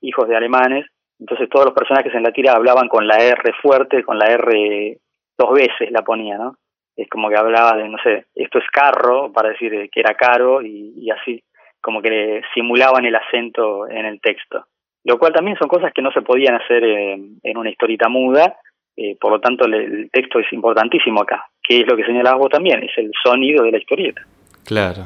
hijos 0.00 0.28
de 0.28 0.36
alemanes, 0.36 0.86
entonces 1.20 1.48
todos 1.48 1.66
los 1.66 1.74
personajes 1.74 2.14
en 2.14 2.22
la 2.22 2.32
tira 2.32 2.52
hablaban 2.52 2.88
con 2.88 3.06
la 3.06 3.18
R 3.18 3.52
fuerte, 3.60 4.02
con 4.04 4.18
la 4.18 4.26
R 4.26 4.98
dos 5.36 5.52
veces 5.52 5.90
la 5.90 6.02
ponía, 6.02 6.38
¿no? 6.38 6.54
Es 6.98 7.08
como 7.08 7.30
que 7.30 7.36
hablaba 7.36 7.78
de, 7.78 7.88
no 7.88 7.96
sé, 8.02 8.26
esto 8.34 8.58
es 8.58 8.64
carro, 8.70 9.32
para 9.32 9.50
decir 9.50 9.88
que 9.90 10.00
era 10.00 10.14
caro 10.14 10.60
y 10.60 11.08
así 11.10 11.42
como 11.80 12.02
que 12.02 12.42
simulaban 12.52 13.06
el 13.06 13.14
acento 13.14 13.88
en 13.88 14.04
el 14.04 14.20
texto. 14.20 14.66
Lo 15.04 15.18
cual 15.18 15.32
también 15.32 15.56
son 15.58 15.68
cosas 15.68 15.92
que 15.94 16.02
no 16.02 16.10
se 16.12 16.22
podían 16.22 16.56
hacer 16.56 16.84
en 16.84 17.56
una 17.56 17.70
historita 17.70 18.08
muda, 18.08 18.56
eh, 19.00 19.16
por 19.20 19.30
lo 19.30 19.40
tanto 19.40 19.64
el 19.64 20.10
texto 20.10 20.40
es 20.40 20.52
importantísimo 20.52 21.22
acá, 21.22 21.46
que 21.62 21.80
es 21.80 21.86
lo 21.86 21.96
que 21.96 22.04
señalabas 22.04 22.40
vos 22.40 22.50
también, 22.50 22.82
es 22.82 22.90
el 22.96 23.12
sonido 23.22 23.62
de 23.62 23.70
la 23.70 23.78
historieta. 23.78 24.22
Claro. 24.66 25.04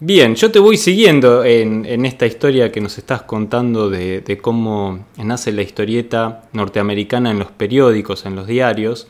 Bien, 0.00 0.34
yo 0.34 0.50
te 0.50 0.58
voy 0.58 0.76
siguiendo 0.76 1.44
en, 1.44 1.86
en 1.86 2.04
esta 2.04 2.26
historia 2.26 2.70
que 2.70 2.80
nos 2.80 2.98
estás 2.98 3.22
contando 3.22 3.88
de, 3.88 4.22
de, 4.22 4.38
cómo 4.38 5.06
nace 5.16 5.52
la 5.52 5.62
historieta 5.62 6.42
norteamericana 6.52 7.30
en 7.30 7.38
los 7.38 7.52
periódicos, 7.52 8.26
en 8.26 8.34
los 8.34 8.46
diarios. 8.46 9.08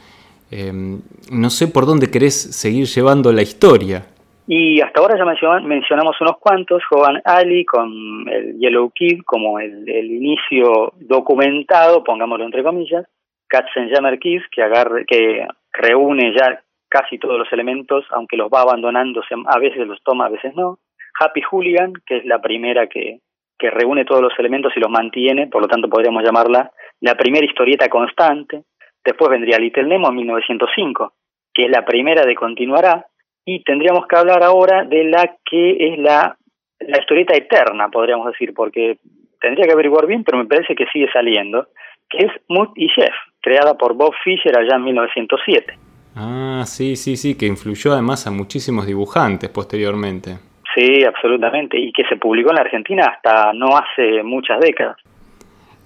Eh, 0.51 0.73
no 0.73 1.51
sé 1.51 1.69
por 1.69 1.87
dónde 1.87 2.11
querés 2.11 2.35
seguir 2.35 2.87
llevando 2.87 3.33
la 3.33 3.43
historia. 3.43 4.07
Y 4.49 4.81
hasta 4.81 5.01
ahora 5.01 5.17
ya 5.19 5.61
mencionamos 5.61 6.21
unos 6.21 6.39
cuantos, 6.39 6.83
Jovan 6.89 7.21
Ali 7.25 7.65
con 7.65 8.29
el 8.29 8.57
Yellow 8.59 8.91
Kid 8.91 9.23
como 9.25 9.59
el, 9.59 9.89
inicio 9.89 10.93
documentado, 11.01 12.05
pongámoslo 12.05 12.45
entre 12.45 12.63
comillas, 12.63 13.05
Katzenjammer 13.49 14.21
Kids 14.21 14.45
que, 14.53 14.63
agarre, 14.63 15.05
que 15.05 15.47
reúne 15.73 16.33
ya 16.37 16.63
casi 16.89 17.19
todos 17.19 17.39
los 17.39 17.53
elementos, 17.53 18.05
aunque 18.11 18.37
los 18.37 18.49
va 18.49 18.61
abandonando, 18.61 19.21
a 19.47 19.59
veces 19.59 19.85
los 19.87 20.01
toma, 20.05 20.27
a 20.27 20.31
veces 20.31 20.55
no. 20.55 20.79
Happy 21.19 21.43
Hooligan, 21.43 21.95
que 22.07 22.19
es 22.19 22.25
la 22.25 22.41
primera 22.41 22.87
que, 22.87 23.19
que 23.59 23.71
reúne 23.71 24.05
todos 24.05 24.23
los 24.23 24.39
elementos 24.39 24.73
y 24.77 24.81
los 24.81 24.91
mantiene, 24.91 25.49
por 25.49 25.63
lo 25.63 25.69
tanto 25.69 25.89
podríamos 25.89 26.23
llamarla 26.23 26.71
la 27.01 27.17
primera 27.17 27.45
historieta 27.45 27.89
constante. 27.89 28.63
Después 29.07 29.31
vendría 29.31 29.59
Little 29.59 29.85
Nemo 29.85 30.09
en 30.09 30.16
1905, 30.16 31.12
que 31.55 31.66
es 31.66 31.71
la 31.71 31.85
primera 31.85 32.27
de 32.27 32.35
Continuará, 32.35 33.07
y 33.45 33.62
tendríamos 33.62 34.09
que 34.09 34.16
hablar 34.16 34.42
ahora 34.42 34.83
de 34.85 35.05
la 35.05 35.37
que 35.49 35.92
es 35.92 35.99
la, 36.01 36.37
la 36.81 36.99
historieta 36.99 37.37
eterna, 37.37 37.88
podríamos 37.88 38.27
decir, 38.27 38.53
porque 38.53 38.99
tendría 39.40 39.66
que 39.66 39.75
averiguar 39.75 40.09
bien, 40.09 40.25
pero 40.25 40.38
me 40.38 40.47
parece 40.47 40.75
que 40.75 40.87
sigue 40.92 41.07
saliendo, 41.12 41.69
que 42.11 42.27
es 42.27 42.33
Mood 42.49 42.71
y 42.75 42.88
Chef, 42.88 43.14
creada 43.40 43.75
por 43.75 43.95
Bob 43.95 44.12
Fisher 44.25 44.59
allá 44.59 44.75
en 44.75 44.83
1907. 44.83 45.79
Ah, 46.16 46.64
sí, 46.66 46.97
sí, 46.97 47.16
sí, 47.16 47.38
que 47.38 47.47
influyó 47.47 47.92
además 47.92 48.27
a 48.27 48.33
muchísimos 48.33 48.87
dibujantes 48.87 49.51
posteriormente. 49.51 50.38
Sí, 50.75 51.05
absolutamente, 51.05 51.79
y 51.79 51.92
que 51.92 52.03
se 52.09 52.16
publicó 52.16 52.51
en 52.51 52.57
la 52.57 52.62
Argentina 52.62 53.05
hasta 53.07 53.53
no 53.53 53.69
hace 53.77 54.25
muchas 54.25 54.59
décadas. 54.59 54.97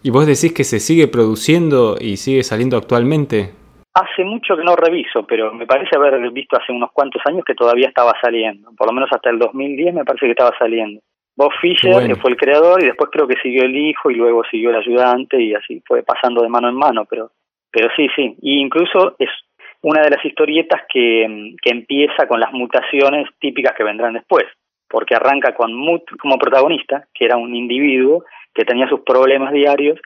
¿Y 0.02 0.10
vos 0.10 0.26
decís 0.26 0.54
que 0.54 0.64
se 0.64 0.80
sigue 0.80 1.08
produciendo 1.08 1.96
y 2.00 2.16
sigue 2.16 2.42
saliendo 2.42 2.78
actualmente? 2.78 3.52
Hace 3.92 4.24
mucho 4.24 4.56
que 4.56 4.64
no 4.64 4.74
reviso, 4.74 5.26
pero 5.26 5.52
me 5.52 5.66
parece 5.66 5.94
haber 5.96 6.30
visto 6.30 6.56
hace 6.56 6.72
unos 6.72 6.90
cuantos 6.92 7.20
años 7.26 7.44
que 7.44 7.54
todavía 7.54 7.88
estaba 7.88 8.14
saliendo. 8.22 8.70
Por 8.78 8.86
lo 8.86 8.94
menos 8.94 9.10
hasta 9.12 9.28
el 9.28 9.38
2010 9.38 9.94
me 9.94 10.04
parece 10.04 10.24
que 10.24 10.32
estaba 10.32 10.56
saliendo. 10.58 11.02
Bob 11.36 11.52
Fisher, 11.60 12.06
que 12.06 12.16
fue 12.16 12.30
el 12.30 12.36
creador, 12.36 12.82
y 12.82 12.86
después 12.86 13.10
creo 13.12 13.26
que 13.26 13.40
siguió 13.42 13.62
el 13.64 13.76
hijo 13.76 14.10
y 14.10 14.14
luego 14.14 14.42
siguió 14.50 14.70
el 14.70 14.76
ayudante 14.76 15.40
y 15.40 15.54
así 15.54 15.82
fue 15.86 16.02
pasando 16.02 16.42
de 16.42 16.48
mano 16.48 16.68
en 16.68 16.76
mano, 16.76 17.04
pero, 17.04 17.30
pero 17.70 17.88
sí, 17.94 18.08
sí. 18.16 18.36
Y 18.40 18.60
incluso 18.60 19.16
es 19.18 19.28
una 19.82 20.02
de 20.02 20.10
las 20.10 20.24
historietas 20.24 20.82
que, 20.92 21.54
que 21.60 21.70
empieza 21.70 22.26
con 22.26 22.40
las 22.40 22.52
mutaciones 22.52 23.28
típicas 23.38 23.74
que 23.76 23.84
vendrán 23.84 24.14
después, 24.14 24.44
porque 24.88 25.14
arranca 25.14 25.54
con 25.54 25.74
Mut 25.74 26.02
como 26.20 26.38
protagonista, 26.38 27.06
que 27.12 27.24
era 27.26 27.36
un 27.36 27.54
individuo 27.54 28.24
que 28.54 28.64
tenía 28.64 28.88
sus 28.88 29.00
problemas 29.00 29.52
diarios 29.52 29.98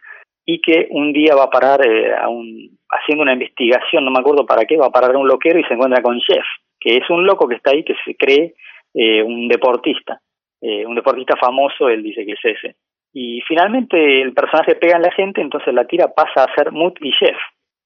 y 0.45 0.61
que 0.61 0.89
un 0.91 1.13
día 1.13 1.35
va 1.35 1.45
a 1.45 1.51
parar 1.51 1.87
eh, 1.87 2.15
a 2.15 2.29
un, 2.29 2.79
haciendo 2.91 3.23
una 3.23 3.33
investigación, 3.33 4.05
no 4.05 4.11
me 4.11 4.21
acuerdo 4.21 4.45
para 4.47 4.65
qué, 4.65 4.77
va 4.77 4.87
a 4.87 4.93
parar 4.93 5.15
a 5.15 5.19
un 5.19 5.29
loquero 5.29 5.59
y 5.59 5.65
se 5.65 5.75
encuentra 5.75 6.03
con 6.03 6.21
Jeff, 6.21 6.45
que 6.79 6.97
es 6.99 7.09
un 7.11 7.27
loco 7.27 7.49
que 7.49 7.57
está 7.57 7.71
ahí, 7.71 7.83
que 7.83 7.95
se 8.05 8.15
cree 8.15 8.55
eh, 8.93 9.23
un 9.23 9.49
deportista, 9.49 10.21
eh, 10.61 10.85
un 10.87 10.95
deportista 10.95 11.37
famoso, 11.37 11.89
él 11.89 12.03
dice 12.03 12.25
que 12.25 12.33
es 12.33 12.45
ese. 12.45 12.77
Y 13.13 13.41
finalmente 13.43 14.23
el 14.23 14.35
personaje 14.35 14.75
pega 14.75 14.97
en 14.97 15.03
la 15.03 15.13
gente, 15.13 15.41
entonces 15.41 15.73
la 15.73 15.87
tira 15.87 16.09
pasa 16.15 16.45
a 16.45 16.55
ser 16.55 16.73
Mut 16.73 16.99
y 17.01 17.13
Jeff, 17.13 17.37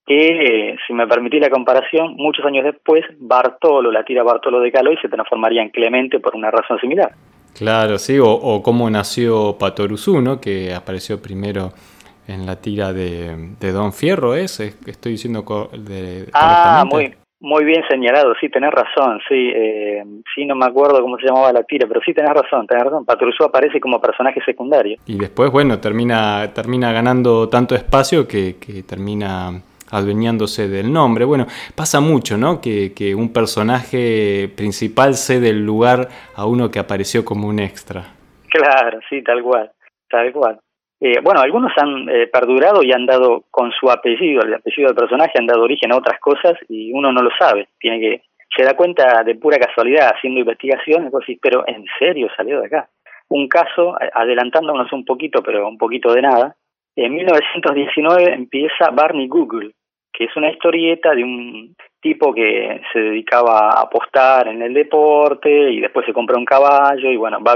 que, 0.06 0.76
si 0.86 0.94
me 0.94 1.06
permitís 1.06 1.40
la 1.40 1.50
comparación, 1.50 2.14
muchos 2.16 2.44
años 2.46 2.64
después, 2.64 3.04
Bartolo, 3.18 3.92
la 3.92 4.04
tira 4.04 4.22
Bartolo 4.22 4.58
de 4.60 4.72
Caloy, 4.72 4.96
se 5.02 5.08
transformaría 5.08 5.62
en 5.62 5.68
Clemente 5.68 6.18
por 6.18 6.34
una 6.34 6.50
razón 6.50 6.80
similar. 6.80 7.12
Claro, 7.56 7.98
sí, 7.98 8.18
o, 8.18 8.30
o 8.30 8.62
cómo 8.62 8.88
nació 8.88 9.56
Patoruzú, 9.58 10.20
¿no? 10.20 10.40
que 10.40 10.74
apareció 10.74 11.20
primero 11.20 11.72
en 12.28 12.46
la 12.46 12.56
tira 12.56 12.92
de, 12.92 13.54
de 13.58 13.72
Don 13.72 13.92
Fierro, 13.92 14.34
¿es? 14.34 14.61
Estoy 14.61 15.12
diciendo 15.12 15.70
de, 15.72 16.28
Ah, 16.34 16.84
muy, 16.88 17.14
muy 17.40 17.64
bien 17.64 17.82
señalado, 17.88 18.34
sí, 18.40 18.48
tenés 18.48 18.70
razón, 18.70 19.18
sí, 19.28 19.50
eh, 19.54 20.04
sí, 20.34 20.44
no 20.44 20.55
me 20.55 20.66
acuerdo 20.66 21.01
cómo 21.01 21.16
se 21.18 21.26
llamaba 21.26 21.53
la 21.53 21.62
tira, 21.62 21.88
pero 21.88 22.01
sí 22.05 22.12
tenés 22.12 22.32
razón, 22.34 22.66
tenés 22.66 22.84
razón, 22.84 23.05
Patrusú 23.05 23.44
aparece 23.44 23.80
como 23.80 24.01
personaje 24.01 24.40
secundario. 24.44 24.99
Y 25.07 25.16
después, 25.16 25.51
bueno, 25.51 25.78
termina, 25.78 26.53
termina 26.53 26.92
ganando 26.92 27.49
tanto 27.49 27.74
espacio 27.74 28.28
que, 28.28 28.57
que 28.57 28.82
termina 28.82 29.62
adueñándose 29.91 30.68
del 30.68 30.93
nombre. 30.93 31.24
Bueno, 31.24 31.47
pasa 31.74 32.01
mucho, 32.01 32.36
¿no? 32.36 32.61
Que, 32.61 32.93
que 32.95 33.14
un 33.14 33.32
personaje 33.32 34.51
principal 34.57 35.14
cede 35.14 35.51
el 35.51 35.64
lugar 35.64 36.09
a 36.34 36.47
uno 36.47 36.70
que 36.70 36.78
apareció 36.78 37.24
como 37.24 37.49
un 37.49 37.59
extra. 37.59 38.07
Claro, 38.49 39.01
sí, 39.09 39.22
tal 39.22 39.43
cual, 39.43 39.70
tal 40.09 40.32
cual. 40.32 40.61
Eh, 41.01 41.20
bueno, 41.22 41.41
algunos 41.41 41.72
han 41.76 42.09
eh, 42.09 42.26
perdurado 42.26 42.82
y 42.82 42.93
han 42.93 43.07
dado 43.07 43.45
con 43.51 43.70
su 43.70 43.89
apellido, 43.89 44.43
el 44.43 44.55
apellido 44.55 44.89
del 44.89 44.97
personaje, 44.97 45.39
han 45.39 45.47
dado 45.47 45.62
origen 45.62 45.93
a 45.93 45.97
otras 45.97 46.18
cosas 46.18 46.55
y 46.68 46.93
uno 46.93 47.12
no 47.12 47.22
lo 47.22 47.30
sabe. 47.39 47.68
Tiene 47.78 48.01
que 48.01 48.22
se 48.57 48.64
da 48.64 48.74
cuenta 48.74 49.22
de 49.22 49.36
pura 49.36 49.59
casualidad 49.59 50.12
haciendo 50.14 50.41
investigaciones, 50.41 51.12
pero 51.41 51.64
¿en 51.68 51.84
serio 51.99 52.28
salió 52.36 52.61
de 52.61 52.66
acá? 52.66 52.89
Un 53.28 53.47
caso, 53.47 53.95
adelantándonos 54.14 54.93
un 54.93 55.05
poquito, 55.05 55.43
pero 55.43 55.68
un 55.68 55.78
poquito 55.78 56.12
de 56.12 56.22
nada, 56.22 56.57
en 56.97 57.14
1919 57.14 58.32
empieza 58.32 58.91
Barney 58.91 59.28
Google, 59.28 59.72
que 60.18 60.24
es 60.24 60.36
una 60.36 60.50
historieta 60.50 61.14
de 61.14 61.22
un 61.22 61.76
tipo 62.00 62.34
que 62.34 62.80
se 62.92 62.98
dedicaba 62.98 63.70
a 63.70 63.82
apostar 63.82 64.48
en 64.48 64.60
el 64.62 64.74
deporte 64.74 65.70
y 65.70 65.78
después 65.78 66.04
se 66.06 66.12
compra 66.12 66.36
un 66.36 66.44
caballo 66.44 67.08
y 67.08 67.16
bueno, 67.16 67.38
va 67.40 67.54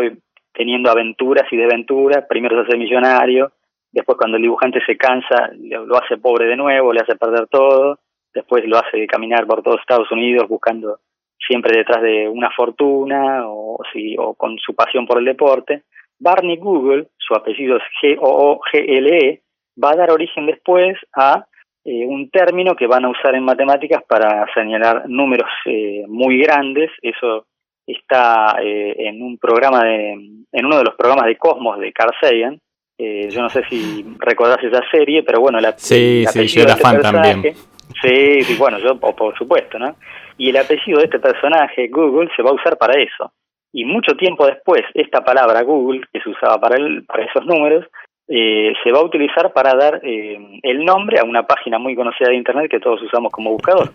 teniendo 0.53 0.89
aventuras 0.89 1.53
y 1.53 1.57
desventuras, 1.57 2.25
primero 2.29 2.55
se 2.55 2.69
hace 2.69 2.79
millonario, 2.79 3.51
después 3.91 4.17
cuando 4.17 4.37
el 4.37 4.45
dibujante 4.45 4.79
se 4.87 4.97
cansa 4.97 5.51
lo 5.59 5.97
hace 5.97 6.19
pobre 6.19 6.47
de 6.47 6.57
nuevo, 6.57 6.93
le 6.93 7.01
hace 7.01 7.17
perder 7.17 7.49
todo, 7.49 7.99
después 8.33 8.65
lo 8.65 8.79
hace 8.79 9.09
caminar 9.09 9.45
por 9.45 9.65
todo 9.65 9.77
Estados 9.77 10.13
Unidos 10.13 10.47
buscando 10.49 11.01
siempre 11.45 11.77
detrás 11.77 12.01
de 12.01 12.29
una 12.29 12.51
fortuna 12.53 13.43
o, 13.45 13.81
sí, 13.93 14.15
o 14.17 14.35
con 14.35 14.57
su 14.59 14.77
pasión 14.77 15.05
por 15.05 15.19
el 15.19 15.25
deporte. 15.25 15.83
Barney 16.21 16.59
Google, 16.59 17.09
su 17.19 17.35
apellido 17.35 17.79
es 17.79 17.83
G-O-O-G-L-E, 18.01 19.43
va 19.83 19.91
a 19.91 19.97
dar 19.97 20.13
origen 20.13 20.47
después 20.47 20.97
a 21.17 21.47
eh, 21.85 22.07
un 22.07 22.31
término 22.31 22.77
que 22.77 22.87
van 22.87 23.05
a 23.05 23.09
usar 23.09 23.35
en 23.35 23.43
matemáticas 23.43 24.05
para 24.07 24.47
señalar 24.55 25.09
números 25.09 25.51
eh, 25.67 26.05
muy 26.07 26.39
grandes. 26.39 26.91
Eso 27.03 27.47
está 27.87 28.57
eh, 28.63 28.95
en 28.99 29.21
un 29.21 29.37
programa 29.37 29.83
de, 29.85 30.13
en 30.13 30.65
uno 30.65 30.79
de 30.79 30.85
los 30.85 30.95
programas 30.95 31.27
de 31.27 31.37
Cosmos 31.37 31.81
de 31.81 31.93
Carl 31.93 32.13
Sagan. 32.21 32.59
yo 32.99 33.43
no 33.43 33.49
sé 33.49 33.65
si 33.69 34.05
recordás 34.19 34.63
esa 34.63 34.83
serie, 34.93 35.25
pero 35.25 35.41
bueno, 35.41 35.59
la, 35.59 35.73
sí, 35.77 36.25
sí, 36.29 36.47
yo 36.47 36.63
era 36.63 36.75
este 36.75 36.83
fan 36.83 37.01
también. 37.01 37.55
Sí, 38.01 38.43
sí, 38.43 38.57
bueno, 38.57 38.79
yo 38.79 38.99
por 38.99 39.37
supuesto, 39.37 39.79
¿no? 39.79 39.97
Y 40.39 40.51
el 40.51 40.57
apellido 40.57 40.99
de 40.99 41.07
este 41.07 41.19
personaje, 41.19 41.89
Google, 41.89 42.31
se 42.37 42.43
va 42.43 42.51
a 42.51 42.55
usar 42.55 42.79
para 42.79 43.01
eso. 43.01 43.33
Y 43.73 43.85
mucho 43.85 44.15
tiempo 44.17 44.47
después, 44.47 44.83
esta 44.95 45.25
palabra 45.25 45.63
Google, 45.63 46.03
que 46.13 46.21
se 46.21 46.31
usaba 46.31 46.61
para, 46.61 46.77
el, 46.77 47.05
para 47.05 47.25
esos 47.25 47.45
números, 47.45 47.87
eh, 48.35 48.73
se 48.83 48.91
va 48.91 49.01
a 49.01 49.05
utilizar 49.05 49.53
para 49.53 49.75
dar 49.75 50.01
eh, 50.03 50.39
el 50.63 50.87
nombre 50.87 51.21
a 51.21 51.25
una 51.25 51.43
página 51.43 51.79
muy 51.79 51.95
conocida 51.95 52.31
de 52.31 52.37
Internet 52.37 52.71
que 52.71 52.81
todos 52.81 53.03
usamos 53.03 53.31
como 53.31 53.51
buscador. 53.51 53.91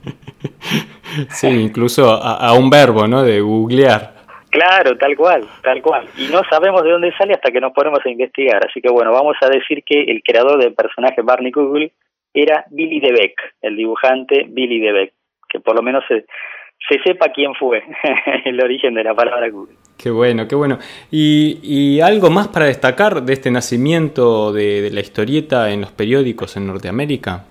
sí, 1.30 1.48
incluso 1.48 2.08
a, 2.08 2.54
un 2.54 2.70
verbo, 2.70 3.08
¿no? 3.08 3.24
De 3.24 3.42
googlear. 3.42 4.14
Claro, 4.52 4.96
tal 4.96 5.16
cual, 5.18 5.44
tal 5.64 5.82
cual. 5.82 6.06
Y 6.20 6.28
no 6.28 6.42
sabemos 6.52 6.84
de 6.84 6.92
dónde 6.92 7.12
sale 7.18 7.34
hasta 7.34 7.52
que 7.52 7.60
nos 7.60 7.74
ponemos 7.74 8.00
a 8.06 8.10
investigar. 8.10 8.64
Así 8.64 8.80
que 8.80 8.92
bueno, 8.92 9.12
vamos 9.12 9.36
a 9.42 9.48
decir 9.48 9.84
que 9.84 10.04
el 10.04 10.22
creador 10.22 10.62
del 10.62 10.76
personaje 10.76 11.24
Barney 11.24 11.52
Google 11.52 11.92
era 12.32 12.64
Billy 12.70 13.00
DeBeck, 13.00 13.56
el 13.64 13.76
dibujante 13.76 14.46
Billy 14.50 14.80
DeBeck, 14.80 15.14
que 15.50 15.60
por 15.62 15.76
lo 15.76 15.82
menos 15.82 16.04
se, 16.08 16.26
se 16.90 17.00
sepa 17.00 17.30
quién 17.30 17.54
fue 17.56 17.84
el 18.46 18.62
origen 18.64 18.94
de 18.94 19.04
la 19.04 19.14
palabra 19.14 19.50
Google. 19.50 19.76
Qué 19.98 20.10
bueno, 20.12 20.48
qué 20.48 20.56
bueno. 20.56 20.78
¿Y, 21.12 22.00
algo 22.02 22.30
más 22.30 22.48
para 22.48 22.66
destacar 22.68 23.24
de 23.24 23.34
este 23.34 23.52
nacimiento 23.52 24.54
de, 24.54 24.90
la 24.92 25.00
historieta 25.00 25.72
en 25.72 25.82
los 25.82 25.92
periódicos 25.92 26.56
en 26.56 26.68
Norteamérica? 26.68 27.46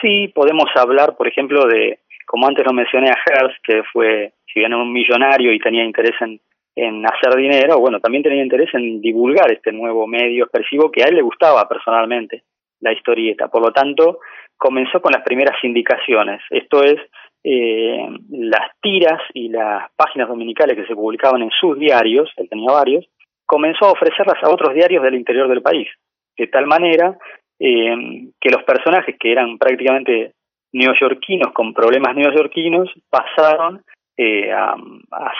Sí, 0.00 0.28
podemos 0.34 0.68
hablar, 0.74 1.16
por 1.16 1.28
ejemplo, 1.28 1.66
de, 1.66 2.00
como 2.26 2.48
antes 2.48 2.66
lo 2.66 2.72
mencioné 2.72 3.10
a 3.10 3.18
Hearst, 3.24 3.56
que 3.64 3.82
fue, 3.92 4.32
si 4.52 4.60
bien 4.60 4.74
un 4.74 4.92
millonario 4.92 5.52
y 5.52 5.60
tenía 5.60 5.84
interés 5.84 6.16
en, 6.20 6.40
en 6.74 7.04
hacer 7.06 7.36
dinero, 7.36 7.78
bueno, 7.78 8.00
también 8.00 8.24
tenía 8.24 8.42
interés 8.42 8.74
en 8.74 9.00
divulgar 9.00 9.52
este 9.52 9.72
nuevo 9.72 10.06
medio 10.06 10.44
expresivo 10.44 10.90
que 10.90 11.02
a 11.04 11.06
él 11.06 11.14
le 11.14 11.22
gustaba 11.22 11.68
personalmente, 11.68 12.42
la 12.80 12.92
historieta. 12.92 13.46
Por 13.48 13.62
lo 13.62 13.72
tanto, 13.72 14.18
comenzó 14.56 15.00
con 15.00 15.12
las 15.12 15.22
primeras 15.22 15.56
indicaciones, 15.62 16.40
esto 16.50 16.82
es, 16.82 16.96
eh, 17.44 18.06
las 18.30 18.70
tiras 18.80 19.20
y 19.34 19.48
las 19.48 19.90
páginas 19.96 20.28
dominicales 20.28 20.76
que 20.76 20.86
se 20.86 20.94
publicaban 20.94 21.42
en 21.42 21.50
sus 21.50 21.78
diarios, 21.78 22.30
él 22.36 22.48
tenía 22.48 22.70
varios, 22.70 23.06
comenzó 23.46 23.86
a 23.86 23.92
ofrecerlas 23.92 24.42
a 24.42 24.50
otros 24.50 24.74
diarios 24.74 25.02
del 25.02 25.14
interior 25.14 25.48
del 25.48 25.62
país, 25.62 25.88
de 26.36 26.46
tal 26.46 26.66
manera 26.66 27.18
eh, 27.58 28.30
que 28.40 28.50
los 28.50 28.62
personajes 28.64 29.16
que 29.18 29.32
eran 29.32 29.58
prácticamente 29.58 30.32
neoyorquinos 30.72 31.52
con 31.52 31.74
problemas 31.74 32.16
neoyorquinos 32.16 32.90
pasaron 33.10 33.82
eh, 34.16 34.50
a, 34.52 34.74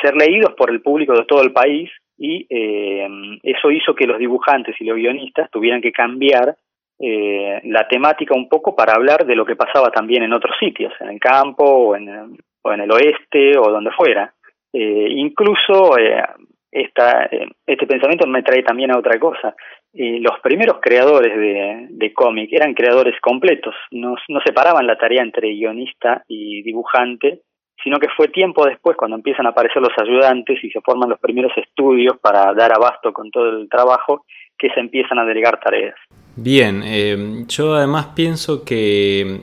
ser 0.00 0.16
leídos 0.16 0.54
por 0.54 0.70
el 0.70 0.82
público 0.82 1.14
de 1.14 1.24
todo 1.24 1.42
el 1.42 1.52
país 1.52 1.90
y 2.16 2.46
eh, 2.48 3.08
eso 3.42 3.70
hizo 3.70 3.94
que 3.94 4.06
los 4.06 4.18
dibujantes 4.18 4.76
y 4.80 4.84
los 4.84 4.96
guionistas 4.96 5.50
tuvieran 5.50 5.80
que 5.80 5.92
cambiar 5.92 6.56
eh, 7.04 7.60
la 7.64 7.88
temática 7.88 8.32
un 8.32 8.48
poco 8.48 8.76
para 8.76 8.92
hablar 8.92 9.26
de 9.26 9.34
lo 9.34 9.44
que 9.44 9.56
pasaba 9.56 9.90
también 9.90 10.22
en 10.22 10.32
otros 10.32 10.54
sitios, 10.60 10.92
en 11.00 11.08
el 11.08 11.18
campo 11.18 11.64
o 11.64 11.96
en, 11.96 12.38
o 12.62 12.72
en 12.72 12.80
el 12.80 12.92
oeste 12.92 13.58
o 13.58 13.72
donde 13.72 13.90
fuera. 13.90 14.32
Eh, 14.72 15.08
incluso 15.10 15.98
eh, 15.98 16.22
esta, 16.70 17.24
eh, 17.24 17.48
este 17.66 17.88
pensamiento 17.88 18.28
me 18.28 18.44
trae 18.44 18.62
también 18.62 18.92
a 18.92 18.98
otra 18.98 19.18
cosa. 19.18 19.56
los 19.94 20.38
primeros 20.44 20.78
creadores 20.80 21.36
de, 21.36 21.88
de 21.90 22.12
cómic 22.14 22.50
eran 22.52 22.72
creadores 22.72 23.20
completos, 23.20 23.74
no, 23.90 24.14
no 24.28 24.40
separaban 24.46 24.86
la 24.86 24.96
tarea 24.96 25.22
entre 25.22 25.48
guionista 25.48 26.22
y 26.28 26.62
dibujante, 26.62 27.40
sino 27.82 27.98
que 27.98 28.08
fue 28.16 28.28
tiempo 28.28 28.64
después 28.64 28.96
cuando 28.96 29.16
empiezan 29.16 29.46
a 29.46 29.50
aparecer 29.50 29.82
los 29.82 29.98
ayudantes 30.00 30.62
y 30.62 30.70
se 30.70 30.80
forman 30.82 31.10
los 31.10 31.18
primeros 31.18 31.52
estudios 31.56 32.16
para 32.20 32.54
dar 32.54 32.72
abasto 32.72 33.12
con 33.12 33.28
todo 33.32 33.50
el 33.58 33.68
trabajo 33.68 34.24
que 34.56 34.70
se 34.70 34.78
empiezan 34.78 35.18
a 35.18 35.24
delegar 35.24 35.58
tareas. 35.58 35.96
Bien, 36.34 36.82
eh, 36.84 37.44
yo 37.48 37.74
además 37.74 38.08
pienso 38.14 38.64
que, 38.64 39.42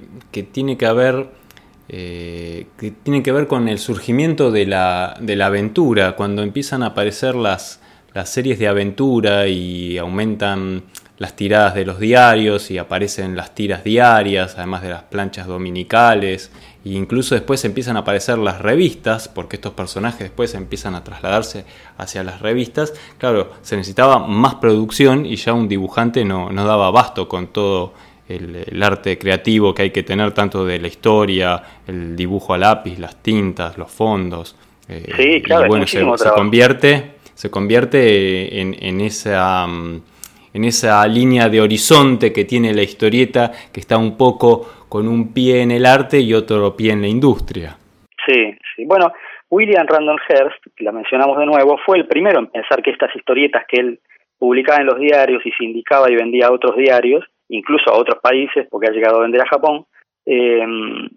tiene 0.52 0.76
que 0.76 0.88
haber 0.88 1.30
eh, 1.88 2.68
que 2.80 2.92
tiene 2.92 3.22
que 3.22 3.32
ver 3.32 3.48
con 3.48 3.68
el 3.68 3.78
surgimiento 3.78 4.52
de 4.52 4.66
la, 4.66 5.16
de 5.20 5.36
la 5.36 5.48
aventura, 5.48 6.16
cuando 6.16 6.42
empiezan 6.42 6.82
a 6.82 6.88
aparecer 6.88 7.36
las, 7.36 7.80
las 8.14 8.30
series 8.30 8.58
de 8.58 8.68
aventura 8.68 9.48
y 9.48 9.98
aumentan 10.00 10.84
las 11.20 11.36
tiradas 11.36 11.76
de 11.76 11.86
los 11.86 12.00
diarios 12.00 12.72
y 12.72 12.78
aparecen 12.78 13.36
las 13.36 13.54
tiras 13.54 13.84
diarias, 13.84 14.56
además 14.58 14.82
de 14.82 14.90
las 14.90 15.04
planchas 15.04 15.46
dominicales, 15.46 16.52
e 16.86 16.92
incluso 16.92 17.36
después 17.36 17.64
empiezan 17.66 17.98
a 17.98 18.02
aparecer 18.02 18.38
las 18.38 18.62
revistas, 18.62 19.28
porque 19.28 19.58
estos 19.58 19.74
personajes 19.74 20.20
después 20.20 20.54
empiezan 20.54 20.96
a 20.96 21.04
trasladarse 21.04 21.66
hacia 21.98 22.24
las 22.24 22.42
revistas. 22.42 22.94
Claro, 23.18 23.52
se 23.62 23.76
necesitaba 23.76 24.20
más 24.20 24.56
producción 24.56 25.26
y 25.26 25.36
ya 25.36 25.54
un 25.54 25.68
dibujante 25.68 26.24
no, 26.24 26.52
no 26.52 26.66
daba 26.66 26.88
abasto 26.88 27.28
con 27.28 27.48
todo 27.48 27.94
el, 28.30 28.82
arte 28.82 29.18
creativo 29.18 29.74
que 29.74 29.84
hay 29.84 29.92
que 29.92 30.04
tener, 30.04 30.32
tanto 30.32 30.64
de 30.64 30.80
la 30.80 30.88
historia, 30.88 31.62
el 31.88 32.16
dibujo 32.16 32.54
a 32.54 32.58
lápiz, 32.58 32.98
las 32.98 33.22
tintas, 33.22 33.78
los 33.78 33.92
fondos. 33.92 34.56
Eh, 34.88 35.12
sí, 35.18 35.42
claro, 35.42 35.66
y 35.66 35.68
bueno, 35.70 35.88
se, 35.88 36.00
se, 36.00 36.30
convierte, 36.30 37.12
se 37.34 37.50
convierte 37.50 38.62
en, 38.62 38.76
en 38.80 39.02
esa... 39.02 39.68
Mm, 39.68 40.02
en 40.60 40.66
esa 40.66 41.08
línea 41.08 41.48
de 41.48 41.62
horizonte 41.62 42.34
que 42.34 42.44
tiene 42.44 42.74
la 42.74 42.82
historieta, 42.82 43.50
que 43.74 43.80
está 43.80 43.98
un 43.98 44.18
poco 44.18 44.84
con 44.90 45.08
un 45.08 45.34
pie 45.34 45.62
en 45.62 45.72
el 45.72 45.86
arte 45.86 46.20
y 46.20 46.34
otro 46.34 46.76
pie 46.76 46.92
en 46.92 47.02
la 47.02 47.08
industria. 47.08 47.78
Sí, 48.26 48.58
sí. 48.76 48.84
Bueno, 48.86 49.14
William 49.50 49.88
Random 49.88 50.18
Hearst, 50.28 50.62
la 50.80 50.92
mencionamos 50.92 51.38
de 51.40 51.46
nuevo, 51.46 51.80
fue 51.86 51.98
el 51.98 52.08
primero 52.08 52.40
en 52.40 52.48
pensar 52.48 52.84
que 52.84 52.92
estas 52.92 53.16
historietas 53.16 53.64
que 53.70 53.80
él 53.80 54.00
publicaba 54.38 54.82
en 54.82 54.88
los 54.88 55.00
diarios 55.00 55.42
y 55.46 55.52
se 55.52 55.64
indicaba 55.64 56.12
y 56.12 56.16
vendía 56.16 56.48
a 56.48 56.52
otros 56.52 56.76
diarios, 56.76 57.24
incluso 57.48 57.90
a 57.90 57.98
otros 57.98 58.20
países, 58.22 58.68
porque 58.70 58.88
ha 58.88 58.92
llegado 58.92 59.20
a 59.20 59.24
vender 59.24 59.42
a 59.42 59.50
Japón, 59.50 59.86
eh, 60.26 60.66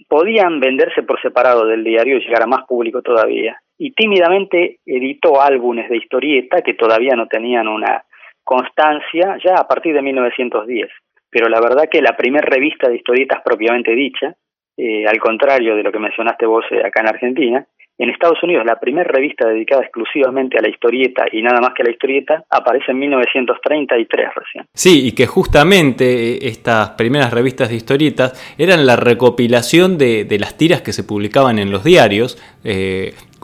podían 0.09 0.61
venderse 0.61 1.03
por 1.03 1.21
separado 1.21 1.67
del 1.67 1.83
diario 1.83 2.17
y 2.17 2.21
llegar 2.21 2.45
a 2.45 2.47
más 2.47 2.65
público 2.65 3.03
todavía. 3.03 3.61
Y 3.77 3.91
tímidamente 3.91 4.79
editó 4.87 5.43
álbumes 5.43 5.91
de 5.91 5.97
historieta 5.97 6.63
que 6.63 6.75
todavía 6.75 7.17
no 7.17 7.27
tenían 7.27 7.67
una 7.67 8.05
constancia 8.45 9.37
ya 9.45 9.55
a 9.57 9.67
partir 9.67 9.95
de 9.95 10.03
1910. 10.03 10.91
Pero 11.31 11.49
la 11.49 11.61
verdad 11.61 11.89
que 11.91 12.03
la 12.03 12.17
primera 12.17 12.47
revista 12.47 12.89
de 12.89 12.97
historietas 12.97 13.41
propiamente 13.43 13.95
dicha, 13.95 14.35
eh, 14.77 15.07
al 15.07 15.19
contrario 15.19 15.75
de 15.77 15.83
lo 15.83 15.91
que 15.91 15.99
mencionaste 15.99 16.47
vos 16.47 16.65
eh, 16.71 16.85
acá 16.85 17.01
en 17.01 17.09
Argentina, 17.09 17.67
en 17.99 18.11
Estados 18.11 18.43
Unidos 18.43 18.65
la 18.67 18.81
primera 18.81 19.09
revista 19.09 19.47
dedicada 19.49 19.83
exclusivamente 19.83 20.59
a 20.59 20.63
la 20.63 20.69
historieta 20.69 21.25
y 21.31 21.43
nada 21.43 21.61
más 21.61 21.73
que 21.75 21.83
a 21.83 21.87
la 21.87 21.93
historieta 21.93 22.45
aparece 22.51 22.91
en 22.91 22.99
1933 22.99 24.29
recién. 24.35 24.65
Sí, 24.75 25.07
y 25.09 25.13
que 25.13 25.27
justamente 25.27 26.05
eh, 26.05 26.39
estas 26.43 26.91
primeras 26.91 27.33
revistas 27.33 27.69
de 27.69 27.77
historietas 27.77 28.55
eran 28.59 28.87
la 28.87 28.97
recopilación 28.97 29.99
de, 29.99 30.25
de 30.25 30.39
las 30.39 30.57
tiras 30.57 30.83
que 30.83 30.93
se 30.93 31.05
publicaban 31.05 31.59
en 31.59 31.71
los 31.71 31.85
diarios, 31.85 32.37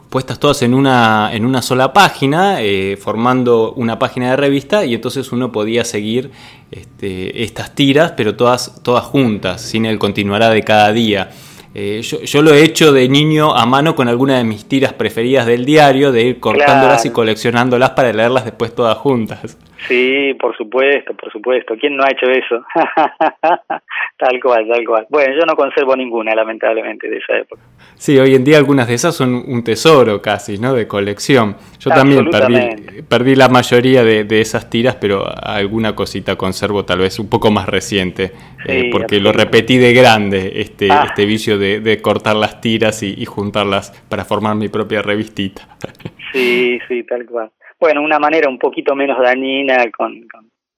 puestas 0.09 0.39
todas 0.39 0.61
en 0.63 0.73
una, 0.73 1.29
en 1.33 1.45
una 1.45 1.61
sola 1.61 1.93
página, 1.93 2.61
eh, 2.61 2.97
formando 2.97 3.73
una 3.73 3.99
página 3.99 4.31
de 4.31 4.35
revista, 4.37 4.85
y 4.85 4.95
entonces 4.95 5.31
uno 5.31 5.51
podía 5.51 5.85
seguir 5.85 6.31
este, 6.71 7.43
estas 7.43 7.75
tiras, 7.75 8.13
pero 8.17 8.35
todas, 8.35 8.81
todas 8.83 9.05
juntas, 9.05 9.61
sin 9.61 9.85
el 9.85 9.99
continuará 9.99 10.49
de 10.49 10.63
cada 10.63 10.91
día. 10.91 11.29
Eh, 11.75 12.01
yo, 12.01 12.41
lo 12.41 12.51
he 12.51 12.63
hecho 12.63 12.91
de 12.91 13.07
niño 13.07 13.55
a 13.55 13.67
mano 13.67 13.95
con 13.95 14.07
alguna 14.07 14.37
de 14.37 14.43
mis 14.43 14.65
tiras 14.65 14.93
preferidas 14.93 15.45
del 15.45 15.65
diario, 15.65 16.11
de 16.11 16.23
ir 16.23 16.39
cortándolas 16.39 17.05
y 17.05 17.11
coleccionándolas 17.11 17.91
para 17.91 18.11
leerlas 18.11 18.45
después 18.45 18.73
todas 18.73 18.97
juntas. 18.97 19.57
Sí, 19.87 20.35
por 20.39 20.55
supuesto, 20.57 21.13
por 21.13 21.31
supuesto. 21.31 21.75
¿Quién 21.79 21.95
no 21.95 22.03
ha 22.03 22.11
hecho 22.11 22.25
eso? 22.29 22.65
tal 24.17 24.39
cual, 24.41 24.67
tal 24.67 24.85
cual. 24.85 25.07
Bueno, 25.09 25.33
yo 25.33 25.45
no 25.45 25.55
conservo 25.55 25.95
ninguna, 25.95 26.35
lamentablemente, 26.35 27.09
de 27.09 27.17
esa 27.17 27.37
época. 27.37 27.61
Sí, 27.95 28.17
hoy 28.17 28.35
en 28.35 28.43
día 28.43 28.57
algunas 28.57 28.87
de 28.87 28.95
esas 28.95 29.15
son 29.15 29.33
un 29.47 29.63
tesoro 29.63 30.21
casi, 30.21 30.57
¿no? 30.57 30.73
De 30.73 30.87
colección. 30.87 31.55
Yo 31.79 31.91
también 31.91 32.29
perdí, 32.29 33.01
perdí 33.07 33.35
la 33.35 33.47
mayoría 33.47 34.03
de, 34.03 34.41
esas 34.41 34.69
tiras, 34.69 34.95
pero 34.95 35.25
alguna 35.41 35.95
cosita 35.95 36.35
conservo 36.35 36.85
tal 36.85 36.99
vez 36.99 37.19
un 37.19 37.29
poco 37.29 37.51
más 37.51 37.67
reciente, 37.67 38.31
eh, 38.65 38.89
porque 38.91 39.19
lo 39.19 39.31
repetí 39.31 39.77
de 39.77 39.93
grande, 39.93 40.53
este, 40.55 40.91
ah. 40.91 41.05
este 41.07 41.25
vicio 41.25 41.57
de, 41.57 41.99
cortar 42.01 42.35
las 42.35 42.61
tiras 42.61 43.03
y, 43.03 43.25
juntarlas 43.25 43.91
para 44.09 44.25
formar 44.25 44.55
mi 44.55 44.69
propia 44.69 45.01
revistita. 45.01 45.67
sí, 46.33 46.79
sí, 46.87 47.03
tal 47.03 47.25
cual 47.25 47.51
bueno, 47.79 48.01
una 48.01 48.19
manera 48.19 48.49
un 48.49 48.59
poquito 48.59 48.95
menos 48.95 49.17
dañina 49.19 49.89
con, 49.91 50.27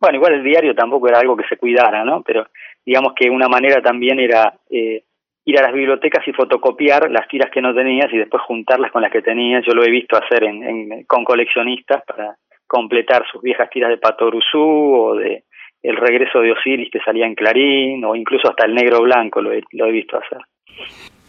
bueno, 0.01 0.17
igual 0.17 0.33
el 0.33 0.43
diario 0.43 0.73
tampoco 0.73 1.07
era 1.07 1.19
algo 1.19 1.37
que 1.37 1.47
se 1.47 1.57
cuidara, 1.57 2.03
¿no? 2.03 2.23
Pero 2.23 2.47
digamos 2.83 3.13
que 3.15 3.29
una 3.29 3.47
manera 3.47 3.81
también 3.83 4.19
era 4.19 4.51
eh, 4.69 5.03
ir 5.45 5.59
a 5.59 5.61
las 5.61 5.73
bibliotecas 5.73 6.27
y 6.27 6.33
fotocopiar 6.33 7.09
las 7.11 7.27
tiras 7.27 7.51
que 7.51 7.61
no 7.61 7.73
tenías 7.73 8.11
y 8.11 8.17
después 8.17 8.41
juntarlas 8.43 8.91
con 8.91 9.03
las 9.03 9.11
que 9.11 9.21
tenías. 9.21 9.63
Yo 9.63 9.73
lo 9.73 9.83
he 9.83 9.91
visto 9.91 10.17
hacer 10.17 10.43
en, 10.43 11.03
con 11.05 11.23
coleccionistas 11.23 12.03
para 12.05 12.35
completar 12.65 13.23
sus 13.31 13.43
viejas 13.43 13.69
tiras 13.69 13.91
de 13.91 13.97
Patoruzú 13.97 14.59
o 14.59 15.15
de 15.15 15.43
El 15.83 15.97
regreso 15.97 16.39
de 16.39 16.51
Osiris 16.51 16.89
que 16.91 16.99
salía 16.99 17.27
en 17.27 17.35
Clarín 17.35 18.03
o 18.03 18.15
incluso 18.15 18.49
hasta 18.49 18.65
el 18.65 18.73
negro 18.73 19.01
blanco 19.01 19.39
lo 19.39 19.51
he, 19.51 19.61
lo 19.71 19.85
he 19.85 19.91
visto 19.91 20.17
hacer. 20.17 20.39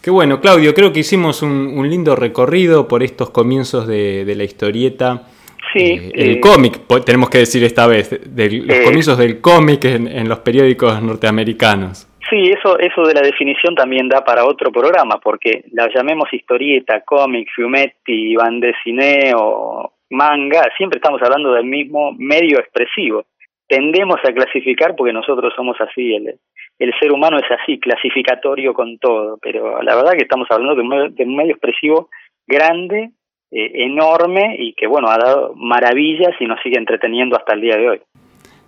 Qué 0.02 0.10
bueno, 0.10 0.40
Claudio, 0.40 0.72
creo 0.74 0.92
que 0.92 1.00
hicimos 1.00 1.42
un, 1.42 1.88
lindo 1.88 2.16
recorrido 2.16 2.88
por 2.88 3.02
estos 3.02 3.30
comienzos 3.30 3.86
de 3.86 4.34
la 4.34 4.44
historieta 4.44 5.26
Sí, 5.72 5.92
eh, 5.92 6.10
el 6.14 6.30
eh, 6.32 6.40
cómic, 6.40 6.80
tenemos 7.04 7.30
que 7.30 7.38
decir 7.38 7.64
esta 7.64 7.86
vez, 7.86 8.10
de 8.10 8.50
los 8.50 8.76
eh, 8.76 8.84
comienzos 8.84 9.16
del 9.16 9.40
cómic 9.40 9.84
en, 9.84 10.28
los 10.28 10.40
periódicos 10.40 11.02
norteamericanos. 11.02 12.08
Sí, 12.28 12.50
eso, 12.50 12.78
eso 12.78 13.02
de 13.02 13.14
la 13.14 13.20
definición 13.20 13.74
también 13.74 14.08
da 14.08 14.24
para 14.24 14.44
otro 14.44 14.70
programa, 14.70 15.18
porque 15.22 15.64
la 15.72 15.88
llamemos 15.94 16.32
historieta, 16.32 17.02
cómic, 17.02 17.48
fumetti, 17.54 18.34
bande 18.36 18.74
cine 18.84 19.32
o 19.36 19.92
manga, 20.10 20.64
siempre 20.76 20.98
estamos 20.98 21.20
hablando 21.22 21.52
del 21.52 21.64
mismo 21.64 22.12
medio 22.18 22.58
expresivo. 22.58 23.24
Tendemos 23.66 24.16
a 24.24 24.32
clasificar 24.32 24.94
porque 24.94 25.12
nosotros 25.12 25.52
somos 25.56 25.76
así, 25.80 26.14
el, 26.14 26.34
el 26.78 26.92
ser 27.00 27.12
humano 27.12 27.38
es 27.38 27.50
así, 27.50 27.78
clasificatorio 27.80 28.74
con 28.74 28.98
todo, 28.98 29.38
pero 29.40 29.82
la 29.82 29.96
verdad 29.96 30.12
que 30.12 30.24
estamos 30.24 30.46
hablando 30.50 30.74
de 30.74 31.24
un 31.24 31.36
medio 31.36 31.52
expresivo 31.52 32.08
grande 32.46 33.10
eh, 33.54 33.84
enorme 33.84 34.56
y 34.58 34.72
que 34.72 34.86
bueno, 34.86 35.08
ha 35.08 35.18
dado 35.18 35.52
maravillas 35.54 36.30
y 36.40 36.46
nos 36.46 36.58
sigue 36.62 36.78
entreteniendo 36.78 37.36
hasta 37.36 37.52
el 37.52 37.60
día 37.60 37.76
de 37.76 37.86
hoy. 37.86 38.00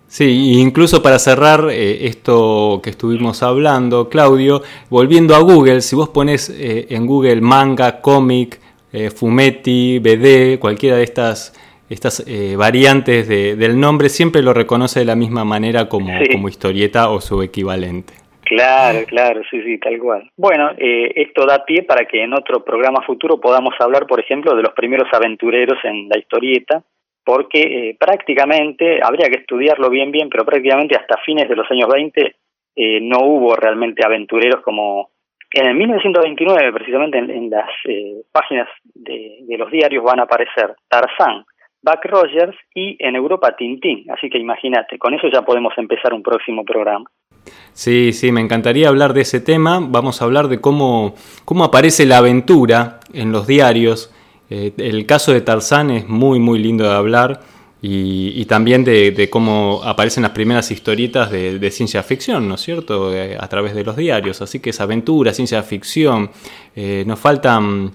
Sí, 0.05 0.59
incluso 0.59 1.01
para 1.01 1.17
cerrar 1.17 1.69
eh, 1.71 2.05
esto 2.05 2.81
que 2.83 2.91
estuvimos 2.91 3.41
hablando, 3.41 4.09
Claudio, 4.09 4.61
volviendo 4.91 5.33
a 5.35 5.39
Google, 5.39 5.81
si 5.81 5.95
vos 5.95 6.09
pones 6.09 6.51
eh, 6.51 6.85
en 6.91 7.07
Google 7.07 7.41
manga, 7.41 7.99
cómic, 7.99 8.59
fumetti, 9.13 9.97
BD, 9.97 10.59
cualquiera 10.59 10.97
de 10.97 11.03
estas, 11.03 11.53
estas 11.89 12.23
variantes 12.55 13.27
del 13.27 13.77
nombre, 13.77 14.07
siempre 14.07 14.41
lo 14.41 14.53
reconoce 14.53 14.99
de 14.99 15.05
la 15.05 15.17
misma 15.17 15.43
manera 15.43 15.89
como, 15.89 16.13
como 16.31 16.47
historieta 16.47 17.09
o 17.09 17.19
su 17.19 17.41
equivalente. 17.41 18.13
Claro, 18.45 18.99
claro, 19.07 19.41
sí, 19.49 19.61
sí, 19.63 19.79
tal 19.79 19.97
cual. 19.97 20.29
Bueno, 20.37 20.71
eh, 20.77 21.11
esto 21.15 21.45
da 21.45 21.65
pie 21.65 21.81
para 21.83 22.05
que 22.05 22.23
en 22.23 22.33
otro 22.33 22.63
programa 22.63 23.01
futuro 23.01 23.41
podamos 23.41 23.73
hablar, 23.79 24.05
por 24.05 24.19
ejemplo, 24.19 24.55
de 24.55 24.61
los 24.61 24.73
primeros 24.73 25.07
aventureros 25.11 25.79
en 25.83 26.07
la 26.07 26.19
historieta, 26.19 26.83
porque 27.23 27.61
eh, 27.61 27.97
prácticamente, 27.99 28.99
habría 29.01 29.29
que 29.29 29.39
estudiarlo 29.39 29.89
bien, 29.89 30.11
bien, 30.11 30.29
pero 30.29 30.45
prácticamente 30.45 30.95
hasta 30.95 31.17
fines 31.25 31.49
de 31.49 31.55
los 31.55 31.69
años 31.71 31.89
20 31.91 32.35
eh, 32.75 32.99
no 33.01 33.17
hubo 33.25 33.55
realmente 33.55 34.05
aventureros 34.05 34.61
como... 34.61 35.09
En 35.51 35.67
el 35.67 35.75
1929, 35.75 36.73
precisamente 36.73 37.17
en, 37.17 37.49
las 37.49 37.69
páginas 38.31 38.67
de, 38.93 39.37
de 39.41 39.57
los 39.57 39.71
diarios 39.71 40.03
van 40.03 40.19
a 40.19 40.23
aparecer 40.23 40.75
Tarzán, 40.89 41.45
Buck 41.81 42.03
Rogers 42.05 42.57
y 42.73 42.97
en 42.99 43.15
Europa 43.15 43.55
Tintín. 43.55 44.05
Así 44.11 44.29
que 44.29 44.39
imagínate, 44.39 44.97
con 44.97 45.13
eso 45.13 45.27
ya 45.31 45.43
podemos 45.43 45.73
empezar 45.77 46.13
un 46.13 46.23
próximo 46.23 46.65
programa. 46.65 47.05
Sí, 47.75 48.13
sí, 48.13 48.31
me 48.31 48.39
encantaría 48.39 48.87
hablar 48.87 49.13
de 49.13 49.21
ese 49.21 49.41
tema. 49.41 49.79
Vamos 49.81 50.21
a 50.21 50.25
hablar 50.25 50.47
de 50.47 50.61
cómo, 50.61 51.13
cómo 51.43 51.65
aparece 51.65 52.05
la 52.05 52.19
aventura 52.19 53.01
en 53.11 53.33
los 53.33 53.47
diarios. 53.47 54.11
Eh, 54.49 54.71
el 54.77 55.05
caso 55.05 55.33
de 55.33 55.41
Tarzán 55.41 55.91
es 55.91 56.07
muy, 56.07 56.39
muy 56.39 56.57
lindo 56.57 56.85
de 56.85 56.95
hablar. 56.95 57.41
Y, 57.87 58.43
también 58.45 58.83
de, 58.83 59.29
cómo 59.29 59.81
aparecen 59.83 60.23
las 60.23 60.31
primeras 60.31 60.71
historietas 60.71 61.29
de, 61.29 61.69
ciencia 61.69 62.01
ficción, 62.01 62.47
¿no 62.47 62.55
es 62.55 62.61
cierto?, 62.61 63.13
eh, 63.13 63.37
a 63.39 63.47
través 63.47 63.75
de 63.75 63.83
los 63.83 63.95
diarios. 63.95 64.41
Así 64.41 64.59
que 64.59 64.71
es 64.71 64.81
aventura, 64.81 65.33
ciencia 65.35 65.61
ficción. 65.61 66.31
Eh, 66.75 67.03
nos 67.05 67.19
faltan 67.19 67.91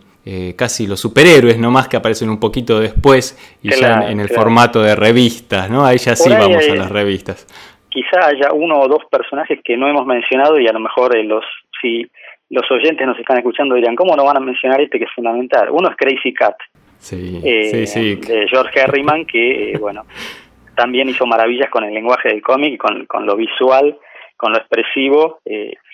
casi 0.54 0.86
los 0.86 1.00
superhéroes, 1.00 1.58
no 1.58 1.72
más 1.72 1.88
que 1.88 1.96
aparecen 1.96 2.30
un 2.30 2.38
poquito 2.38 2.78
después 2.78 3.36
y 3.64 3.70
ya 3.74 4.08
en, 4.08 4.20
el 4.20 4.28
formato 4.28 4.80
de 4.80 4.94
revistas, 4.94 5.68
¿no? 5.68 5.84
Ahí 5.84 5.98
ya 5.98 6.14
sí 6.14 6.28
vamos 6.28 6.62
a 6.70 6.74
las 6.76 6.88
revistas 6.88 7.46
quizá 7.90 8.26
haya 8.26 8.52
uno 8.52 8.80
o 8.80 8.88
dos 8.88 9.04
personajes 9.10 9.60
que 9.62 9.76
no 9.76 9.88
hemos 9.88 10.06
mencionado 10.06 10.58
y 10.58 10.66
a 10.66 10.72
lo 10.72 10.80
mejor 10.80 11.16
eh, 11.16 11.24
los 11.24 11.44
si 11.80 12.06
los 12.48 12.68
oyentes 12.70 13.06
nos 13.06 13.18
están 13.18 13.38
escuchando 13.38 13.74
dirán, 13.74 13.94
¿cómo 13.94 14.16
no 14.16 14.24
van 14.24 14.36
a 14.36 14.40
mencionar 14.40 14.80
este 14.80 14.98
que 14.98 15.04
es 15.04 15.12
fundamental? 15.14 15.68
Uno 15.70 15.88
es 15.88 15.96
Crazy 15.96 16.34
Cat, 16.34 16.56
sí, 16.98 17.40
eh, 17.44 17.86
sí, 17.86 18.16
de 18.16 18.48
George 18.48 18.80
Harriman, 18.80 19.24
que, 19.24 19.72
eh, 19.72 19.78
bueno, 19.80 20.04
también 20.74 21.08
hizo 21.08 21.26
maravillas 21.26 21.70
con 21.70 21.84
el 21.84 21.94
lenguaje 21.94 22.28
del 22.28 22.42
cómic, 22.42 22.80
con, 22.80 23.06
con 23.06 23.24
lo 23.24 23.36
visual, 23.36 23.96
con 24.36 24.52
lo 24.52 24.58
expresivo, 24.58 25.40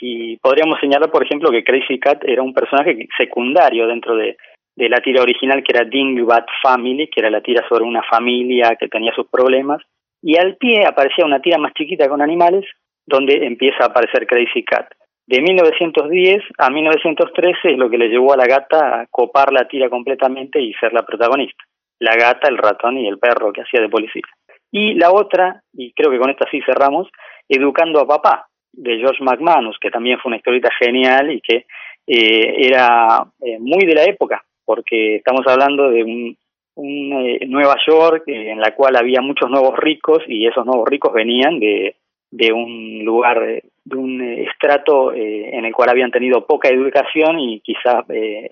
y 0.00 0.36
podríamos 0.36 0.78
señalar, 0.80 1.10
por 1.10 1.24
ejemplo, 1.24 1.50
que 1.50 1.64
Crazy 1.64 1.98
Cat 1.98 2.22
era 2.24 2.42
un 2.42 2.54
personaje 2.54 3.06
secundario 3.18 3.88
dentro 3.88 4.16
de, 4.16 4.36
de 4.76 4.88
la 4.88 5.00
tira 5.00 5.22
original, 5.22 5.64
que 5.64 5.72
era 5.76 5.88
Dingbat 5.88 6.46
Family, 6.62 7.08
que 7.08 7.20
era 7.20 7.30
la 7.30 7.40
tira 7.40 7.66
sobre 7.68 7.84
una 7.84 8.02
familia 8.02 8.76
que 8.78 8.88
tenía 8.88 9.12
sus 9.14 9.26
problemas, 9.26 9.82
y 10.22 10.36
al 10.38 10.56
pie 10.56 10.84
aparecía 10.86 11.24
una 11.24 11.40
tira 11.40 11.58
más 11.58 11.72
chiquita 11.74 12.08
con 12.08 12.22
animales 12.22 12.64
donde 13.06 13.46
empieza 13.46 13.84
a 13.84 13.86
aparecer 13.86 14.26
Crazy 14.26 14.64
Cat. 14.64 14.92
De 15.26 15.40
1910 15.40 16.42
a 16.58 16.70
1913 16.70 17.72
es 17.72 17.78
lo 17.78 17.90
que 17.90 17.98
le 17.98 18.08
llevó 18.08 18.32
a 18.32 18.36
la 18.36 18.46
gata 18.46 19.00
a 19.00 19.06
copar 19.06 19.52
la 19.52 19.66
tira 19.66 19.88
completamente 19.90 20.60
y 20.60 20.72
ser 20.74 20.92
la 20.92 21.04
protagonista. 21.04 21.64
La 21.98 22.14
gata, 22.14 22.48
el 22.48 22.58
ratón 22.58 22.98
y 22.98 23.08
el 23.08 23.18
perro 23.18 23.52
que 23.52 23.62
hacía 23.62 23.80
de 23.80 23.88
policía. 23.88 24.22
Y 24.70 24.94
la 24.94 25.10
otra, 25.10 25.62
y 25.72 25.92
creo 25.92 26.10
que 26.10 26.18
con 26.18 26.30
esta 26.30 26.48
sí 26.50 26.60
cerramos, 26.64 27.08
Educando 27.48 28.00
a 28.00 28.06
Papá, 28.06 28.46
de 28.72 28.98
George 28.98 29.22
McManus, 29.22 29.78
que 29.80 29.90
también 29.90 30.18
fue 30.18 30.30
una 30.30 30.36
historieta 30.36 30.68
genial 30.78 31.32
y 31.32 31.40
que 31.40 31.66
eh, 32.06 32.66
era 32.66 33.24
eh, 33.40 33.58
muy 33.58 33.84
de 33.86 33.94
la 33.94 34.04
época, 34.04 34.44
porque 34.64 35.16
estamos 35.16 35.46
hablando 35.46 35.90
de 35.90 36.04
un 36.04 36.36
un, 36.76 37.12
eh, 37.12 37.46
Nueva 37.46 37.76
York 37.86 38.24
eh, 38.26 38.50
en 38.50 38.60
la 38.60 38.74
cual 38.74 38.96
había 38.96 39.20
muchos 39.20 39.50
nuevos 39.50 39.76
ricos 39.78 40.22
y 40.28 40.46
esos 40.46 40.64
nuevos 40.64 40.88
ricos 40.88 41.12
venían 41.12 41.58
de, 41.58 41.96
de 42.30 42.52
un 42.52 43.04
lugar, 43.04 43.42
eh, 43.42 43.62
de 43.84 43.96
un 43.96 44.20
estrato 44.22 45.12
en 45.12 45.64
el 45.64 45.72
cual 45.72 45.90
habían 45.90 46.10
tenido 46.10 46.46
poca 46.46 46.68
educación 46.68 47.38
y 47.38 47.60
quizás 47.60 48.04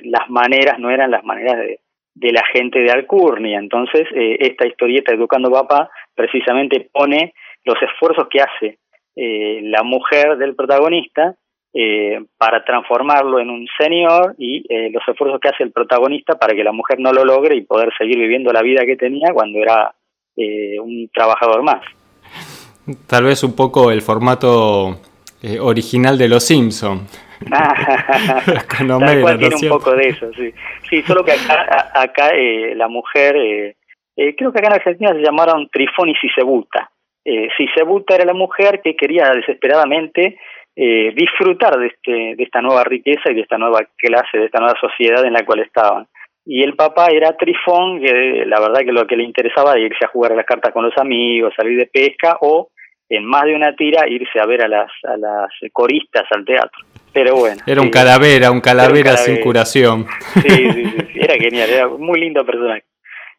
las 0.04 0.30
maneras 0.30 0.78
no 0.78 0.90
eran 0.90 1.10
las 1.10 1.24
maneras 1.24 1.58
de, 1.58 1.80
de 2.14 2.32
la 2.32 2.42
gente 2.52 2.78
de 2.78 2.92
Alcurnia. 2.92 3.58
Entonces, 3.58 4.06
esta 4.12 4.68
historieta 4.68 5.12
Educando 5.12 5.50
Papá 5.50 5.90
precisamente 6.14 6.88
pone 6.92 7.34
los 7.64 7.74
esfuerzos 7.82 8.28
que 8.28 8.42
hace 8.42 8.78
la 9.16 9.82
mujer 9.82 10.36
del 10.38 10.54
protagonista 10.54 11.34
eh, 11.76 12.24
para 12.38 12.64
transformarlo 12.64 13.40
en 13.40 13.50
un 13.50 13.66
señor 13.76 14.36
y 14.38 14.64
eh, 14.68 14.90
los 14.92 15.02
esfuerzos 15.08 15.40
que 15.40 15.48
hace 15.48 15.64
el 15.64 15.72
protagonista 15.72 16.38
para 16.38 16.54
que 16.54 16.62
la 16.62 16.70
mujer 16.70 17.00
no 17.00 17.12
lo 17.12 17.24
logre 17.24 17.56
y 17.56 17.62
poder 17.62 17.90
seguir 17.98 18.16
viviendo 18.16 18.52
la 18.52 18.62
vida 18.62 18.86
que 18.86 18.94
tenía 18.94 19.32
cuando 19.34 19.58
era 19.58 19.92
eh, 20.36 20.78
un 20.78 21.10
trabajador 21.12 21.64
más. 21.64 21.82
Tal 23.08 23.24
vez 23.24 23.42
un 23.42 23.56
poco 23.56 23.90
el 23.90 24.02
formato 24.02 25.00
original 25.58 26.16
de 26.16 26.28
Los 26.28 26.44
Simpson. 26.44 27.08
tiene 27.40 28.94
un 28.94 29.68
poco 29.68 29.96
de 29.96 30.10
eso, 30.10 30.30
sí. 30.32 30.54
Sí, 30.88 31.02
solo 31.02 31.24
que 31.24 31.32
acá, 31.32 31.90
acá 31.92 32.30
la 32.76 32.86
mujer, 32.86 33.34
creo 34.14 34.52
que 34.52 34.58
acá 34.60 34.68
en 34.68 34.74
Argentina 34.74 35.12
se 35.12 35.22
llamaron 35.22 35.68
Trifón 35.72 36.08
y 36.08 36.14
Sisebuta. 36.14 36.88
Sisebuta 37.56 38.14
era 38.14 38.26
la 38.26 38.34
mujer 38.34 38.80
que 38.80 38.94
quería 38.94 39.30
desesperadamente 39.30 40.38
eh, 40.76 41.12
disfrutar 41.14 41.78
de, 41.78 41.86
este, 41.86 42.34
de 42.36 42.42
esta 42.42 42.60
nueva 42.60 42.84
riqueza 42.84 43.30
y 43.30 43.34
de 43.34 43.42
esta 43.42 43.58
nueva 43.58 43.80
clase, 43.96 44.38
de 44.38 44.46
esta 44.46 44.58
nueva 44.58 44.74
sociedad 44.80 45.24
en 45.24 45.32
la 45.32 45.44
cual 45.44 45.60
estaban. 45.60 46.06
Y 46.46 46.62
el 46.62 46.74
papá 46.74 47.06
era 47.10 47.36
Trifón, 47.36 48.00
que 48.00 48.44
la 48.46 48.60
verdad 48.60 48.80
que 48.80 48.92
lo 48.92 49.06
que 49.06 49.16
le 49.16 49.24
interesaba 49.24 49.72
era 49.72 49.86
irse 49.86 50.04
a 50.04 50.08
jugar 50.08 50.32
a 50.32 50.36
las 50.36 50.44
cartas 50.44 50.72
con 50.72 50.84
los 50.84 50.96
amigos, 50.98 51.54
salir 51.56 51.78
de 51.78 51.86
pesca 51.86 52.36
o 52.40 52.68
en 53.08 53.24
más 53.24 53.44
de 53.44 53.54
una 53.54 53.74
tira 53.74 54.08
irse 54.08 54.40
a 54.40 54.46
ver 54.46 54.62
a 54.62 54.68
las, 54.68 54.90
a 55.04 55.16
las 55.16 55.50
coristas 55.72 56.24
al 56.30 56.44
teatro. 56.44 56.84
Pero 57.12 57.36
bueno. 57.36 57.62
Era 57.66 57.80
un 57.80 57.90
calavera, 57.90 58.50
un 58.50 58.60
calavera, 58.60 59.16
sin 59.16 59.40
curación. 59.40 60.06
Sí, 60.34 60.50
sí, 60.50 60.84
sí, 60.84 61.20
era 61.20 61.34
genial, 61.34 61.70
era 61.70 61.86
un 61.86 62.02
muy 62.02 62.20
lindo 62.20 62.44
personaje. 62.44 62.84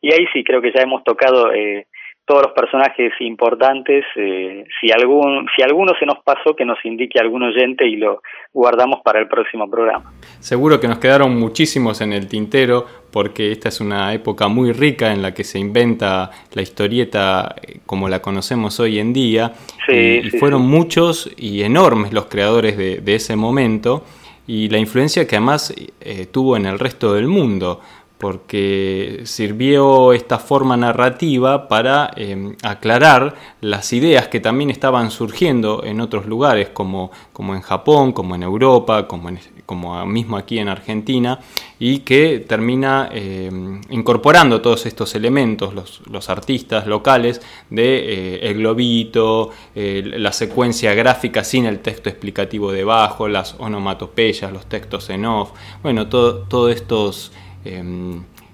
Y 0.02 0.14
ahí 0.14 0.26
sí 0.34 0.44
creo 0.44 0.62
que 0.62 0.72
ya 0.72 0.82
hemos 0.82 1.04
tocado 1.04 1.52
eh, 1.54 1.88
todos 2.26 2.41
los 2.41 2.51
personajes 2.53 3.13
importantes. 3.19 4.03
Eh, 4.15 4.65
si, 4.82 4.91
algún, 4.91 5.47
si 5.55 5.61
alguno 5.61 5.93
se 5.99 6.05
nos 6.05 6.19
pasó, 6.23 6.55
que 6.55 6.65
nos 6.65 6.84
indique 6.84 7.19
algún 7.19 7.43
oyente 7.43 7.88
y 7.88 7.97
lo 7.97 8.21
guardamos 8.53 9.01
para 9.03 9.19
el 9.19 9.28
próximo 9.28 9.69
programa. 9.69 10.11
Seguro 10.39 10.80
que 10.80 10.88
nos 10.88 10.97
quedaron 10.99 11.38
muchísimos 11.39 12.01
en 12.01 12.13
el 12.13 12.28
tintero, 12.28 12.86
porque 13.11 13.51
esta 13.51 13.69
es 13.69 13.80
una 13.80 14.13
época 14.13 14.47
muy 14.47 14.71
rica 14.71 15.13
en 15.13 15.21
la 15.21 15.34
que 15.34 15.43
se 15.43 15.59
inventa 15.59 16.32
la 16.53 16.61
historieta 16.61 17.55
eh, 17.61 17.80
como 17.86 18.09
la 18.09 18.21
conocemos 18.21 18.80
hoy 18.80 18.99
en 18.99 19.13
día. 19.13 19.53
y, 19.88 20.30
fueron 20.39 20.63
muchos 20.63 21.32
y 21.38 21.61
enormes 21.61 22.11
los 22.11 22.26
creadores 22.26 22.78
de, 22.78 23.15
ese 23.15 23.36
momento 23.36 24.03
y 24.47 24.67
la 24.69 24.78
influencia 24.78 25.28
que 25.28 25.38
además 25.38 25.73
eh, 26.01 26.26
tuvo 26.26 26.57
en 26.57 26.65
el 26.65 26.78
resto 26.78 27.13
del 27.13 27.28
mundo 27.28 27.82
porque 28.18 29.22
sirvió 29.26 30.13
esta 30.13 30.39
forma 30.39 30.78
narrativa 30.78 31.68
para 31.68 32.11
em, 32.16 32.55
aclarar 32.63 33.36
las 33.59 33.91
ideas 33.91 34.30
que 34.30 34.39
también 34.39 34.70
estaban 34.70 35.11
surgiendo 35.11 35.84
en 35.84 35.99
otros 35.99 36.26
lugares, 36.26 36.70
como, 36.70 37.11
como 37.34 37.55
en 37.55 37.61
Japón, 37.61 38.13
como 38.13 38.36
en 38.36 38.43
Europa, 38.43 39.07
como, 39.07 39.30
como 39.66 40.05
mismo 40.05 40.38
aquí 40.38 40.59
en 40.59 40.70
Argentina, 40.70 41.39
y 41.78 41.99
que 41.99 42.39
termina 42.39 43.09
em, 43.11 43.82
incorporando 43.89 44.61
todos 44.61 44.86
estos 44.86 45.13
elementos, 45.16 45.74
los, 45.74 46.30
artistas 46.30 46.88
locales, 46.88 47.41
de 47.70 47.97
eh, 47.97 48.49
el 48.49 48.57
globito, 48.57 49.51
la 49.76 50.32
secuencia 50.32 50.93
gráfica 50.95 51.43
sin 51.43 51.66
el 51.66 51.80
texto 51.80 52.09
explicativo 52.09 52.72
debajo, 52.72 53.28
las 53.28 53.55
onomatopeyas, 53.59 54.51
los 54.51 54.66
textos 54.66 55.09
en 55.09 55.26
off, 55.26 55.51
bueno, 55.84 56.07
todos 56.07 56.74
estos 56.74 57.32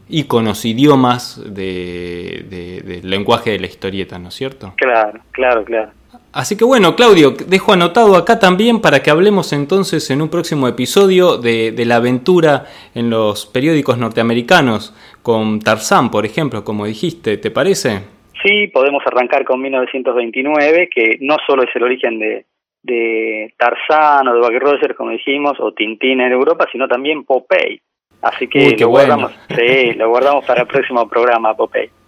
íconos, 0.09 0.65
idiomas 0.65 1.41
de, 1.53 2.81
del 2.83 3.09
lenguaje 3.09 3.51
de 3.51 3.59
la 3.59 3.67
historieta, 3.67 4.19
¿no 4.19 4.29
es 4.29 4.35
cierto? 4.35 4.73
Claro, 4.77 5.19
claro, 5.31 5.63
claro. 5.63 5.91
Así 6.33 6.57
que 6.57 6.63
bueno, 6.63 6.95
Claudio, 6.95 7.31
dejo 7.31 7.73
anotado 7.73 8.15
acá 8.15 8.39
también 8.39 8.81
para 8.81 9.03
que 9.03 9.11
hablemos 9.11 9.51
entonces 9.51 10.09
en 10.11 10.21
un 10.21 10.29
próximo 10.29 10.67
episodio 10.67 11.37
de, 11.37 11.73
la 11.85 11.97
aventura 11.97 12.65
en 12.95 13.09
los 13.09 13.45
periódicos 13.45 13.97
norteamericanos 13.97 14.95
con 15.21 15.59
Tarzán, 15.59 16.09
por 16.09 16.25
ejemplo, 16.25 16.63
como 16.63 16.85
dijiste, 16.85 17.37
¿te 17.37 17.51
parece? 17.51 18.03
Sí, 18.43 18.67
podemos 18.67 19.03
arrancar 19.05 19.43
con 19.43 19.61
1929, 19.61 20.89
que 20.93 21.17
no 21.19 21.35
solo 21.45 21.63
es 21.63 21.69
el 21.75 21.83
origen 21.83 22.17
de, 22.17 22.45
de 22.81 23.53
Tarzán 23.57 24.27
o 24.27 24.33
de 24.33 24.39
Bucky 24.39 24.59
Rogers, 24.59 24.95
como 24.95 25.11
dijimos, 25.11 25.59
o 25.59 25.73
Tintín 25.73 26.21
en 26.21 26.31
Europa, 26.31 26.65
sino 26.71 26.87
también 26.87 27.25
Popeye. 27.25 27.81
Así 28.21 28.47
que 28.47 28.75
lo, 28.79 28.89
guardamos, 28.89 29.31
sí, 29.49 29.93
lo 29.93 30.09
guardamos 30.09 30.45
para 30.45 30.61
el 30.61 30.67
próximo 30.67 31.07
programa, 31.07 31.55
Popeye. 31.55 31.89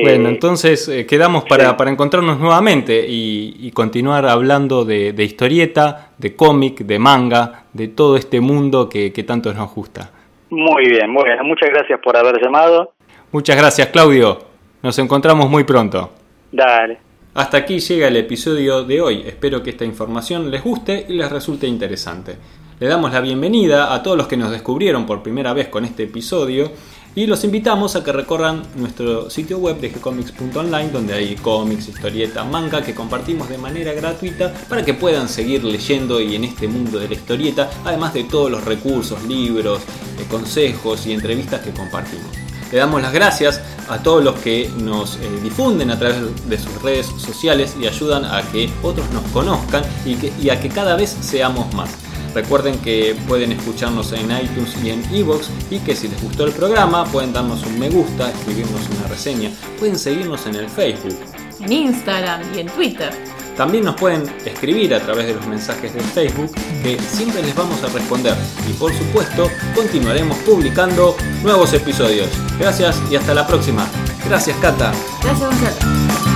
Bueno, 0.00 0.28
eh, 0.28 0.32
entonces 0.32 0.88
eh, 0.88 1.06
quedamos 1.06 1.44
para, 1.44 1.76
para, 1.76 1.90
encontrarnos 1.90 2.38
nuevamente 2.38 3.04
y, 3.08 3.70
continuar 3.72 4.26
hablando 4.26 4.84
de, 4.84 5.12
historieta, 5.18 6.10
de 6.18 6.36
cómic, 6.36 6.78
de 6.80 6.98
manga, 6.98 7.64
de 7.72 7.88
todo 7.88 8.16
este 8.16 8.40
mundo 8.40 8.88
que, 8.88 9.12
que 9.12 9.24
tanto 9.24 9.52
nos 9.52 9.74
gusta. 9.74 10.10
Muy 10.50 10.88
bien, 10.88 11.10
muy 11.10 11.24
bien. 11.24 11.38
Muchas 11.42 11.70
gracias 11.70 11.98
por 12.00 12.16
haber 12.16 12.40
llamado. 12.40 12.92
Muchas 13.32 13.56
gracias, 13.56 13.88
Claudio. 13.88 14.38
Nos 14.82 14.98
encontramos 14.98 15.50
muy 15.50 15.64
pronto. 15.64 16.12
Dale. 16.52 16.98
Hasta 17.34 17.58
aquí 17.58 17.80
llega 17.80 18.08
el 18.08 18.16
episodio 18.16 18.84
de 18.84 19.00
hoy. 19.00 19.22
Espero 19.26 19.62
que 19.62 19.70
esta 19.70 19.84
información 19.84 20.50
les 20.50 20.62
guste 20.62 21.04
y 21.08 21.14
les 21.14 21.30
resulte 21.30 21.66
interesante. 21.66 22.36
Le 22.78 22.88
damos 22.88 23.10
la 23.10 23.22
bienvenida 23.22 23.94
a 23.94 24.02
todos 24.02 24.18
los 24.18 24.26
que 24.26 24.36
nos 24.36 24.50
descubrieron 24.50 25.06
por 25.06 25.22
primera 25.22 25.54
vez 25.54 25.68
con 25.68 25.86
este 25.86 26.02
episodio 26.02 26.70
y 27.14 27.26
los 27.26 27.42
invitamos 27.42 27.96
a 27.96 28.04
que 28.04 28.12
recorran 28.12 28.64
nuestro 28.74 29.30
sitio 29.30 29.56
web 29.56 29.80
de 29.80 29.88
gcomics.online 29.88 30.90
donde 30.90 31.14
hay 31.14 31.36
cómics, 31.36 31.88
historieta, 31.88 32.44
manga 32.44 32.82
que 32.82 32.94
compartimos 32.94 33.48
de 33.48 33.56
manera 33.56 33.94
gratuita 33.94 34.52
para 34.68 34.84
que 34.84 34.92
puedan 34.92 35.26
seguir 35.30 35.64
leyendo 35.64 36.20
y 36.20 36.36
en 36.36 36.44
este 36.44 36.68
mundo 36.68 36.98
de 36.98 37.08
la 37.08 37.14
historieta, 37.14 37.70
además 37.82 38.12
de 38.12 38.24
todos 38.24 38.50
los 38.50 38.62
recursos, 38.62 39.24
libros, 39.24 39.80
eh, 40.20 40.26
consejos 40.30 41.06
y 41.06 41.14
entrevistas 41.14 41.62
que 41.62 41.70
compartimos. 41.70 42.26
Le 42.70 42.76
damos 42.76 43.00
las 43.00 43.14
gracias 43.14 43.62
a 43.88 44.02
todos 44.02 44.22
los 44.22 44.34
que 44.40 44.70
nos 44.76 45.16
eh, 45.16 45.20
difunden 45.42 45.90
a 45.92 45.98
través 45.98 46.18
de 46.46 46.58
sus 46.58 46.82
redes 46.82 47.06
sociales 47.06 47.74
y 47.80 47.86
ayudan 47.86 48.26
a 48.26 48.42
que 48.52 48.68
otros 48.82 49.10
nos 49.12 49.22
conozcan 49.32 49.82
y, 50.04 50.18
y 50.44 50.50
a 50.50 50.60
que 50.60 50.68
cada 50.68 50.94
vez 50.94 51.16
seamos 51.22 51.72
más. 51.72 51.88
Recuerden 52.36 52.78
que 52.80 53.16
pueden 53.26 53.50
escucharnos 53.52 54.12
en 54.12 54.30
iTunes 54.30 54.76
y 54.84 54.90
en 54.90 55.02
Evox 55.10 55.48
y 55.70 55.78
que 55.78 55.96
si 55.96 56.06
les 56.06 56.22
gustó 56.22 56.44
el 56.44 56.52
programa 56.52 57.06
pueden 57.06 57.32
darnos 57.32 57.64
un 57.64 57.78
me 57.78 57.88
gusta, 57.88 58.30
escribirnos 58.30 58.82
una 58.90 59.08
reseña, 59.08 59.50
pueden 59.78 59.98
seguirnos 59.98 60.44
en 60.44 60.56
el 60.56 60.68
Facebook, 60.68 61.16
en 61.60 61.72
Instagram 61.72 62.42
y 62.54 62.58
en 62.58 62.66
Twitter. 62.66 63.10
También 63.56 63.86
nos 63.86 63.96
pueden 63.96 64.30
escribir 64.44 64.94
a 64.94 65.00
través 65.00 65.28
de 65.28 65.34
los 65.34 65.46
mensajes 65.46 65.94
de 65.94 66.00
Facebook 66.00 66.52
que 66.82 66.98
siempre 67.00 67.42
les 67.42 67.54
vamos 67.54 67.82
a 67.82 67.86
responder 67.86 68.34
y 68.68 68.74
por 68.74 68.92
supuesto 68.92 69.48
continuaremos 69.74 70.36
publicando 70.40 71.16
nuevos 71.42 71.72
episodios. 71.72 72.28
Gracias 72.58 73.00
y 73.10 73.16
hasta 73.16 73.32
la 73.32 73.46
próxima. 73.46 73.86
Gracias 74.28 74.58
Cata. 74.58 74.92
Gracias 75.22 75.40
Gonzalo. 75.40 76.35